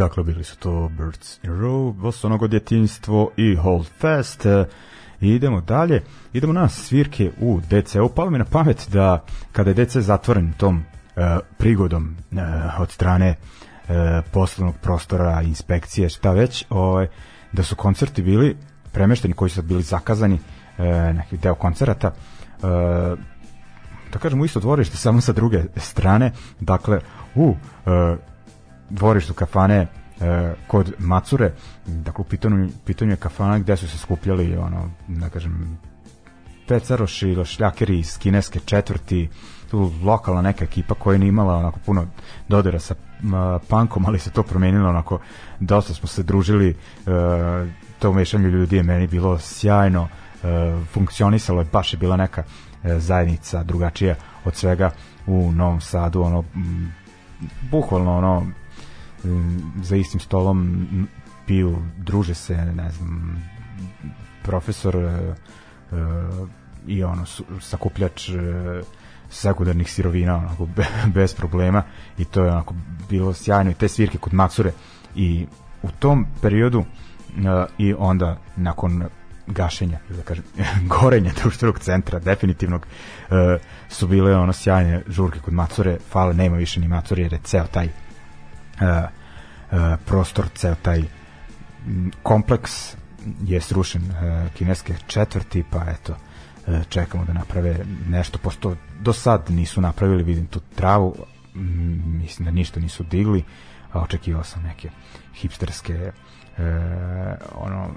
Dakle, 0.09 0.25
bili 0.25 0.45
su 0.45 0.57
to 0.57 0.89
Birds 0.89 1.45
in 1.45 1.51
Row, 1.51 1.93
Bostonogo 1.93 2.47
djetinjstvo 2.47 3.31
i 3.37 3.57
Hold 3.57 3.87
Fast. 3.99 4.47
E, 4.47 4.65
idemo 5.21 5.61
dalje, 5.61 6.03
idemo 6.33 6.53
na 6.53 6.69
svirke 6.69 7.31
u 7.41 7.61
DC-u. 7.71 8.09
Palo 8.09 8.31
mi 8.31 8.39
na 8.39 8.45
pamet 8.45 8.89
da 8.93 9.25
kada 9.53 9.71
je 9.71 9.85
DC 9.85 9.97
zatvoren 9.97 10.53
tom 10.53 10.83
e, 11.17 11.39
prigodom 11.59 12.17
e, 12.33 12.37
od 12.79 12.91
strane 12.91 13.29
e, 13.29 13.37
poslovnog 14.33 14.75
prostora, 14.83 15.43
inspekcije, 15.43 16.09
šta 16.09 16.31
već, 16.31 16.65
ovaj, 16.71 17.07
da 17.53 17.63
su 17.63 17.77
koncerti 17.77 18.23
bili 18.23 18.57
premešteni 18.93 19.35
koji 19.35 19.51
su 19.51 19.63
bili 19.63 19.83
zakazani, 19.83 20.39
e, 20.79 21.13
neki 21.13 21.37
deo 21.37 21.55
koncerata, 21.55 22.09
e, 22.09 22.13
da 24.13 24.19
kažemo 24.19 24.45
isto 24.45 24.61
dvorište 24.61 24.97
samo 24.97 25.21
sa 25.21 25.33
druge 25.33 25.63
strane 25.77 26.33
dakle 26.61 27.01
u 27.35 27.55
dvorištu 28.91 29.34
kafane 29.34 29.76
e, 29.76 30.55
kod 30.66 30.93
Macure 30.99 31.53
dakle 31.86 32.22
u 32.22 32.24
pitanju, 32.24 32.68
pitanju 32.86 33.11
je 33.11 33.16
kafana 33.16 33.59
gde 33.59 33.76
su 33.76 33.89
se 33.89 33.99
skupljali 33.99 34.57
ono 34.57 34.91
da 35.09 35.28
kažem 35.28 35.78
pecaroši 36.68 37.36
šljakeri 37.45 37.99
iz 37.99 38.18
kineske 38.18 38.61
četvrti 38.61 39.28
tu 39.70 39.93
lokalna 40.03 40.43
neka 40.43 40.64
ekipa 40.64 40.95
koja 40.95 41.18
nije 41.18 41.28
imala 41.28 41.57
onako 41.57 41.78
puno 41.86 42.07
dodira 42.49 42.78
sa 42.78 42.95
m, 43.22 43.32
punkom, 43.68 44.07
ali 44.07 44.18
se 44.18 44.30
to 44.30 44.43
promenilo 44.43 44.89
onako, 44.89 45.18
dosta 45.61 45.95
smo 45.95 46.09
se 46.09 46.22
družili, 46.22 46.70
e, 46.70 46.74
to 47.99 48.11
umešanje 48.11 48.49
ljudi 48.49 48.76
je 48.76 48.82
meni 48.82 49.07
bilo 49.07 49.39
sjajno, 49.39 50.09
e, 50.43 50.47
funkcionisalo 50.93 51.61
je, 51.61 51.66
baš 51.72 51.93
je 51.93 51.99
bila 51.99 52.16
neka 52.16 52.43
e, 52.84 52.99
zajednica 52.99 53.62
drugačija 53.62 54.14
od 54.45 54.55
svega 54.55 54.91
u 55.26 55.53
Novom 55.53 55.80
Sadu, 55.80 56.22
ono, 56.22 56.45
m, 56.55 56.93
bukvalno 57.70 58.16
ono, 58.18 58.47
za 59.83 59.97
istim 59.97 60.21
stolom 60.21 60.87
piju, 61.47 61.79
druže 61.97 62.35
se, 62.35 62.57
ne 62.57 62.91
znam, 62.91 63.43
profesor 64.43 64.97
e, 64.97 65.09
e, 65.09 65.35
i 66.87 67.05
ono 67.05 67.25
sakupljač 67.61 68.29
e, 68.29 68.35
sekundarnih 69.31 69.91
sirovina 69.93 70.37
onako 70.37 70.66
be, 70.66 70.87
bez 71.14 71.35
problema. 71.35 71.83
I 72.19 72.25
to 72.25 72.45
je 72.45 72.51
onako 72.51 72.75
bilo 73.09 73.35
sjajno. 73.35 73.71
I 73.71 73.75
te 73.75 73.89
svirke 73.89 74.19
kod 74.19 74.35
Maksure. 74.35 74.73
I 75.14 75.47
u 75.83 75.89
tom 75.99 76.27
periodu 76.43 76.81
e, 76.81 77.66
i 77.79 77.95
onda 77.99 78.39
nakon 78.57 79.05
gašenja 79.49 79.99
da 80.09 80.23
kažem 80.23 80.45
gorenja 81.01 81.33
društvenog 81.43 81.79
centra 81.79 82.19
definitivnog 82.19 82.87
e, 83.31 83.59
su 83.89 84.07
bile 84.07 84.37
ono 84.37 84.53
sjajne 84.53 85.03
žurke 85.09 85.41
kod 85.41 85.55
Macure 85.55 85.99
fale 86.11 86.35
nema 86.35 86.57
više 86.57 86.81
ni 86.81 86.89
Macure 86.89 87.23
jer 87.23 87.33
je 87.33 87.39
ceo 87.45 87.64
taj 87.66 87.85
e, 87.85 87.89
e, 87.89 88.08
prostor 90.05 90.49
ceo 90.55 90.74
taj 90.83 91.03
kompleks 92.22 92.97
je 93.43 93.61
srušen 93.61 94.03
e, 94.03 94.49
kineske 94.55 94.95
četvrti 95.07 95.64
pa 95.70 95.85
eto 95.91 96.16
e, 96.66 96.81
čekamo 96.89 97.24
da 97.24 97.33
naprave 97.33 97.76
nešto 98.09 98.39
pošto 98.39 98.76
do 99.01 99.12
sad 99.12 99.51
nisu 99.51 99.81
napravili 99.81 100.22
vidim 100.22 100.47
tu 100.47 100.61
travu 100.74 101.14
mislim 102.05 102.45
da 102.45 102.51
ništa 102.51 102.81
nisu 102.81 103.05
digli 103.05 103.45
a 103.93 104.01
očekivao 104.01 104.45
sam 104.45 104.62
neke 104.62 104.91
hipsterske 105.35 105.93
e, 105.93 106.12
ono 107.55 107.91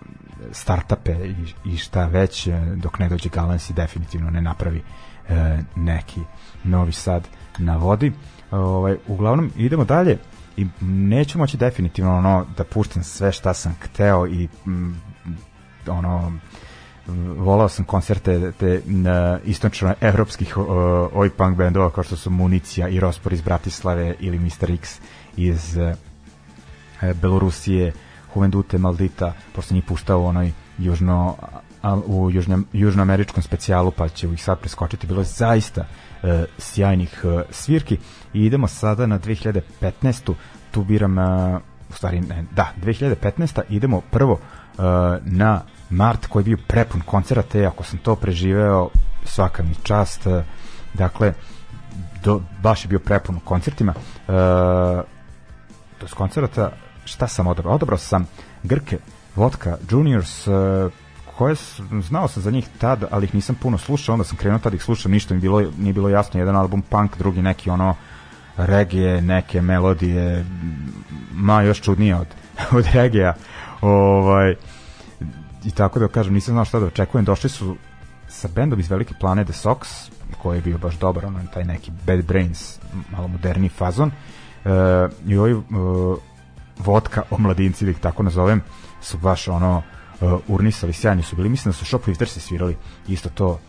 startape 0.51 1.11
i, 1.11 1.69
i 1.73 1.77
šta 1.77 2.05
već 2.05 2.47
e, 2.47 2.61
dok 2.75 2.99
ne 2.99 3.09
dođe 3.09 3.29
Galans 3.29 3.69
i 3.69 3.73
definitivno 3.73 4.29
ne 4.29 4.41
napravi 4.41 4.81
e, 5.29 5.59
neki 5.75 6.21
novi 6.63 6.91
sad 6.91 7.27
na 7.57 7.77
vodi. 7.77 8.11
Ovaj, 8.51 8.97
uglavnom 9.07 9.51
idemo 9.55 9.85
dalje 9.85 10.17
i 10.57 10.67
neću 10.81 11.37
moći 11.37 11.57
definitivno 11.57 12.17
ono 12.17 12.45
da 12.57 12.63
puštam 12.63 13.03
sve 13.03 13.31
šta 13.31 13.53
sam 13.53 13.75
hteo 13.81 14.27
i 14.27 14.47
mm, 14.67 14.93
ono 15.87 16.31
volao 17.37 17.69
sam 17.69 17.85
koncerte 17.85 18.51
te 18.51 18.81
istočno 19.45 19.93
evropskih 20.01 20.57
oj 21.13 21.29
punk 21.29 21.57
bendova 21.57 21.89
kao 21.89 22.03
što 22.03 22.15
su 22.15 22.29
Municija 22.29 22.87
i 22.87 22.99
Rospor 22.99 23.33
iz 23.33 23.41
Bratislave 23.41 24.15
ili 24.19 24.39
Mr. 24.39 24.71
X 24.71 24.99
iz 25.37 25.77
e, 25.77 25.95
Belorusije 27.13 27.93
Juvendute 28.35 28.77
Maldita 28.77 29.33
pošto 29.55 29.73
njih 29.73 29.83
puštao 29.83 30.21
u 30.21 30.25
onoj 30.25 30.51
južno 30.77 31.35
u 32.05 32.31
južno, 32.31 32.61
južnoameričkom 32.73 33.43
specijalu 33.43 33.91
pa 33.91 34.09
će 34.09 34.27
ih 34.27 34.43
sad 34.43 34.59
preskočiti 34.59 35.07
bilo 35.07 35.21
je 35.21 35.25
zaista 35.25 35.85
e, 36.23 36.45
sjajnih 36.57 37.23
e, 37.23 37.43
svirki 37.51 37.97
i 38.33 38.45
idemo 38.45 38.67
sada 38.67 39.05
na 39.05 39.19
2015. 39.19 40.33
tu 40.71 40.83
biram 40.83 41.19
e, 41.19 41.59
u 41.89 41.93
stvari 41.93 42.21
ne, 42.21 42.45
da 42.51 42.73
2015. 42.83 43.61
idemo 43.69 44.01
prvo 44.01 44.39
e, 44.39 44.81
na 45.21 45.61
mart 45.89 46.25
koji 46.25 46.41
je 46.41 46.45
bio 46.45 46.57
prepun 46.67 47.01
koncerata 47.01 47.59
i 47.59 47.65
ako 47.65 47.83
sam 47.83 47.99
to 47.99 48.15
preživeo 48.15 48.89
svaka 49.25 49.63
mi 49.63 49.75
čast 49.83 50.27
e, 50.27 50.43
dakle 50.93 51.33
do, 52.23 52.41
baš 52.63 52.85
je 52.85 52.89
bio 52.89 52.99
prepun 52.99 53.39
koncertima 53.39 53.93
e, 54.27 54.31
to 55.97 56.05
je 56.05 56.09
koncerata 56.15 56.71
šta 57.05 57.27
sam 57.27 57.47
odabrao? 57.47 57.75
Odabrao 57.75 57.97
sam 57.97 58.27
Grke, 58.63 58.97
Vodka, 59.35 59.77
Juniors, 59.89 60.47
e, 60.47 60.51
koje 61.41 61.55
znao 62.01 62.27
sam 62.27 62.43
za 62.43 62.51
njih 62.51 62.67
tad, 62.77 63.03
ali 63.11 63.25
ih 63.25 63.35
nisam 63.35 63.55
puno 63.55 63.77
slušao, 63.77 64.13
onda 64.13 64.23
sam 64.23 64.37
krenuo 64.37 64.59
tad 64.59 64.73
ih 64.73 64.83
slušam, 64.83 65.11
ništa 65.11 65.33
mi 65.33 65.39
bilo, 65.39 65.61
nije 65.77 65.93
bilo 65.93 66.09
jasno, 66.09 66.39
jedan 66.39 66.55
album 66.55 66.81
punk, 66.81 67.17
drugi 67.17 67.41
neki 67.41 67.69
ono 67.69 67.95
regije, 68.57 69.21
neke 69.21 69.61
melodije, 69.61 70.45
ma 71.33 71.61
još 71.61 71.81
čudnije 71.81 72.15
od, 72.15 72.27
od 72.77 72.85
regija, 72.93 73.33
ovaj, 73.81 74.55
i 75.63 75.71
tako 75.71 75.99
da 75.99 76.07
kažem, 76.07 76.33
nisam 76.33 76.53
znao 76.53 76.65
šta 76.65 76.79
da 76.79 76.85
očekujem, 76.85 77.25
došli 77.25 77.49
su 77.49 77.75
sa 78.27 78.47
bendom 78.55 78.79
iz 78.79 78.91
Velike 78.91 79.13
plane 79.19 79.45
The 79.45 79.53
Sox, 79.53 80.11
koji 80.41 80.57
je 80.57 80.61
bio 80.61 80.77
baš 80.77 80.99
dobar, 80.99 81.25
ono, 81.25 81.39
taj 81.53 81.63
neki 81.63 81.91
Bad 82.07 82.25
Brains, 82.25 82.79
malo 83.11 83.27
moderni 83.27 83.69
fazon, 83.69 84.11
e, 84.65 84.69
i 85.25 85.37
ovi 85.37 85.51
e, 85.51 85.57
vodka 86.79 87.21
omladinci, 87.29 87.85
da 87.85 87.91
ih 87.91 87.99
tako 87.99 88.23
nazovem, 88.23 88.61
su 89.01 89.17
baš 89.17 89.47
ono 89.47 89.81
uh, 90.21 90.39
urnisali, 90.47 90.93
sjajni 90.93 91.23
su 91.23 91.35
bili. 91.35 91.49
Mislim 91.49 91.71
da 91.71 91.77
su 91.77 91.85
Shoplifters 91.85 92.39
svirali 92.39 92.77
isto 93.07 93.29
to 93.29 93.59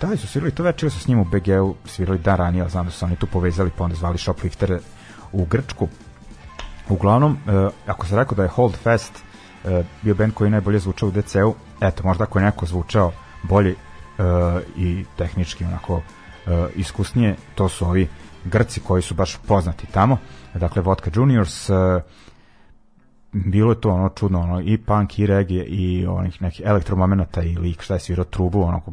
da 0.00 0.16
su 0.16 0.26
svirali 0.26 0.52
to 0.52 0.62
večer 0.62 0.90
su 0.90 1.00
s 1.00 1.08
njim 1.08 1.20
u 1.20 1.24
BG-u 1.24 1.74
svirali 1.84 2.18
dan 2.18 2.36
ranije, 2.36 2.62
ali 2.62 2.70
znam 2.70 2.86
da 2.86 2.92
su 2.92 3.04
oni 3.04 3.16
tu 3.16 3.26
povezali 3.26 3.70
pa 3.78 3.84
onda 3.84 3.96
zvali 3.96 4.18
Shopliftere 4.18 4.78
u 5.32 5.44
Grčku. 5.44 5.88
Uglavnom, 6.88 7.32
uh, 7.32 7.72
ako 7.86 8.06
se 8.06 8.16
rekao 8.16 8.36
da 8.36 8.42
je 8.42 8.48
Hold 8.48 8.76
Fast 8.82 9.12
uh, 9.64 9.70
bio 10.02 10.14
band 10.14 10.34
koji 10.34 10.46
je 10.46 10.50
najbolje 10.50 10.78
zvučao 10.78 11.08
u 11.08 11.12
DC-u, 11.12 11.54
eto, 11.80 12.02
možda 12.04 12.24
ako 12.24 12.38
je 12.38 12.44
neko 12.44 12.66
zvučao 12.66 13.12
bolje 13.42 13.74
uh, 13.74 14.24
i 14.76 15.04
tehnički 15.16 15.64
onako 15.64 15.94
uh, 15.94 16.02
iskusnije, 16.74 17.36
to 17.54 17.68
su 17.68 17.86
ovi 17.86 18.08
Grci 18.44 18.80
koji 18.80 19.02
su 19.02 19.14
baš 19.14 19.36
poznati 19.36 19.86
tamo. 19.86 20.18
Dakle, 20.54 20.82
Vodka 20.82 21.10
Juniors, 21.14 21.70
uh, 21.70 21.76
bilo 23.34 23.72
je 23.72 23.80
to 23.80 23.90
ono 23.90 24.08
čudno, 24.08 24.40
ono, 24.40 24.60
i 24.60 24.78
punk, 24.78 25.18
i 25.18 25.26
regije, 25.26 25.64
i 25.64 26.06
onih 26.06 26.42
nekih 26.42 26.62
elektromomenata, 26.64 27.42
i 27.42 27.56
lik 27.56 27.82
šta 27.82 27.94
je 27.94 28.00
svirao 28.00 28.24
trubu, 28.24 28.62
onako, 28.62 28.92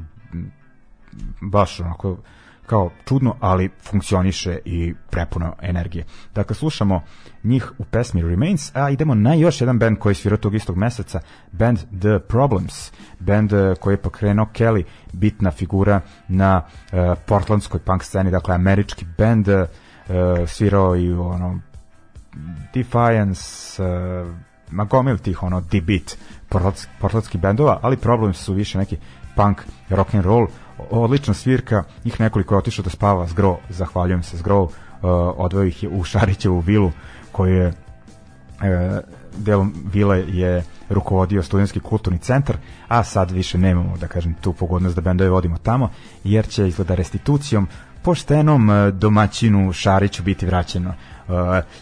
baš 1.41 1.79
onako, 1.79 2.17
kao 2.65 2.89
čudno, 3.05 3.35
ali 3.39 3.69
funkcioniše 3.81 4.59
i 4.65 4.93
prepuno 5.09 5.55
energije. 5.61 6.05
Dakle, 6.35 6.55
slušamo 6.55 7.01
njih 7.43 7.71
u 7.77 7.83
pesmi 7.83 8.21
Remains, 8.21 8.75
a 8.75 8.89
idemo 8.89 9.15
na 9.15 9.33
još 9.33 9.61
jedan 9.61 9.79
band 9.79 9.97
koji 9.97 10.11
je 10.11 10.15
svirao 10.15 10.37
tog 10.37 10.55
istog 10.55 10.77
meseca, 10.77 11.19
band 11.51 11.77
The 11.77 12.19
Problems, 12.19 12.91
band 13.19 13.53
eh, 13.53 13.75
koji 13.79 13.93
je 13.93 14.01
pokrenuo 14.01 14.45
Kelly, 14.45 14.83
bitna 15.13 15.51
figura 15.51 16.01
na 16.27 16.61
uh, 16.61 16.99
portlandskoj 17.25 17.79
punk 17.79 18.03
sceni, 18.03 18.31
dakle, 18.31 18.55
američki 18.55 19.05
band, 19.17 19.47
uh, 19.47 19.65
svirao 20.47 20.95
i 20.95 21.13
ono, 21.13 21.59
Defiance, 22.73 23.83
uh, 23.83 24.27
ma 24.71 24.83
gomil 24.83 25.17
tih 25.17 25.43
ono 25.43 25.61
D-beat 25.61 26.17
portlandsk- 26.49 26.87
portlandskih 26.99 27.41
bendova, 27.41 27.79
ali 27.81 27.97
problem 27.97 28.33
su 28.33 28.53
više 28.53 28.77
neki 28.77 28.97
punk, 29.35 29.61
rock 29.89 30.15
and 30.15 30.25
roll, 30.25 30.47
odlična 30.89 31.33
svirka, 31.33 31.83
njih 32.05 32.19
nekoliko 32.19 32.53
je 32.53 32.59
otišao 32.59 32.83
da 32.83 32.89
spava 32.89 33.27
s 33.27 33.33
Gro, 33.33 33.57
zahvaljujem 33.69 34.23
se 34.23 34.37
s 34.37 34.41
Gro, 34.41 34.61
uh, 34.61 34.71
odveo 35.35 35.63
ih 35.63 35.83
je 35.83 35.89
u 35.89 36.03
Šarićevu 36.03 36.59
vilu 36.59 36.91
koju 37.31 37.55
je 37.55 37.73
e, 38.61 39.01
delom 39.37 39.73
vile 39.93 40.23
je 40.27 40.63
rukovodio 40.89 41.43
studentski 41.43 41.79
kulturni 41.79 42.19
centar, 42.19 42.57
a 42.87 43.03
sad 43.03 43.31
više 43.31 43.57
nemamo, 43.57 43.97
da 43.97 44.07
kažem, 44.07 44.33
tu 44.33 44.53
pogodnost 44.53 44.95
da 44.95 45.01
bendove 45.01 45.29
vodimo 45.29 45.57
tamo, 45.57 45.89
jer 46.23 46.47
će 46.47 46.67
izgleda 46.67 46.95
restitucijom 46.95 47.67
poštenom 48.01 48.69
domaćinu 48.93 49.73
Šariću 49.73 50.23
biti 50.23 50.45
vraćeno 50.45 50.93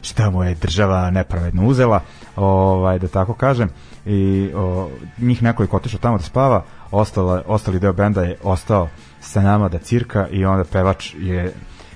šta 0.02 0.30
mu 0.30 0.44
je 0.44 0.56
država 0.56 1.10
nepravedno 1.10 1.66
uzela, 1.66 2.02
ovaj, 2.36 3.00
da 3.00 3.08
tako 3.08 3.34
kažem, 3.34 3.70
i 4.06 4.52
o, 4.56 4.90
njih 5.18 5.44
nekoliko 5.44 5.78
otišao 5.78 6.00
tamo 6.00 6.18
da 6.18 6.24
spava, 6.24 6.64
ostala, 6.92 7.44
ostali 7.48 7.80
deo 7.80 7.94
benda 7.94 8.24
je 8.24 8.38
ostao 8.44 8.88
sa 9.20 9.42
nama 9.42 9.70
da 9.70 9.78
cirka 9.78 10.28
i 10.28 10.46
onda 10.46 10.64
pevač 10.64 11.14
je 11.18 11.54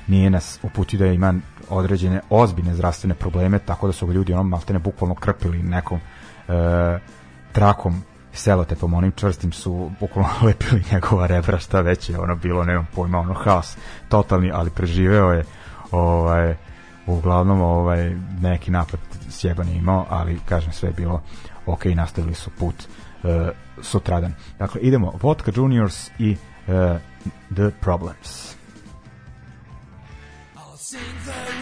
nije 0.07 0.29
nas 0.29 0.59
uputio 0.63 0.99
da 0.99 1.05
ima 1.05 1.33
određene 1.69 2.21
ozbiljne 2.29 2.75
zdravstvene 2.75 3.15
probleme, 3.15 3.59
tako 3.59 3.87
da 3.87 3.93
su 3.93 4.07
ga 4.07 4.13
ljudi 4.13 4.33
ono 4.33 4.43
maltene 4.43 4.79
bukvalno 4.79 5.15
krpili 5.15 5.63
nekom 5.63 5.99
e, 5.99 6.99
trakom 7.51 8.03
selotepom, 8.33 8.93
onim 8.93 9.11
čvrstim 9.11 9.51
su 9.51 9.91
bukvalno 9.99 10.29
lepili 10.47 10.83
njegova 10.91 11.27
rebra, 11.27 11.59
šta 11.59 11.81
već 11.81 12.09
je 12.09 12.19
ono 12.19 12.35
bilo, 12.35 12.63
nemam 12.63 12.87
pojma, 12.95 13.19
ono 13.19 13.33
haos 13.33 13.77
totalni, 14.09 14.51
ali 14.53 14.69
preživeo 14.69 15.31
je 15.31 15.43
ovaj, 15.91 16.55
uglavnom 17.07 17.61
ovaj, 17.61 18.15
neki 18.41 18.71
napad 18.71 18.99
sjeban 19.29 19.67
je 19.67 19.75
imao, 19.75 20.05
ali 20.09 20.39
kažem 20.45 20.71
sve 20.71 20.89
je 20.89 20.93
bilo 20.93 21.21
ok, 21.65 21.85
nastavili 21.85 22.35
su 22.35 22.49
put 22.59 22.75
e, 23.23 23.51
sutradan. 23.81 24.33
Dakle, 24.59 24.81
idemo 24.81 25.13
Vodka 25.21 25.51
Juniors 25.55 26.09
i 26.19 26.31
e, 26.31 26.35
The 27.55 27.71
Problems. 27.81 28.55
I'll 30.55 30.77
sing 30.77 31.03
the 31.25 31.52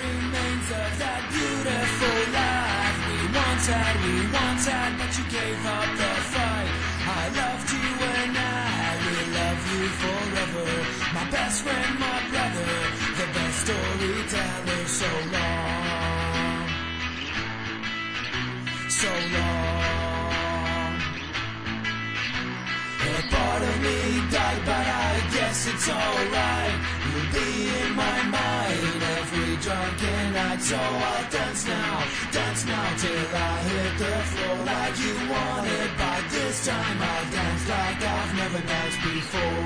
part 23.62 23.76
of 23.76 23.82
me 23.82 24.32
died, 24.32 24.62
but 24.66 24.88
I 24.88 25.12
guess 25.34 25.68
it's 25.68 25.90
alright. 25.90 26.78
You'll 27.06 27.32
be 27.34 27.50
in 27.82 27.96
my 27.96 28.20
mind 28.38 29.02
every 29.18 29.56
drunken 29.58 30.34
night, 30.34 30.62
so 30.62 30.78
I'll 30.78 31.30
dance 31.30 31.68
now, 31.68 32.04
dance 32.32 32.66
now 32.66 32.88
till 32.98 33.36
I 33.36 33.54
hit 33.70 33.94
the 34.00 34.16
floor 34.32 34.58
like 34.66 34.96
you 35.00 35.16
wanted. 35.34 35.90
By 35.98 36.18
this 36.30 36.66
time, 36.66 36.98
I'll 37.02 37.32
dance 37.32 37.70
like 37.70 38.02
I've 38.02 38.34
never 38.42 38.62
danced 38.68 39.02
before. 39.04 39.60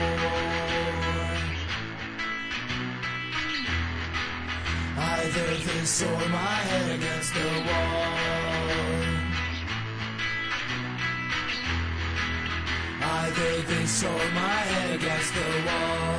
Either 4.97 5.47
this 5.67 6.03
or 6.03 6.29
my 6.29 6.55
head 6.69 6.99
against 6.99 7.33
the 7.33 7.47
wall. 7.67 9.04
I 13.07 13.29
gave 13.35 13.69
in, 13.77 13.87
saw 13.87 14.17
my 14.41 14.57
head 14.71 14.95
against 14.95 15.31
the 15.35 15.47
wall. 15.67 16.15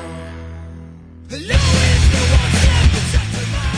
The 1.27 1.39
law 1.49 1.67
the 2.13 2.23
one 2.39 2.51
that. 2.61 3.76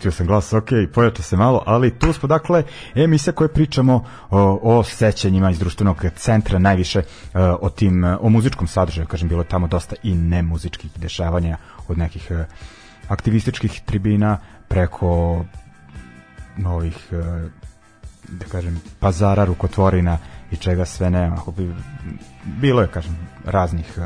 E. 0.00 0.08
Ali 0.08 0.12
sam 0.12 0.26
glas, 0.26 0.52
ok, 0.52 0.68
pojača 0.94 1.22
se 1.22 1.36
malo, 1.36 1.62
ali 1.66 1.98
tu 1.98 2.12
smo 2.12 2.26
dakle 2.28 2.62
emisija 2.94 3.32
koje 3.32 3.48
pričamo 3.48 4.04
o, 4.30 4.60
o 4.62 4.84
sećanjima 4.84 5.50
iz 5.50 5.58
društvenog 5.58 6.04
centra, 6.16 6.58
najviše 6.58 6.98
uh, 6.98 7.40
o 7.60 7.70
tim, 7.70 8.04
uh, 8.04 8.18
o 8.20 8.28
muzičkom 8.28 8.66
sadržaju, 8.66 9.06
kažem, 9.06 9.28
bilo 9.28 9.44
tamo 9.44 9.66
dosta 9.66 9.96
i 10.02 10.14
nemuzičkih 10.14 10.90
dešavanja 10.96 11.56
od 11.88 11.98
nekih 11.98 12.28
uh, 12.30 12.38
aktivističkih 13.08 13.80
tribina 13.86 14.38
preko 14.68 15.44
novih 16.56 16.96
da 18.28 18.44
kažem 18.44 18.80
pazara, 19.00 19.44
rukotvorina 19.44 20.18
i 20.50 20.56
čega 20.56 20.84
sve 20.84 21.10
ne, 21.10 21.24
ako 21.24 21.50
bi 21.52 21.74
bilo 22.44 22.82
je 22.82 22.88
kažem 22.88 23.16
raznih 23.44 23.94
uh, 23.96 24.04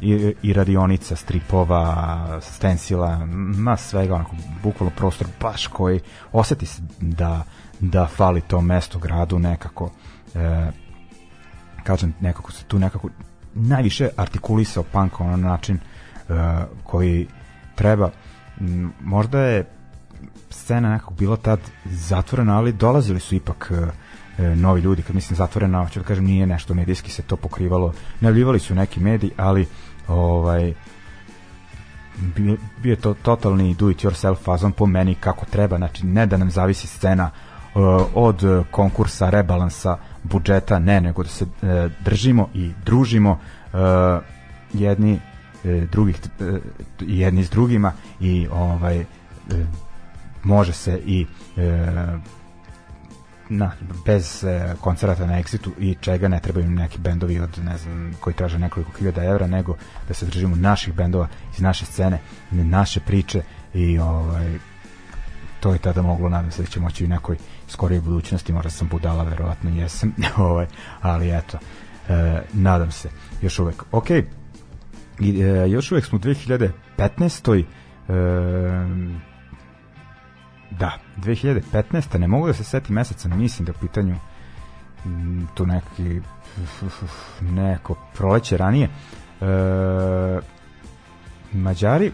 i, 0.00 0.34
i 0.42 0.52
radionica, 0.52 1.16
stripova, 1.16 2.40
stensila, 2.42 3.26
ma 3.56 3.76
svega, 3.76 4.14
onako, 4.14 4.36
bukvalno 4.62 4.92
prostor 4.96 5.26
baš 5.40 5.66
koji 5.66 6.00
oseti 6.32 6.66
se 6.66 6.82
da, 7.00 7.42
da 7.80 8.06
fali 8.06 8.40
to 8.40 8.60
mesto 8.60 8.98
gradu 8.98 9.38
nekako. 9.38 9.90
E, 10.34 10.70
kažem, 11.84 12.14
nekako 12.20 12.52
se 12.52 12.64
tu 12.64 12.78
nekako 12.78 13.08
najviše 13.54 14.08
artikulisao 14.16 14.82
punk 14.82 15.20
na 15.20 15.36
način 15.36 15.76
e, 15.76 16.32
koji 16.84 17.26
treba. 17.74 18.10
Možda 19.00 19.40
je 19.40 19.64
scena 20.50 20.90
nekako 20.90 21.14
bila 21.14 21.36
tad 21.36 21.60
zatvorena, 21.84 22.58
ali 22.58 22.72
dolazili 22.72 23.20
su 23.20 23.34
ipak 23.34 23.72
e, 24.38 24.54
novi 24.56 24.80
ljudi, 24.80 25.02
kad 25.02 25.14
mislim 25.14 25.36
zatvorena, 25.36 25.84
hoću 25.84 26.00
da 26.00 26.06
kažem, 26.06 26.24
nije 26.24 26.46
nešto 26.46 26.74
medijski 26.74 27.10
se 27.10 27.22
to 27.22 27.36
pokrivalo. 27.36 27.92
Najavljivali 28.20 28.58
su 28.58 28.74
neki 28.74 29.00
mediji, 29.00 29.30
ali 29.36 29.66
ovaj 30.08 30.74
bio, 32.16 32.56
je 32.82 32.96
to 32.96 33.14
totalni 33.14 33.74
do 33.74 33.90
it 33.90 34.04
yourself 34.04 34.36
fazon 34.44 34.72
po 34.72 34.86
meni 34.86 35.14
kako 35.14 35.46
treba, 35.46 35.76
znači 35.76 36.06
ne 36.06 36.26
da 36.26 36.36
nam 36.36 36.50
zavisi 36.50 36.86
scena 36.86 37.30
uh, 37.74 37.82
od 38.14 38.64
konkursa, 38.70 39.30
rebalansa, 39.30 39.96
budžeta, 40.22 40.78
ne, 40.78 41.00
nego 41.00 41.22
da 41.22 41.28
se 41.28 41.44
uh, 41.44 41.50
držimo 42.04 42.48
i 42.54 42.70
družimo 42.84 43.30
uh, 43.30 43.78
jedni 44.72 45.20
drugih 45.92 46.16
jedni 47.00 47.44
s 47.44 47.50
drugima 47.50 47.92
i 48.20 48.48
ovaj 48.52 49.04
može 50.42 50.72
se 50.72 51.00
i 51.06 51.26
na, 53.56 53.72
bez 54.06 54.44
e, 54.44 54.74
koncerata 54.80 55.26
na 55.26 55.38
Exitu 55.42 55.70
i 55.78 55.96
čega 56.00 56.28
ne 56.28 56.40
trebaju 56.40 56.70
neki 56.70 56.98
bendovi 56.98 57.40
od 57.40 57.58
ne 57.64 57.78
znam 57.78 58.12
koji 58.20 58.34
traže 58.34 58.58
nekoliko 58.58 58.92
hiljada 58.98 59.24
evra 59.24 59.46
nego 59.46 59.76
da 60.08 60.14
se 60.14 60.26
držimo 60.26 60.56
naših 60.56 60.94
bendova 60.94 61.28
iz 61.54 61.60
naše 61.60 61.84
scene 61.84 62.18
naše 62.50 63.00
priče 63.00 63.42
i 63.74 63.98
ovaj 63.98 64.58
to 65.60 65.72
je 65.72 65.78
tada 65.78 66.02
moglo 66.02 66.28
nadam 66.28 66.50
se 66.50 66.62
da 66.62 66.68
će 66.68 66.80
moći 66.80 67.04
u 67.04 67.08
nekoj 67.08 67.36
skorijoj 67.68 68.00
budućnosti 68.00 68.52
možda 68.52 68.70
sam 68.70 68.88
budala 68.88 69.24
verovatno 69.24 69.70
jesam 69.70 70.14
ovaj 70.36 70.66
ali 71.00 71.36
eto 71.38 71.58
e, 72.08 72.42
nadam 72.52 72.90
se 72.90 73.08
još 73.42 73.58
uvek 73.58 73.84
ok 73.92 74.10
I, 75.20 75.40
e, 75.40 75.68
još 75.70 75.92
uvek 75.92 76.04
smo 76.04 76.18
u 76.18 76.20
2015. 76.20 77.64
E, 78.08 78.14
Da, 80.78 80.98
2015. 81.16 82.18
Ne 82.18 82.28
mogu 82.28 82.46
da 82.46 82.52
se 82.52 82.64
seti 82.64 82.92
meseca, 82.92 83.28
mislim 83.28 83.66
da 83.66 83.72
u 83.72 83.80
pitanju 83.80 84.16
m, 85.04 85.48
tu 85.54 85.66
neki 85.66 86.20
neko 87.40 87.94
proleće 88.14 88.56
ranije. 88.56 88.88
E, 89.40 89.46
Mađari 91.52 92.12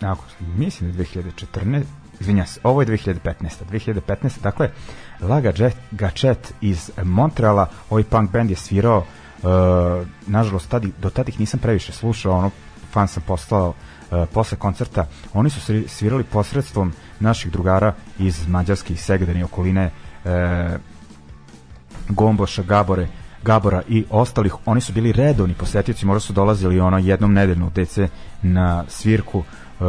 ako, 0.00 0.24
mislim 0.56 0.92
da 0.92 1.02
je 1.02 1.06
2014 1.06 1.84
izvinja 2.20 2.46
se, 2.46 2.60
ovo 2.62 2.82
je 2.82 2.86
2015. 2.86 3.14
2015. 3.70 4.42
Dakle, 4.42 4.70
Laga 5.20 5.52
Gachet 5.90 6.54
iz 6.60 6.90
Montreala, 7.02 7.68
ovaj 7.90 8.02
punk 8.02 8.30
band 8.30 8.50
je 8.50 8.56
svirao 8.56 8.98
uh, 8.98 9.48
nažalost, 10.26 10.68
tadi, 10.68 10.92
do 11.02 11.10
tada 11.10 11.28
ih 11.28 11.40
nisam 11.40 11.60
previše 11.60 11.92
slušao, 11.92 12.32
ono, 12.32 12.50
fan 12.92 13.08
sam 13.08 13.22
postao 13.26 13.68
uh, 13.68 14.28
posle 14.32 14.58
koncerta. 14.58 15.06
Oni 15.32 15.50
su 15.50 15.88
svirali 15.88 16.24
posredstvom 16.24 16.92
naših 17.24 17.52
drugara 17.52 17.92
iz 18.18 18.48
Mađarske 18.48 18.92
i 18.92 18.96
Segedani 18.96 19.42
okoline 19.42 19.90
e, 20.24 20.78
Gomboša, 22.08 22.62
Gabore, 22.62 23.08
Gabora 23.42 23.82
i 23.88 24.04
ostalih, 24.10 24.54
oni 24.66 24.80
su 24.80 24.92
bili 24.92 25.12
redovni 25.12 25.54
posetioci, 25.54 26.06
možda 26.06 26.20
su 26.20 26.32
dolazili 26.32 26.80
ono 26.80 26.98
jednom 26.98 27.32
nedeljno 27.32 27.66
u 27.66 27.70
DC 27.70 27.98
na 28.42 28.84
svirku, 28.88 29.42
e, 29.42 29.84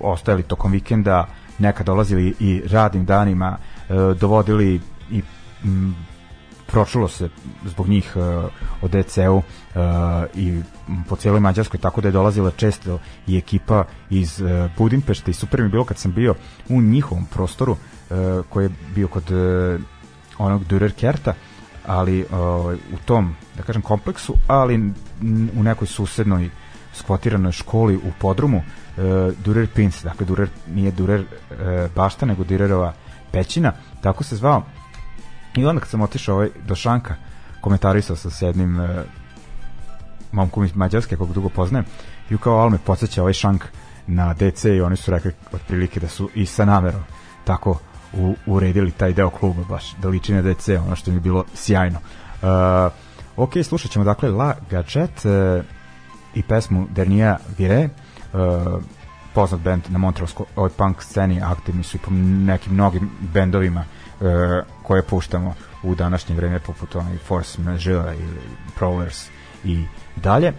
ostajali 0.00 0.42
tokom 0.42 0.72
vikenda, 0.72 1.26
neka 1.58 1.84
dolazili 1.84 2.34
i 2.40 2.62
radnim 2.70 3.04
danima, 3.04 3.56
e, 3.88 3.94
dovodili 4.20 4.80
i 5.10 5.22
m, 5.64 5.94
pročulo 6.72 7.08
se 7.08 7.28
zbog 7.64 7.88
njih 7.88 8.16
o 8.82 8.88
DC-u 8.88 9.36
uh, 9.36 9.42
i 10.34 10.62
po 11.08 11.16
cijeloj 11.16 11.40
Mađarskoj, 11.40 11.80
tako 11.80 12.00
da 12.00 12.08
je 12.08 12.12
dolazila 12.12 12.50
često 12.50 12.98
i 13.26 13.38
ekipa 13.38 13.84
iz 14.10 14.40
uh, 14.40 14.48
Budimpešte 14.78 15.30
i 15.30 15.34
super 15.34 15.62
mi 15.62 15.68
bilo 15.68 15.84
kad 15.84 15.98
sam 15.98 16.12
bio 16.12 16.34
u 16.68 16.80
njihovom 16.80 17.26
prostoru 17.26 17.72
uh, 17.72 18.18
koji 18.48 18.64
je 18.64 18.70
bio 18.94 19.08
kod 19.08 19.30
uh, 19.30 19.80
onog 20.38 20.64
Dürer 20.64 20.92
Kerta, 20.92 21.34
ali 21.86 22.26
u 22.92 22.96
tom, 23.04 23.34
da 23.56 23.62
kažem, 23.62 23.82
kompleksu, 23.82 24.34
ali 24.46 24.92
u 25.56 25.62
nekoj 25.62 25.86
susednoj 25.86 26.50
skvotiranoj 26.94 27.52
školi 27.52 27.96
u 27.96 28.12
podrumu 28.18 28.62
Dürer 29.44 29.66
Pins, 29.74 30.02
dakle 30.02 30.26
Dürer 30.26 30.48
nije 30.74 30.92
Dürer 30.92 31.24
uh, 31.24 31.94
bašta, 31.94 32.26
nego 32.26 32.44
Dürerova 32.44 32.92
pećina, 33.32 33.72
tako 34.02 34.24
se 34.24 34.36
zvao 34.36 34.62
I 35.56 35.66
onda 35.66 35.80
kad 35.80 35.88
sam 35.88 36.00
otišao 36.00 36.34
ovaj, 36.34 36.48
do 36.66 36.74
Šanka, 36.74 37.14
komentarisao 37.60 38.16
sam 38.16 38.30
s 38.30 38.42
jednim 38.42 38.80
uh, 38.80 38.90
momkom 40.32 40.64
iz 40.64 40.76
Mađarske, 40.76 41.16
kog 41.16 41.32
dugo 41.32 41.48
poznajem, 41.48 41.84
i 42.30 42.38
kao, 42.38 42.58
ali 42.58 42.70
me 42.70 42.78
podsjeća 42.78 43.22
ovaj 43.22 43.32
Šank 43.32 43.64
na 44.06 44.34
DC 44.34 44.64
i 44.64 44.80
oni 44.80 44.96
su 44.96 45.10
rekli 45.10 45.32
otprilike 45.52 46.00
da 46.00 46.08
su 46.08 46.30
i 46.34 46.46
sa 46.46 46.64
namerom 46.64 47.02
tako 47.44 47.78
u, 48.12 48.34
uredili 48.46 48.90
taj 48.90 49.12
deo 49.12 49.30
kluba 49.30 49.62
baš, 49.68 49.94
da 49.96 50.08
liči 50.08 50.34
na 50.34 50.42
DC, 50.42 50.68
ono 50.68 50.96
što 50.96 51.10
mi 51.10 51.16
je 51.16 51.20
bilo 51.20 51.44
sjajno. 51.54 51.98
Uh, 52.42 52.92
ok, 53.36 53.52
slušat 53.64 53.90
ćemo 53.90 54.04
dakle 54.04 54.30
La 54.30 54.54
Gadget 54.70 55.24
uh, 55.24 55.64
i 56.34 56.42
pesmu 56.42 56.86
Dernier 56.90 57.36
Vire, 57.58 57.88
uh, 58.32 58.82
poznat 59.34 59.60
band 59.60 59.82
na 59.88 59.98
Montrealskoj 59.98 60.68
punk 60.76 61.02
sceni, 61.02 61.40
aktivni 61.42 61.82
su 61.82 61.96
i 61.96 62.00
po 62.00 62.10
nekim 62.10 62.72
mnogim 62.72 63.10
bendovima 63.20 63.84
e, 64.20 64.24
koje 64.88 65.02
puštamo 65.02 65.54
u 65.82 65.94
današnje 65.94 66.34
vreme 66.36 66.60
poput 66.60 66.96
onaj 66.96 67.16
Force 67.16 67.62
Majeure 67.62 68.14
ili 68.14 68.40
Prowlers 68.80 69.28
i 69.64 69.84
dalje. 70.16 70.52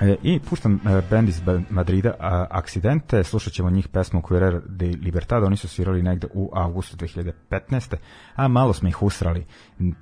E, 0.00 0.16
I 0.22 0.40
puštam 0.50 0.74
e, 0.74 1.02
band 1.10 1.28
iz 1.28 1.40
Madrida 1.70 2.14
a, 2.18 2.46
Accidente, 2.50 3.24
slušat 3.24 3.52
ćemo 3.52 3.70
njih 3.70 3.88
pesmu 3.88 4.22
Querer 4.22 4.60
de 4.66 4.86
Libertad, 4.86 5.44
oni 5.44 5.56
su 5.56 5.68
svirali 5.68 6.02
negde 6.02 6.26
u 6.34 6.50
avgustu 6.54 6.96
2015. 6.96 7.96
A 8.34 8.48
malo 8.48 8.72
smo 8.72 8.88
ih 8.88 9.02
usrali, 9.02 9.46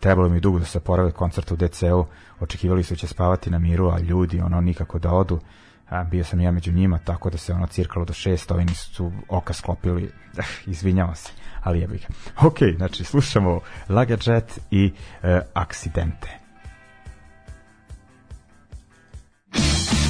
trebalo 0.01 0.29
mi 0.29 0.41
dugo 0.41 0.59
da 0.59 0.65
se 0.65 0.81
porave 0.81 1.13
koncert 1.13 1.53
u 1.53 1.57
DCU, 1.57 2.07
očekivali 2.41 2.83
su 2.83 2.95
da 2.95 2.99
će 2.99 3.07
spavati 3.07 3.51
na 3.51 3.59
miru, 3.59 3.89
a 3.89 3.99
ljudi 3.99 4.41
ono 4.41 4.61
nikako 4.61 4.99
da 4.99 5.13
odu. 5.13 5.41
A, 5.89 6.05
bio 6.05 6.25
sam 6.25 6.41
ja 6.41 6.51
među 6.51 6.73
njima, 6.73 6.99
tako 6.99 7.31
da 7.31 7.39
se 7.39 7.53
ono 7.53 7.67
cirkalo 7.67 8.05
do 8.05 8.13
šest, 8.13 8.51
ovi 8.51 8.65
nisu 8.65 9.13
oka 9.29 9.53
sklopili, 9.53 10.05
eh, 10.39 10.43
izvinjava 10.67 11.15
se, 11.15 11.33
ali 11.67 11.81
jebi 11.81 11.99
ga. 11.99 12.07
Ok, 12.47 12.59
znači 12.77 13.05
slušamo 13.05 13.61
Lagajet 13.89 14.59
i 14.71 14.93
e, 15.23 15.41
Accidente. 15.55 16.29
On 19.55 20.06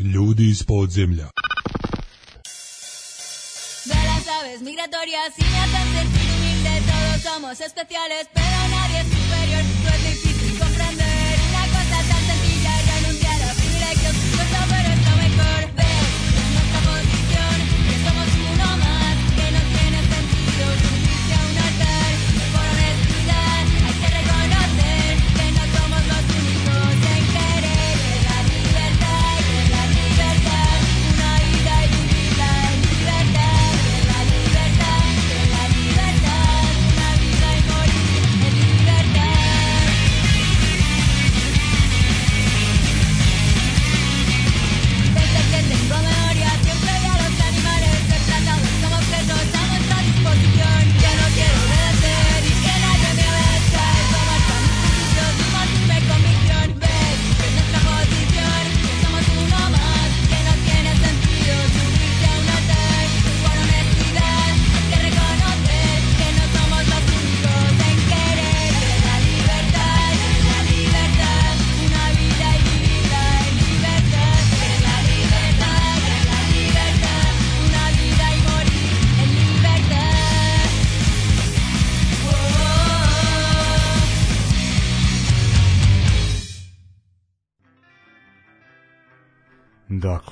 Ljudi 0.00 0.48
iz 0.50 0.62
podzemlja. 0.62 1.28
De 3.84 3.94
las 3.94 4.28
aves 4.40 4.60
migratorias 4.62 5.32
y 5.38 5.42
sentir 5.42 6.30
humilde, 6.32 6.82
todos 6.90 7.22
somos 7.22 7.60
especiales, 7.60 8.28
pero 8.34 8.49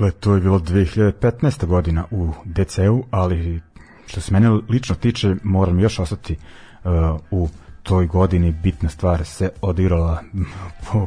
Dakle, 0.09 0.21
to 0.21 0.35
je 0.35 0.41
bilo 0.41 0.59
2015. 0.59 1.67
godina 1.67 2.05
u 2.11 2.33
DC-u, 2.45 3.05
ali 3.11 3.61
što 4.07 4.21
se 4.21 4.33
mene 4.33 4.51
lično 4.69 4.95
tiče, 4.95 5.37
moram 5.43 5.81
još 5.81 5.99
ostati 5.99 6.37
uh, 6.85 6.93
u 7.31 7.49
toj 7.83 8.07
godini. 8.07 8.53
Bitna 8.53 8.89
stvar 8.89 9.25
se 9.25 9.51
odigrala 9.63 10.23
po 10.93 11.07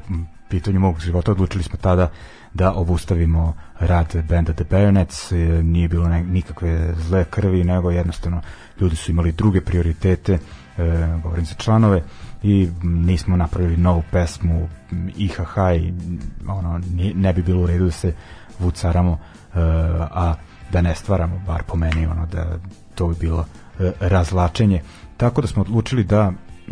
pitanju 0.50 0.80
mog 0.80 1.00
života. 1.00 1.32
Odlučili 1.32 1.64
smo 1.64 1.78
tada 1.82 2.12
da 2.54 2.74
obustavimo 2.74 3.54
rad 3.80 4.16
benda 4.30 4.54
The 4.54 4.64
Bayonets. 4.64 5.34
Nije 5.64 5.88
bilo 5.88 6.08
ne, 6.08 6.24
nikakve 6.24 6.94
zle 6.98 7.26
krvi, 7.26 7.64
nego 7.64 7.92
jednostavno 7.92 8.42
ljudi 8.80 8.96
su 8.96 9.12
imali 9.12 9.32
druge 9.32 9.62
prioritete, 9.62 10.34
e, 10.34 10.40
govorim 11.24 11.46
za 11.46 11.56
članove, 11.56 12.04
i 12.44 12.70
nismo 12.84 13.38
napravili 13.38 13.78
novu 13.78 14.04
pesmu 14.12 14.70
IHH 15.18 15.56
i 15.78 15.94
ono, 16.48 16.82
ne 17.16 17.34
bi 17.34 17.42
bilo 17.42 17.62
u 17.62 17.68
redu 17.68 17.86
da 17.86 17.92
se 17.92 18.14
vucaramo, 18.62 19.20
e, 19.56 19.60
a 20.00 20.36
da 20.72 20.82
ne 20.82 20.96
stvaramo, 20.96 21.42
bar 21.48 21.64
po 21.64 21.76
meni, 21.76 22.06
ono, 22.06 22.26
da 22.26 22.46
to 22.96 23.08
bi 23.08 23.16
bilo 23.20 23.46
e, 23.80 23.92
razlačenje. 24.00 24.82
Tako 25.18 25.42
da 25.42 25.48
smo 25.48 25.62
odlučili 25.62 26.04
da 26.04 26.32
e, 26.32 26.72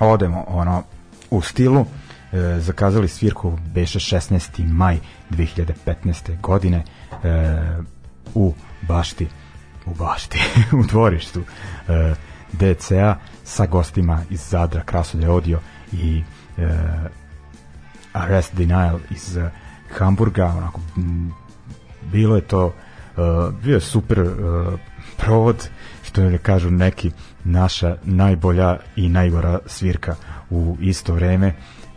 odemo 0.00 0.44
ono 0.48 0.82
u 1.30 1.42
stilu 1.42 1.86
e, 2.32 2.60
zakazali 2.60 3.08
svirku 3.08 3.58
beše 3.74 3.98
16. 3.98 4.66
maj 4.68 4.98
2015. 5.30 6.40
godine 6.40 6.84
e, 7.24 7.56
u 8.34 8.54
bašti 8.82 9.26
u 9.86 9.94
bašti 9.94 10.38
u 10.80 10.82
dvorištu 10.86 11.42
e, 11.88 12.14
DCA 12.52 13.16
sa 13.44 13.66
gostima 13.66 14.22
iz 14.30 14.40
Zadra, 14.48 14.82
Krasodje 14.82 15.28
Audio 15.28 15.60
i 15.92 16.22
e, 16.58 16.68
Arrest 18.12 18.54
Denial 18.54 18.98
iz 19.10 19.38
Hamburga 19.96 20.46
onako 20.46 20.80
m, 20.96 21.32
bilo 22.12 22.36
je 22.36 22.42
to 22.42 22.66
uh, 22.66 23.54
bio 23.62 23.74
je 23.74 23.80
super 23.80 24.20
uh, 24.20 24.28
provod 25.16 25.68
što 26.02 26.22
ne 26.22 26.38
kažu 26.38 26.70
neki 26.70 27.10
naša 27.44 27.96
najbolja 28.04 28.76
i 28.96 29.08
najgora 29.08 29.58
svirka 29.66 30.14
u 30.50 30.76
isto 30.80 31.14
vreme. 31.14 31.54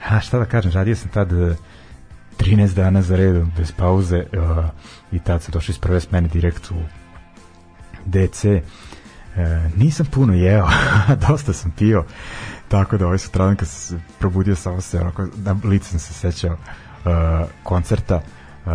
A 0.09 0.19
šta 0.19 0.39
da 0.39 0.45
kažem 0.45 0.71
radio 0.71 0.95
sam 0.95 1.09
tad 1.09 1.31
uh, 1.31 1.55
13 2.37 2.73
dana 2.73 3.01
za 3.01 3.15
redom 3.15 3.51
bez 3.57 3.71
pauze 3.71 4.17
uh, 4.17 4.65
i 5.11 5.19
tad 5.19 5.43
sam 5.43 5.51
došao 5.51 5.73
iz 5.73 5.79
prve 5.79 5.99
smene 5.99 6.27
direkt 6.27 6.71
u 6.71 6.75
DC 8.05 8.45
e, 8.45 8.61
nisam 9.77 10.05
puno 10.05 10.33
jeo 10.33 10.67
dosta 11.27 11.53
sam 11.53 11.71
pio 11.71 12.05
tako 12.67 12.97
da 12.97 13.05
ovaj 13.05 13.17
sutradan 13.17 13.55
kad 13.55 13.67
se 13.67 13.99
probudio 14.19 14.55
samo 14.55 14.81
se 14.81 14.99
onako, 14.99 15.27
na 15.35 15.55
licu 15.63 15.89
sam 15.89 15.99
se 15.99 16.13
sećao 16.13 16.57
uh, 17.05 17.47
koncerta 17.63 18.21
uh, 18.65 18.71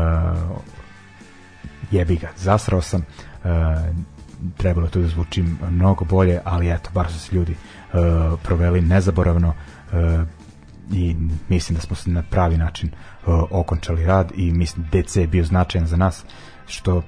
jebi 1.90 2.16
ga, 2.16 2.28
zasrao 2.36 2.82
sam 2.82 3.00
uh, 3.00 3.50
trebalo 4.56 4.88
to 4.88 5.00
da 5.00 5.08
zvučim 5.08 5.58
mnogo 5.70 6.04
bolje, 6.04 6.40
ali 6.44 6.70
eto, 6.70 6.90
bar 6.94 7.12
su 7.12 7.18
se 7.18 7.36
ljudi 7.36 7.52
uh, 7.52 7.98
proveli 8.42 8.80
nezaboravno 8.80 9.48
uh, 9.48 10.26
i 10.92 11.16
mislim 11.48 11.76
da 11.76 11.82
smo 11.82 11.96
se 11.96 12.10
na 12.10 12.22
pravi 12.22 12.56
način 12.56 12.90
uh, 12.90 13.34
okončali 13.50 14.06
rad 14.06 14.32
i 14.34 14.52
mislim 14.52 14.86
DC 14.92 15.16
je 15.16 15.26
bio 15.26 15.44
značajan 15.44 15.86
za 15.86 15.96
nas 15.96 16.24
što 16.66 17.02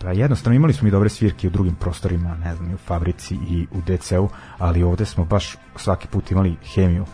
pa 0.00 0.12
jednostavno 0.12 0.56
imali 0.56 0.72
smo 0.72 0.88
i 0.88 0.90
dobre 0.90 1.08
svirke 1.08 1.46
u 1.46 1.50
drugim 1.50 1.74
prostorima, 1.74 2.36
ne 2.36 2.54
znam, 2.54 2.70
i 2.70 2.74
u 2.74 2.78
fabrici 2.78 3.34
i 3.34 3.66
u 3.72 3.80
DC-u, 3.80 4.28
ali 4.58 4.82
ovde 4.82 5.04
smo 5.04 5.24
baš 5.24 5.56
svaki 5.76 6.08
put 6.08 6.30
imali 6.30 6.56
hemiju 6.74 7.02
e, 7.02 7.06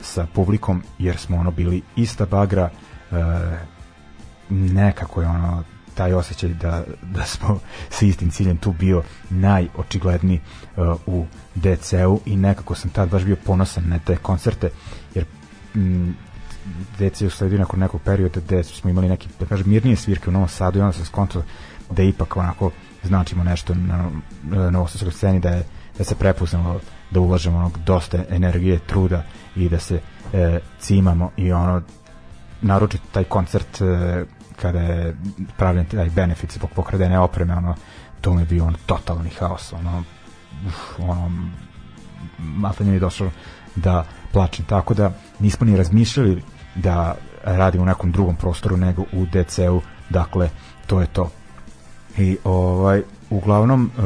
sa 0.00 0.26
publikom 0.34 0.82
jer 0.98 1.16
smo 1.16 1.36
ono 1.36 1.50
bili 1.50 1.82
ista 1.96 2.26
bagra 2.26 2.70
e, 2.70 3.16
nekako 4.50 5.22
je 5.22 5.28
ono 5.28 5.64
taj 5.94 6.12
osjećaj 6.12 6.50
da, 6.50 6.84
da 7.02 7.24
smo 7.24 7.58
sa 7.90 8.06
istim 8.06 8.30
ciljem 8.30 8.56
tu 8.56 8.72
bio 8.72 9.02
najočigledniji 9.30 10.40
uh, 10.76 10.96
u 11.06 11.26
DC-u 11.54 12.20
i 12.26 12.36
nekako 12.36 12.74
sam 12.74 12.90
tad 12.90 13.08
baš 13.08 13.22
bio 13.22 13.36
ponosan 13.36 13.88
na 13.88 13.98
te 13.98 14.16
koncerte 14.16 14.70
jer 15.14 15.24
mm, 15.74 16.10
DC 16.98 17.20
je 17.20 17.26
usledio 17.26 17.58
nakon 17.58 17.80
nekog 17.80 18.00
perioda 18.02 18.40
gde 18.40 18.64
smo 18.64 18.90
imali 18.90 19.08
neke, 19.08 19.28
da 19.40 19.46
kažem, 19.46 19.68
mirnije 19.68 19.96
svirke 19.96 20.30
u 20.30 20.32
Novom 20.32 20.48
Sadu 20.48 20.78
i 20.78 20.82
onda 20.82 20.92
sam 20.92 21.04
skontao 21.04 21.42
da 21.90 22.02
ipak 22.02 22.36
onako 22.36 22.70
značimo 23.02 23.44
nešto 23.44 23.74
na 23.74 24.10
na 24.42 24.70
novosadskoj 24.70 25.12
sceni 25.12 25.40
da 25.40 25.48
je 25.48 25.64
da 25.98 26.04
se 26.04 26.14
prepoznalo 26.14 26.80
da 27.14 27.20
ulažemo 27.20 27.58
onog 27.58 27.78
dosta 27.86 28.18
energije, 28.30 28.78
truda 28.78 29.22
i 29.56 29.68
da 29.68 29.78
se 29.78 30.00
e, 30.32 30.60
cimamo 30.78 31.30
i 31.36 31.52
ono 31.52 31.82
naročito 32.62 33.04
taj 33.12 33.24
koncert 33.24 33.80
e, 33.80 34.24
kada 34.56 34.80
je 34.80 35.16
pravljen 35.56 35.84
taj 35.84 36.10
benefit 36.10 36.52
zbog 36.52 36.70
pokradene 36.70 37.18
opreme 37.18 37.54
ono 37.54 37.74
to 38.20 38.34
mi 38.34 38.42
je 38.42 38.46
bio 38.46 38.64
ono 38.64 38.76
totalni 38.86 39.30
haos 39.38 39.72
ono 39.72 40.02
uf, 40.66 40.98
ono 40.98 41.30
maltanje 42.38 42.90
mi 42.90 42.96
je 42.96 43.00
došlo 43.00 43.30
da 43.76 44.04
plačem. 44.32 44.64
Tako 44.64 44.94
da 44.94 45.12
nismo 45.38 45.66
ni 45.66 45.76
razmišljali 45.76 46.42
da 46.74 47.14
radimo 47.44 47.82
u 47.82 47.86
nekom 47.86 48.12
drugom 48.12 48.36
prostoru 48.36 48.76
nego 48.76 49.02
u 49.02 49.26
DC-u 49.26 49.80
dakle 50.10 50.50
to 50.86 51.00
je 51.00 51.06
to. 51.06 51.30
I 52.18 52.36
ovaj 52.44 53.02
uglavnom 53.30 53.90
e, 53.90 54.00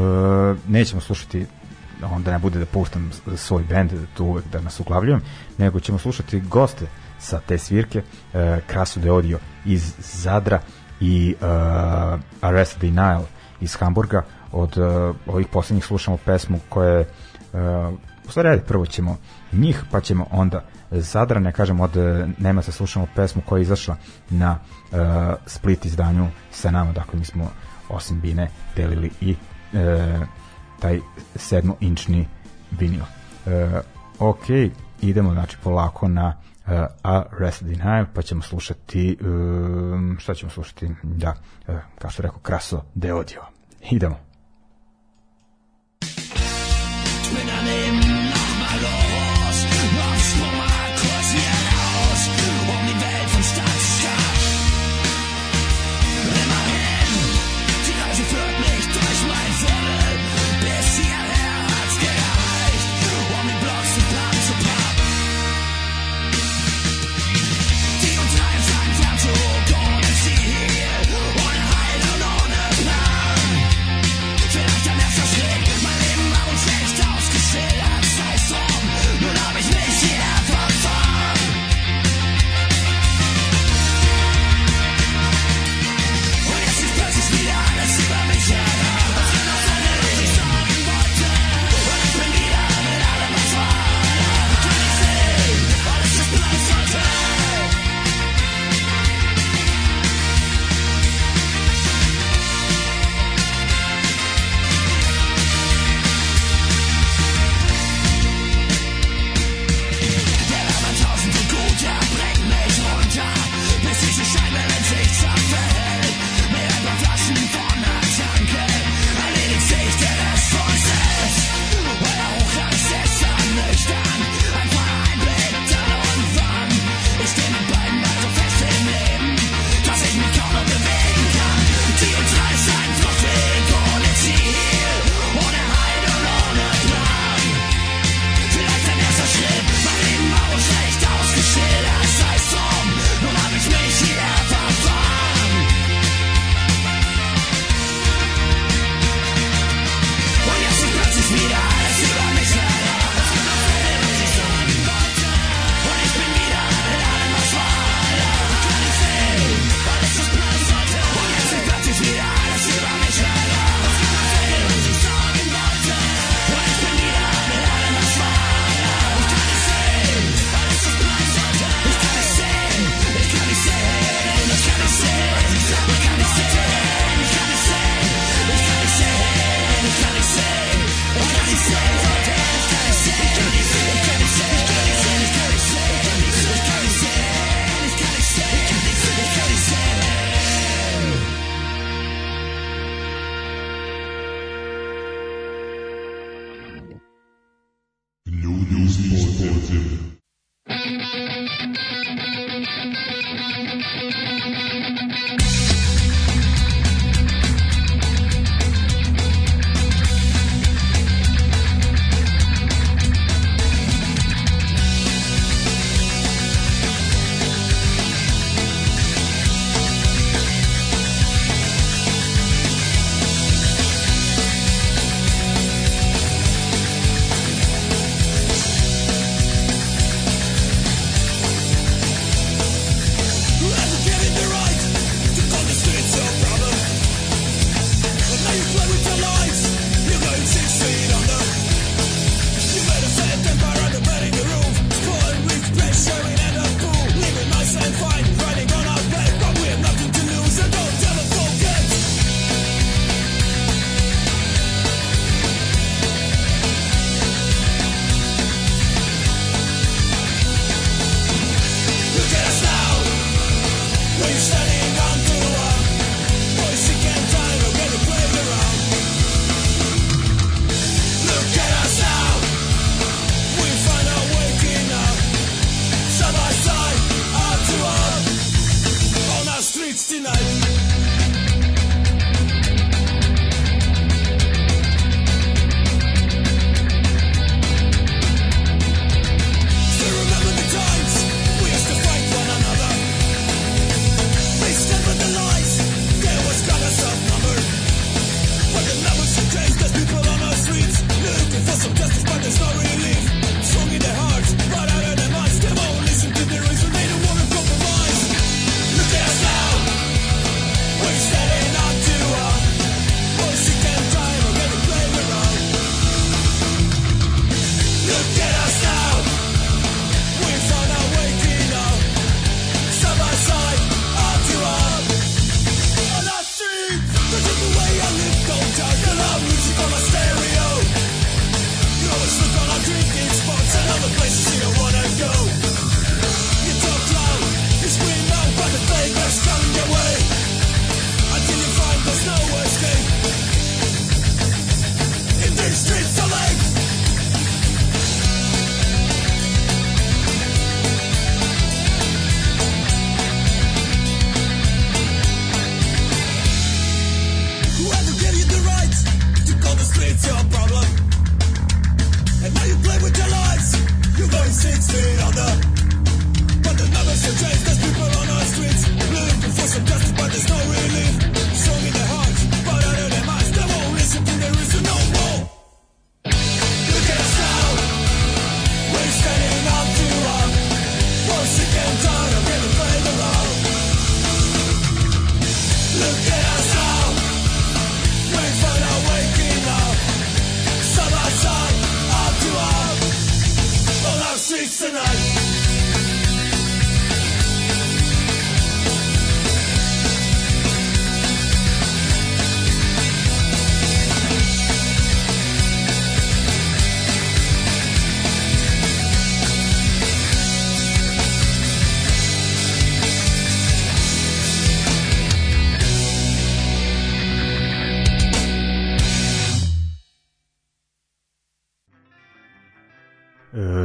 nećemo 0.69 1.01
slušati 1.01 1.47
onda 2.03 2.31
ne 2.31 2.39
bude 2.39 2.59
da 2.59 2.67
pustam 2.67 3.11
svoj 3.37 3.63
bend 3.69 3.93
tu 4.17 4.25
uvek 4.25 4.45
da 4.53 4.61
nas 4.61 4.81
uglavljujem 4.81 5.21
nego 5.59 5.81
ćemo 5.81 5.99
slušati 5.99 6.41
goste 6.41 6.87
sa 7.19 7.41
te 7.41 7.59
svirke 7.59 8.03
e, 8.35 8.61
Krasu 8.67 9.01
de 9.01 9.09
Audio 9.09 9.39
iz 9.65 9.95
Zadra 9.99 10.61
i 11.01 11.35
e, 11.41 11.45
Arrested 12.41 12.81
Denial 12.81 13.23
iz 13.61 13.77
Hamburga. 13.77 14.25
Od 14.53 14.79
e, 14.79 14.83
ovih 15.27 15.47
poslednjih 15.53 15.85
slušamo 15.85 16.17
pesmu 16.17 16.61
koja 16.69 16.91
je 16.91 17.01
e, 17.01 17.07
u 18.29 18.31
stvari 18.31 18.61
prvo 18.67 18.87
ćemo 18.87 19.17
njih 19.53 19.83
pa 19.91 20.01
ćemo 20.01 20.27
onda 20.31 20.65
Zadra. 20.91 21.41
Ne 21.41 21.53
kažem 21.53 21.81
od 21.81 21.97
e, 21.97 22.29
Nemaca 22.39 22.73
slušamo 22.73 23.07
pesmu 23.15 23.43
koja 23.47 23.59
je 23.59 23.63
izašla 23.63 23.97
na 24.31 24.59
e, 24.59 24.97
split 25.47 25.85
izdanju 25.85 26.29
sa 26.51 26.71
nama 26.71 26.93
dakle 26.93 27.19
mi 27.19 27.25
smo 27.25 27.51
osim 27.89 28.21
Bine 28.21 28.51
delili 28.77 29.11
i 29.21 29.37
e, 29.73 30.19
taj 30.81 31.01
7-inčni 31.35 32.25
vinil. 32.71 33.05
E, 33.47 33.81
ok, 34.19 34.45
idemo 35.03 35.33
znači 35.33 35.57
polako 35.63 36.09
na 36.09 36.37
e, 36.67 36.81
uh, 36.81 36.87
Arrested 37.03 37.69
Denial, 37.69 38.05
pa 38.15 38.23
ćemo 38.23 38.43
slušati, 38.43 39.19
um, 39.21 40.17
šta 40.21 40.35
ćemo 40.35 40.51
slušati, 40.51 40.91
da, 41.03 41.35
uh, 41.69 41.75
kao 41.99 42.11
što 42.11 42.23
rekao, 42.23 42.39
Kraso 42.39 42.83
de 42.95 43.13
Odio. 43.13 43.43
Idemo. 43.91 44.17
Twin 47.29 47.88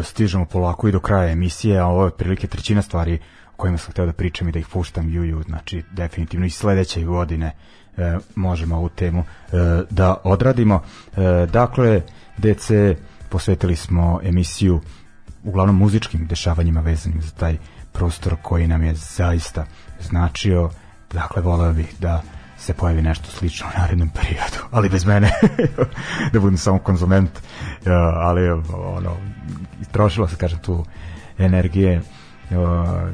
stižemo 0.03 0.45
polako 0.45 0.88
i 0.88 0.91
do 0.91 0.99
kraja 0.99 1.31
emisije, 1.31 1.80
a 1.80 1.85
ovo 1.85 2.01
je 2.01 2.07
otprilike 2.07 2.47
trećina 2.47 2.81
stvari 2.81 3.19
o 3.53 3.55
kojima 3.55 3.77
sam 3.77 3.91
hteo 3.91 4.05
da 4.05 4.13
pričam 4.13 4.49
i 4.49 4.51
da 4.51 4.59
ih 4.59 4.67
puštam 4.67 5.13
juju, 5.13 5.43
znači 5.43 5.84
definitivno 5.91 6.45
i 6.45 6.49
sledeće 6.49 7.03
godine 7.03 7.55
e, 7.97 8.17
možemo 8.35 8.77
ovu 8.77 8.89
temu 8.89 9.19
e, 9.19 9.57
da 9.89 10.15
odradimo. 10.23 10.81
E, 11.17 11.45
dakle, 11.45 12.01
DC 12.38 12.71
posvetili 13.30 13.75
smo 13.75 14.19
emisiju 14.23 14.81
uglavnom 15.43 15.77
muzičkim 15.77 16.27
dešavanjima 16.27 16.81
vezanim 16.81 17.21
za 17.21 17.31
taj 17.31 17.57
prostor 17.91 18.35
koji 18.41 18.67
nam 18.67 18.84
je 18.84 18.93
zaista 18.95 19.65
značio. 20.01 20.69
Dakle, 21.13 21.41
voleo 21.41 21.73
bih 21.73 21.95
da 21.99 22.21
se 22.64 22.73
pojavi 22.73 23.02
nešto 23.02 23.31
slično 23.31 23.68
u 23.68 23.80
narednom 23.80 24.10
periodu, 24.10 24.57
ali 24.72 24.90
bez 24.90 25.06
mene, 25.06 25.31
da 26.34 26.40
budem 26.40 26.57
samo 26.57 26.80
konzument, 26.80 27.40
ja, 27.85 28.14
ali 28.15 28.49
ono, 28.49 29.18
trošilo 29.91 30.27
se, 30.27 30.35
kažem, 30.35 30.60
tu 30.60 30.85
energije, 31.38 32.02
ja, 32.52 33.11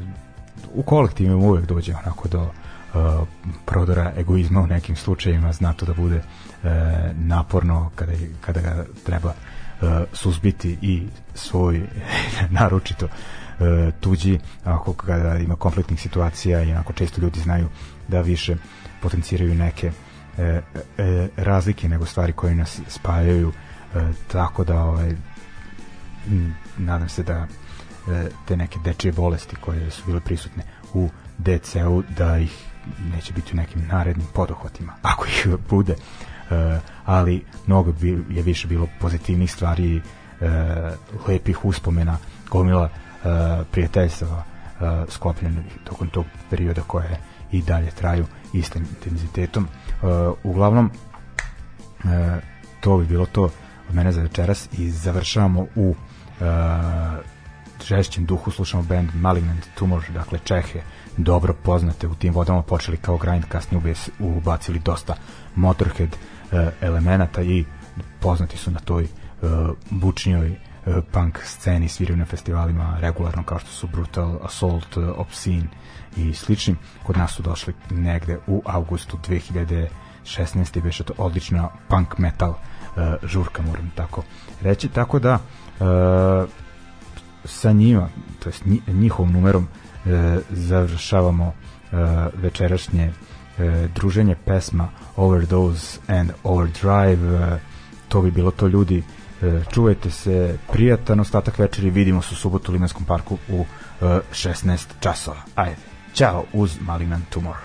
u 0.74 0.82
kolektivima 0.82 1.36
uvek 1.36 1.66
dođe 1.66 1.94
onako 1.94 2.28
do 2.28 2.42
uh, 2.42 3.28
prodora 3.66 4.12
egoizma 4.16 4.60
u 4.60 4.66
nekim 4.66 4.96
slučajevima, 4.96 5.52
zna 5.52 5.72
to 5.72 5.86
da 5.86 5.94
bude 5.94 6.16
uh, 6.16 6.70
naporno 7.14 7.90
kada, 7.94 8.12
kada 8.40 8.60
ga 8.60 8.84
treba 9.06 9.28
uh, 9.28 9.88
suzbiti 10.12 10.78
i 10.82 11.06
svoj 11.34 11.82
naročito 12.60 13.06
uh, 13.06 13.94
tuđi 14.00 14.38
ako 14.64 14.92
kada 14.92 15.36
ima 15.36 15.56
konfliktnih 15.56 16.00
situacija 16.00 16.62
i 16.62 16.72
onako 16.72 16.92
često 16.92 17.20
ljudi 17.20 17.40
znaju 17.40 17.68
da 18.08 18.20
više 18.20 18.56
potenciraju 19.02 19.54
neke 19.54 19.92
e, 20.38 20.42
e, 20.42 21.28
razlike 21.36 21.88
nego 21.88 22.06
stvari 22.06 22.32
koje 22.32 22.54
nas 22.54 22.80
spajaju 22.88 23.52
e, 23.94 24.00
tako 24.32 24.64
da 24.64 24.82
ovaj, 24.82 25.10
m, 26.28 26.54
nadam 26.78 27.08
se 27.08 27.22
da 27.22 27.46
e, 28.08 28.28
te 28.48 28.56
neke 28.56 28.78
dečije 28.84 29.12
bolesti 29.12 29.56
koje 29.56 29.90
su 29.90 30.02
bile 30.06 30.20
prisutne 30.20 30.62
u 30.94 31.08
DC-u 31.38 32.02
da 32.16 32.38
ih 32.38 32.66
neće 33.12 33.32
biti 33.32 33.52
u 33.52 33.56
nekim 33.56 33.86
narednim 33.86 34.26
podohvatima 34.34 34.92
ako 35.02 35.26
ih 35.26 35.46
bude. 35.68 35.92
E, 36.50 36.78
ali 37.04 37.44
mnogo 37.66 37.92
bi, 37.92 38.24
je 38.30 38.42
više 38.42 38.68
bilo 38.68 38.88
pozitivnih 39.00 39.52
stvari 39.52 39.96
e, 39.96 40.02
lepih 41.28 41.64
uspomena 41.64 42.16
gomila 42.50 42.88
e, 42.88 43.28
prijateljstava 43.70 44.44
e, 44.44 45.04
sklopljenih 45.08 45.64
tokom 45.84 46.08
tog 46.08 46.24
perioda 46.50 46.82
koje 46.82 47.20
i 47.52 47.62
dalje 47.62 47.90
traju 47.90 48.26
istim 48.52 48.86
intenzitetom. 48.90 49.68
Uh, 50.02 50.08
uglavnom, 50.42 50.90
uh, 52.04 52.10
to 52.80 52.98
bi 52.98 53.04
bilo 53.06 53.26
to 53.26 53.42
od 53.88 53.94
mene 53.94 54.12
za 54.12 54.22
večeras 54.22 54.68
i 54.78 54.90
završavamo 54.90 55.66
u 55.76 55.88
uh, 55.90 56.46
žešćem 57.86 58.26
duhu 58.26 58.50
slušamo 58.50 58.82
band 58.82 59.08
Malignant 59.14 59.66
Tumor, 59.74 60.02
dakle 60.14 60.38
Čehe, 60.44 60.80
dobro 61.16 61.54
poznate 61.54 62.08
u 62.08 62.14
tim 62.14 62.34
vodama, 62.34 62.62
počeli 62.62 62.96
kao 62.96 63.16
grind, 63.16 63.44
kasnije 63.48 63.94
ubacili 64.18 64.78
dosta 64.78 65.14
Motorhead 65.54 66.16
elemenata 66.80 67.42
i 67.42 67.64
poznati 68.20 68.56
su 68.56 68.70
na 68.70 68.80
toj 68.80 69.06
bučnjoj 69.90 70.56
punk 71.12 71.38
sceni, 71.44 71.88
sviraju 71.88 72.16
na 72.16 72.24
festivalima 72.24 72.96
regularno 73.00 73.42
kao 73.42 73.58
što 73.58 73.70
su 73.70 73.86
Brutal 73.86 74.38
Assault, 74.42 74.96
Obscene 74.96 75.68
i 76.16 76.34
sličnim. 76.34 76.78
Kod 77.02 77.16
nas 77.16 77.32
su 77.32 77.42
došli 77.42 77.74
negde 77.90 78.38
u 78.46 78.62
avgustu 78.66 79.18
2016. 79.28 80.78
i 80.78 80.80
beše 80.80 81.04
to 81.04 81.12
odlična 81.18 81.68
punk 81.88 82.18
metal 82.18 82.50
uh, 82.50 83.28
žurka, 83.28 83.62
moram 83.62 83.90
tako 83.94 84.22
reći. 84.62 84.88
Tako 84.88 85.18
da 85.18 85.34
uh, 85.34 86.48
sa 87.44 87.72
njima, 87.72 88.08
to 88.38 88.48
jest 88.48 88.64
njihovom 88.86 89.32
numerom 89.32 89.62
uh, 90.04 90.10
završavamo 90.50 91.46
uh, 91.46 91.98
večerašnje 92.34 93.08
uh, 93.10 93.64
druženje 93.94 94.36
pesma 94.44 94.88
Overdose 95.16 95.98
and 96.08 96.30
Overdrive. 96.44 97.34
Uh, 97.34 97.58
to 98.08 98.22
bi 98.22 98.30
bilo 98.30 98.50
to 98.50 98.66
ljudi 98.66 99.02
čuvajte 99.72 100.10
se, 100.10 100.58
prijatan 100.72 101.20
ostatak 101.20 101.58
večeri, 101.58 101.90
vidimo 101.90 102.22
se 102.22 102.28
u 102.32 102.36
subotu 102.36 102.72
u 102.72 102.74
Limanskom 102.74 103.04
parku 103.04 103.38
u 103.48 103.64
16 104.00 104.86
časova. 105.00 105.36
Ajde. 105.54 105.89
Ćao 106.14 106.44
uz 106.52 106.76
Malignant 106.80 107.28
Tumor. 107.28 107.56